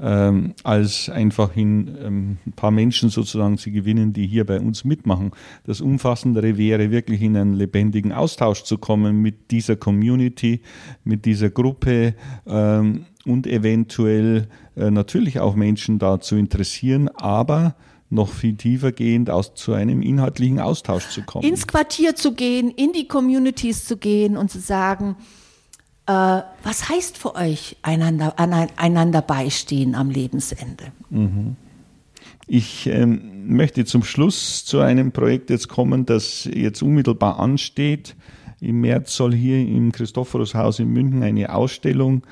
ähm, 0.00 0.54
als 0.62 1.10
einfach 1.10 1.56
in 1.56 1.88
ähm, 2.02 2.38
ein 2.46 2.52
paar 2.52 2.70
Menschen 2.70 3.10
sozusagen 3.10 3.58
zu 3.58 3.70
gewinnen, 3.70 4.12
die 4.12 4.26
hier 4.26 4.46
bei 4.46 4.60
uns 4.60 4.84
mitmachen. 4.84 5.32
Das 5.64 5.80
Umfassendere 5.80 6.56
wäre 6.56 6.90
wirklich 6.90 7.20
in 7.20 7.36
einen 7.36 7.54
lebendigen 7.54 8.12
Austausch 8.12 8.62
zu 8.62 8.78
kommen 8.78 9.20
mit 9.20 9.50
dieser 9.50 9.76
Community, 9.76 10.62
mit 11.04 11.24
dieser 11.24 11.50
Gruppe 11.50 12.14
ähm, 12.46 13.06
und 13.28 13.46
eventuell 13.46 14.48
äh, 14.76 14.90
natürlich 14.90 15.40
auch 15.40 15.54
Menschen 15.54 15.98
da 15.98 16.20
zu 16.20 16.36
interessieren, 16.36 17.08
aber 17.08 17.74
noch 18.10 18.30
viel 18.30 18.56
tiefer 18.56 18.92
gehend 18.92 19.28
aus, 19.28 19.54
zu 19.54 19.74
einem 19.74 20.00
inhaltlichen 20.00 20.60
Austausch 20.60 21.08
zu 21.10 21.22
kommen. 21.22 21.46
Ins 21.46 21.66
Quartier 21.66 22.16
zu 22.16 22.32
gehen, 22.32 22.70
in 22.70 22.92
die 22.92 23.06
Communities 23.06 23.84
zu 23.84 23.98
gehen 23.98 24.36
und 24.36 24.50
zu 24.50 24.60
sagen, 24.60 25.16
äh, 26.06 26.12
was 26.62 26.88
heißt 26.88 27.18
für 27.18 27.34
euch 27.34 27.76
einander, 27.82 28.34
einander 28.38 29.20
beistehen 29.20 29.94
am 29.94 30.10
Lebensende? 30.10 30.84
Mhm. 31.10 31.56
Ich 32.46 32.86
ähm, 32.86 33.46
möchte 33.46 33.84
zum 33.84 34.02
Schluss 34.02 34.64
zu 34.64 34.80
einem 34.80 35.12
Projekt 35.12 35.50
jetzt 35.50 35.68
kommen, 35.68 36.06
das 36.06 36.48
jetzt 36.50 36.82
unmittelbar 36.82 37.38
ansteht. 37.38 38.16
Im 38.60 38.80
März 38.80 39.14
soll 39.14 39.34
hier 39.34 39.58
im 39.58 39.92
Christophorushaus 39.92 40.78
in 40.78 40.88
München 40.88 41.22
eine 41.22 41.54
Ausstellung 41.54 42.22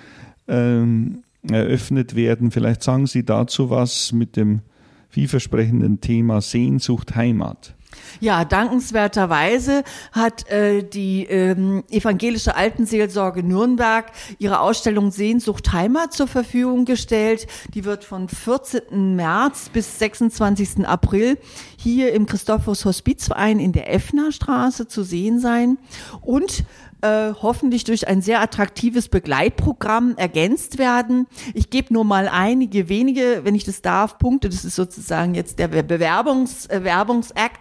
ähm, 0.48 1.22
eröffnet 1.50 2.14
werden. 2.16 2.50
Vielleicht 2.50 2.82
sagen 2.82 3.06
Sie 3.06 3.24
dazu 3.24 3.70
was 3.70 4.12
mit 4.12 4.36
dem 4.36 4.60
vielversprechenden 5.08 6.00
Thema 6.00 6.40
Sehnsucht 6.40 7.14
Heimat. 7.14 7.74
Ja, 8.20 8.44
dankenswerterweise 8.44 9.82
hat 10.12 10.48
äh, 10.48 10.82
die 10.82 11.24
ähm, 11.24 11.84
evangelische 11.90 12.56
Altenseelsorge 12.56 13.42
Nürnberg 13.42 14.10
ihre 14.38 14.60
Ausstellung 14.60 15.10
Sehnsucht 15.10 15.72
Heimat 15.72 16.12
zur 16.12 16.26
Verfügung 16.26 16.84
gestellt. 16.84 17.46
Die 17.74 17.84
wird 17.84 18.04
von 18.04 18.28
14. 18.28 19.16
März 19.16 19.70
bis 19.70 19.98
26. 19.98 20.86
April 20.86 21.38
hier 21.76 22.12
im 22.12 22.26
Christophorus 22.26 22.84
Hospizverein 22.84 23.58
in 23.58 23.72
der 23.72 23.92
Effner 23.92 24.32
Straße 24.32 24.88
zu 24.88 25.02
sehen 25.02 25.40
sein. 25.40 25.78
Und 26.22 26.64
äh, 27.06 27.34
hoffentlich 27.40 27.84
durch 27.84 28.08
ein 28.08 28.20
sehr 28.20 28.40
attraktives 28.40 29.08
Begleitprogramm 29.08 30.14
ergänzt 30.16 30.78
werden. 30.78 31.26
Ich 31.54 31.70
gebe 31.70 31.92
nur 31.92 32.04
mal 32.04 32.28
einige 32.28 32.88
wenige, 32.88 33.40
wenn 33.44 33.54
ich 33.54 33.64
das 33.64 33.82
darf, 33.82 34.18
Punkte. 34.18 34.48
Das 34.48 34.64
ist 34.64 34.76
sozusagen 34.76 35.34
jetzt 35.34 35.58
der 35.58 35.68
Bewerbungs, 35.68 36.66
äh, 36.66 36.82
Werbungsakt. 36.82 37.60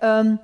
Ähm, 0.00 0.38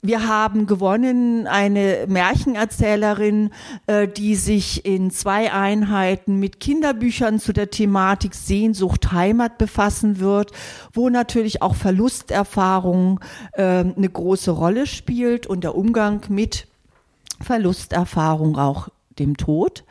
wir 0.00 0.28
haben 0.28 0.66
gewonnen 0.66 1.48
eine 1.48 2.06
Märchenerzählerin, 2.06 3.50
äh, 3.88 4.06
die 4.06 4.36
sich 4.36 4.86
in 4.86 5.10
zwei 5.10 5.52
Einheiten 5.52 6.38
mit 6.38 6.60
Kinderbüchern 6.60 7.40
zu 7.40 7.52
der 7.52 7.70
Thematik 7.70 8.34
Sehnsucht 8.34 9.10
Heimat 9.10 9.58
befassen 9.58 10.20
wird, 10.20 10.52
wo 10.92 11.08
natürlich 11.08 11.62
auch 11.62 11.74
Verlusterfahrung 11.74 13.18
äh, 13.54 13.62
eine 13.62 14.08
große 14.08 14.52
Rolle 14.52 14.86
spielt 14.86 15.48
und 15.48 15.64
der 15.64 15.74
Umgang 15.74 16.22
mit 16.28 16.68
Verlusterfahrung, 17.40 18.56
auch 18.56 18.88
dem 19.18 19.36
Tod. 19.36 19.84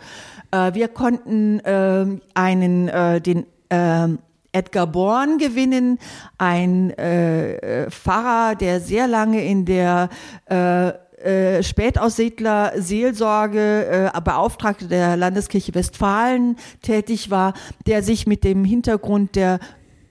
Äh, 0.52 0.74
wir 0.74 0.88
konnten 0.88 1.60
äh, 1.60 2.06
einen, 2.34 2.88
äh, 2.88 3.22
den 3.22 3.46
äh, 3.70 4.08
Edgar 4.52 4.88
Born 4.88 5.38
gewinnen, 5.38 6.00
ein 6.38 6.92
äh, 6.92 7.92
Pfarrer, 7.92 8.56
der 8.56 8.80
sehr 8.80 9.08
lange 9.08 9.46
in 9.46 9.66
der 9.66 10.10
äh, 10.50 10.94
äh, 11.18 11.62
Spätaussiedler 11.64 12.74
Seelsorge 12.76 14.12
äh, 14.14 14.22
Beauftragte 14.22 14.88
der 14.88 15.18
Landeskirche 15.18 15.76
Westfalen 15.76 16.56
tätig 16.82 17.30
war, 17.32 17.54
der 17.88 18.04
sich 18.04 18.28
mit 18.28 18.44
dem 18.44 18.64
Hintergrund 18.64 19.36
der 19.36 19.60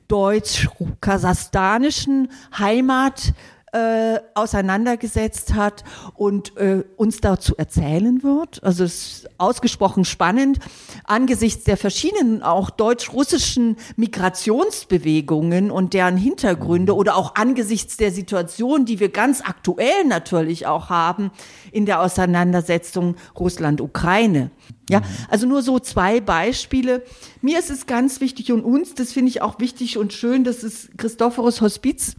deutsch-kasachstanischen 0.09 2.29
Heimat 2.59 3.35
äh, 3.77 4.21
auseinandergesetzt 4.33 5.53
hat 5.53 5.85
und 6.15 6.57
äh, 6.57 6.83
uns 6.97 7.21
dazu 7.21 7.57
erzählen 7.57 8.23
wird. 8.23 8.63
Also 8.65 8.85
es 8.85 8.95
ist 8.95 9.29
ausgesprochen 9.37 10.07
spannend 10.07 10.61
angesichts 11.05 11.65
der 11.65 11.77
verschiedenen 11.77 12.43
auch 12.43 12.71
deutsch-russischen 12.71 13.77
Migrationsbewegungen 13.97 15.71
und 15.71 15.93
deren 15.93 16.17
Hintergründe 16.17 16.97
oder 16.97 17.17
auch 17.17 17.35
angesichts 17.35 17.99
der 17.99 18.13
Situation, 18.13 18.87
die 18.87 18.99
wir 18.99 19.11
ganz 19.11 19.43
aktuell 19.43 20.05
natürlich 20.07 20.67
auch 20.67 20.89
haben 20.89 21.31
in 21.71 21.85
der 21.85 22.01
Auseinandersetzung 22.01 23.17
Russland-Ukraine. 23.39 24.51
Ja, 24.89 25.03
also 25.29 25.47
nur 25.47 25.61
so 25.61 25.81
zwei 25.81 26.21
Beispiele. 26.21 27.03
Mir 27.43 27.59
ist 27.59 27.71
es 27.71 27.85
ganz 27.87 28.23
wichtig 28.23 28.53
und 28.53 28.65
uns, 28.65 28.95
das 28.95 29.13
finde 29.13 29.29
ich 29.29 29.43
auch 29.43 29.59
wichtig 29.59 29.99
und 29.99 30.15
schön, 30.15 30.45
dass 30.45 30.63
es 30.63 30.89
Christophorus 30.97 31.61
Hospiz 31.61 32.17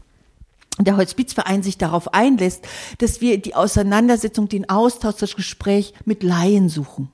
der 0.80 0.98
Hospizverein 0.98 1.64
sich 1.64 1.78
darauf 1.78 2.14
einlässt, 2.14 2.68
dass 3.00 3.22
wir 3.22 3.40
die 3.40 3.56
Auseinandersetzung, 3.56 4.48
den 4.48 4.70
Austausch, 4.70 5.16
das 5.18 5.36
Gespräch 5.36 5.94
mit 6.06 6.24
Laien 6.24 6.70
suchen. 6.70 7.10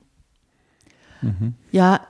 Mhm. 1.22 1.54
Ja, 1.72 2.00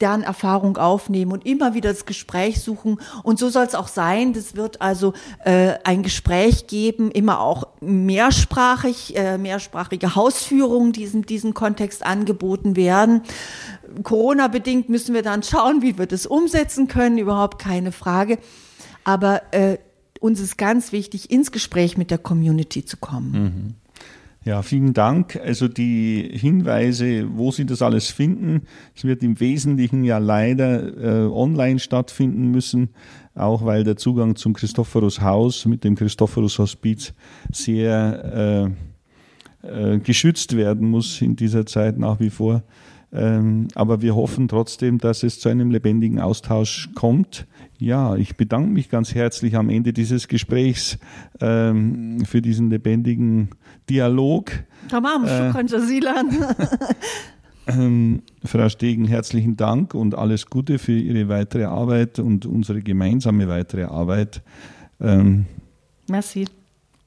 deren 0.00 0.22
Erfahrung 0.22 0.76
aufnehmen 0.76 1.32
und 1.32 1.46
immer 1.46 1.74
wieder 1.74 1.90
das 1.90 2.04
Gespräch 2.04 2.60
suchen. 2.60 3.00
Und 3.22 3.38
so 3.38 3.48
soll 3.48 3.64
es 3.64 3.74
auch 3.74 3.86
sein. 3.86 4.32
Das 4.32 4.56
wird 4.56 4.82
also 4.82 5.14
äh, 5.44 5.74
ein 5.84 6.02
Gespräch 6.02 6.66
geben, 6.66 7.10
immer 7.10 7.40
auch 7.40 7.68
mehrsprachig, 7.80 9.16
äh, 9.16 9.38
mehrsprachige 9.38 10.16
Hausführungen, 10.16 10.92
die 10.92 11.04
in 11.04 11.22
diesem 11.22 11.54
Kontext 11.54 12.04
angeboten 12.04 12.74
werden. 12.74 13.22
Corona-bedingt 14.02 14.88
müssen 14.88 15.14
wir 15.14 15.22
dann 15.22 15.44
schauen, 15.44 15.80
wie 15.80 15.96
wir 15.96 16.06
das 16.06 16.26
umsetzen 16.26 16.88
können, 16.88 17.16
überhaupt 17.18 17.60
keine 17.60 17.92
Frage. 17.92 18.38
Aber 19.04 19.42
äh, 19.52 19.78
uns 20.24 20.40
ist 20.40 20.56
ganz 20.56 20.90
wichtig, 20.90 21.30
ins 21.30 21.52
Gespräch 21.52 21.98
mit 21.98 22.10
der 22.10 22.16
Community 22.16 22.82
zu 22.82 22.96
kommen. 22.96 23.30
Mhm. 23.32 23.74
Ja, 24.46 24.62
vielen 24.62 24.94
Dank. 24.94 25.36
Also 25.36 25.68
die 25.68 26.30
Hinweise, 26.32 27.28
wo 27.34 27.50
Sie 27.50 27.66
das 27.66 27.82
alles 27.82 28.10
finden, 28.10 28.62
es 28.94 29.04
wird 29.04 29.22
im 29.22 29.38
Wesentlichen 29.38 30.02
ja 30.02 30.18
leider 30.18 31.26
äh, 31.26 31.30
online 31.30 31.78
stattfinden 31.78 32.50
müssen, 32.50 32.88
auch 33.34 33.64
weil 33.64 33.84
der 33.84 33.96
Zugang 33.96 34.36
zum 34.36 34.54
Christophorus 34.54 35.20
Haus 35.20 35.66
mit 35.66 35.84
dem 35.84 35.94
Christophorus 35.94 36.58
Hospiz 36.58 37.12
sehr 37.52 38.70
äh, 39.62 39.94
äh, 39.94 39.98
geschützt 39.98 40.56
werden 40.56 40.88
muss 40.88 41.20
in 41.20 41.36
dieser 41.36 41.66
Zeit 41.66 41.98
nach 41.98 42.20
wie 42.20 42.30
vor. 42.30 42.62
Ähm, 43.12 43.68
aber 43.74 44.02
wir 44.02 44.14
hoffen 44.14 44.48
trotzdem, 44.48 44.98
dass 44.98 45.22
es 45.22 45.38
zu 45.38 45.48
einem 45.48 45.70
lebendigen 45.70 46.18
Austausch 46.18 46.90
kommt. 46.94 47.46
Ja, 47.78 48.16
ich 48.16 48.36
bedanke 48.36 48.70
mich 48.70 48.88
ganz 48.88 49.14
herzlich 49.14 49.56
am 49.56 49.68
Ende 49.68 49.92
dieses 49.92 50.28
Gesprächs 50.28 50.98
ähm, 51.40 52.24
für 52.24 52.40
diesen 52.40 52.70
lebendigen 52.70 53.50
Dialog. 53.90 54.52
Tamam, 54.88 55.26
äh, 55.26 55.52
ähm, 57.66 58.22
Frau 58.44 58.68
Stegen, 58.68 59.06
herzlichen 59.06 59.56
Dank 59.56 59.94
und 59.94 60.14
alles 60.14 60.46
Gute 60.46 60.78
für 60.78 60.92
Ihre 60.92 61.28
weitere 61.28 61.64
Arbeit 61.64 62.18
und 62.18 62.46
unsere 62.46 62.80
gemeinsame 62.80 63.48
weitere 63.48 63.84
Arbeit. 63.84 64.42
Ähm, 65.00 65.46
Merci. 66.08 66.46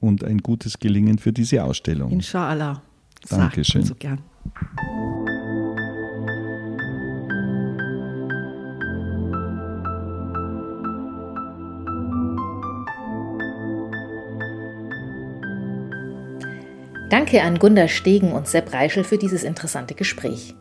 Und 0.00 0.22
ein 0.22 0.38
gutes 0.38 0.78
Gelingen 0.78 1.18
für 1.18 1.32
diese 1.32 1.64
Ausstellung. 1.64 2.12
Inshallah. 2.12 2.82
Dankeschön. 3.28 3.84
So 3.84 3.94
gern. 3.94 4.20
Danke 17.10 17.40
an 17.40 17.58
Gunda 17.58 17.88
Stegen 17.88 18.32
und 18.32 18.46
Sepp 18.46 18.74
Reichel 18.74 19.02
für 19.02 19.16
dieses 19.16 19.42
interessante 19.42 19.94
Gespräch. 19.94 20.54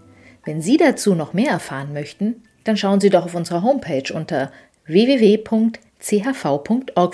Wenn 0.46 0.62
Sie 0.62 0.78
dazu 0.78 1.14
noch 1.14 1.34
mehr 1.34 1.52
erfahren 1.52 1.92
möchten, 1.92 2.44
dann 2.64 2.78
schauen 2.78 3.02
Sie 3.02 3.10
doch 3.10 3.26
auf 3.26 3.36
unserer 3.36 3.64
Homepage 3.64 4.14
unter 4.14 4.54
www.chv.org 4.86 5.56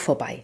vorbei. 0.02 0.44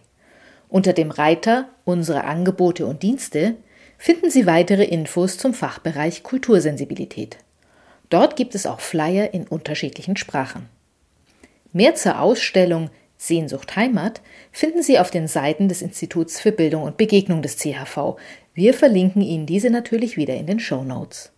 Unter 0.68 0.92
dem 0.92 1.12
Reiter 1.12 1.68
Unsere 1.84 2.24
Angebote 2.24 2.84
und 2.86 3.04
Dienste 3.04 3.54
finden 3.96 4.28
Sie 4.28 4.46
weitere 4.46 4.84
Infos 4.84 5.38
zum 5.38 5.54
Fachbereich 5.54 6.24
Kultursensibilität. 6.24 7.36
Dort 8.08 8.34
gibt 8.34 8.56
es 8.56 8.66
auch 8.66 8.80
Flyer 8.80 9.32
in 9.32 9.46
unterschiedlichen 9.46 10.16
Sprachen. 10.16 10.68
Mehr 11.72 11.94
zur 11.94 12.20
Ausstellung 12.20 12.90
Sehnsucht 13.16 13.76
Heimat 13.76 14.22
finden 14.50 14.82
Sie 14.82 14.98
auf 14.98 15.10
den 15.10 15.28
Seiten 15.28 15.68
des 15.68 15.82
Instituts 15.82 16.40
für 16.40 16.52
Bildung 16.52 16.84
und 16.84 16.96
Begegnung 16.96 17.42
des 17.42 17.58
CHV, 17.58 18.16
wir 18.60 18.74
verlinken 18.74 19.22
Ihnen 19.22 19.46
diese 19.46 19.70
natürlich 19.70 20.18
wieder 20.18 20.34
in 20.34 20.46
den 20.46 20.60
Show 20.60 20.84
Notes. 20.84 21.32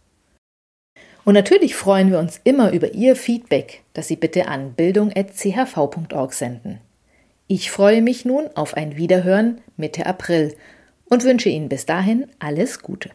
Und 1.24 1.34
natürlich 1.34 1.76
freuen 1.76 2.10
wir 2.10 2.18
uns 2.18 2.40
immer 2.42 2.72
über 2.72 2.94
Ihr 2.94 3.14
Feedback, 3.14 3.84
das 3.92 4.08
Sie 4.08 4.16
bitte 4.16 4.48
an 4.48 4.72
bildung.chv.org 4.72 6.32
senden. 6.32 6.80
Ich 7.46 7.70
freue 7.70 8.02
mich 8.02 8.24
nun 8.24 8.48
auf 8.56 8.74
ein 8.74 8.96
Wiederhören 8.96 9.60
Mitte 9.76 10.04
April 10.06 10.56
und 11.04 11.22
wünsche 11.22 11.48
Ihnen 11.48 11.68
bis 11.68 11.86
dahin 11.86 12.26
alles 12.40 12.82
Gute. 12.82 13.10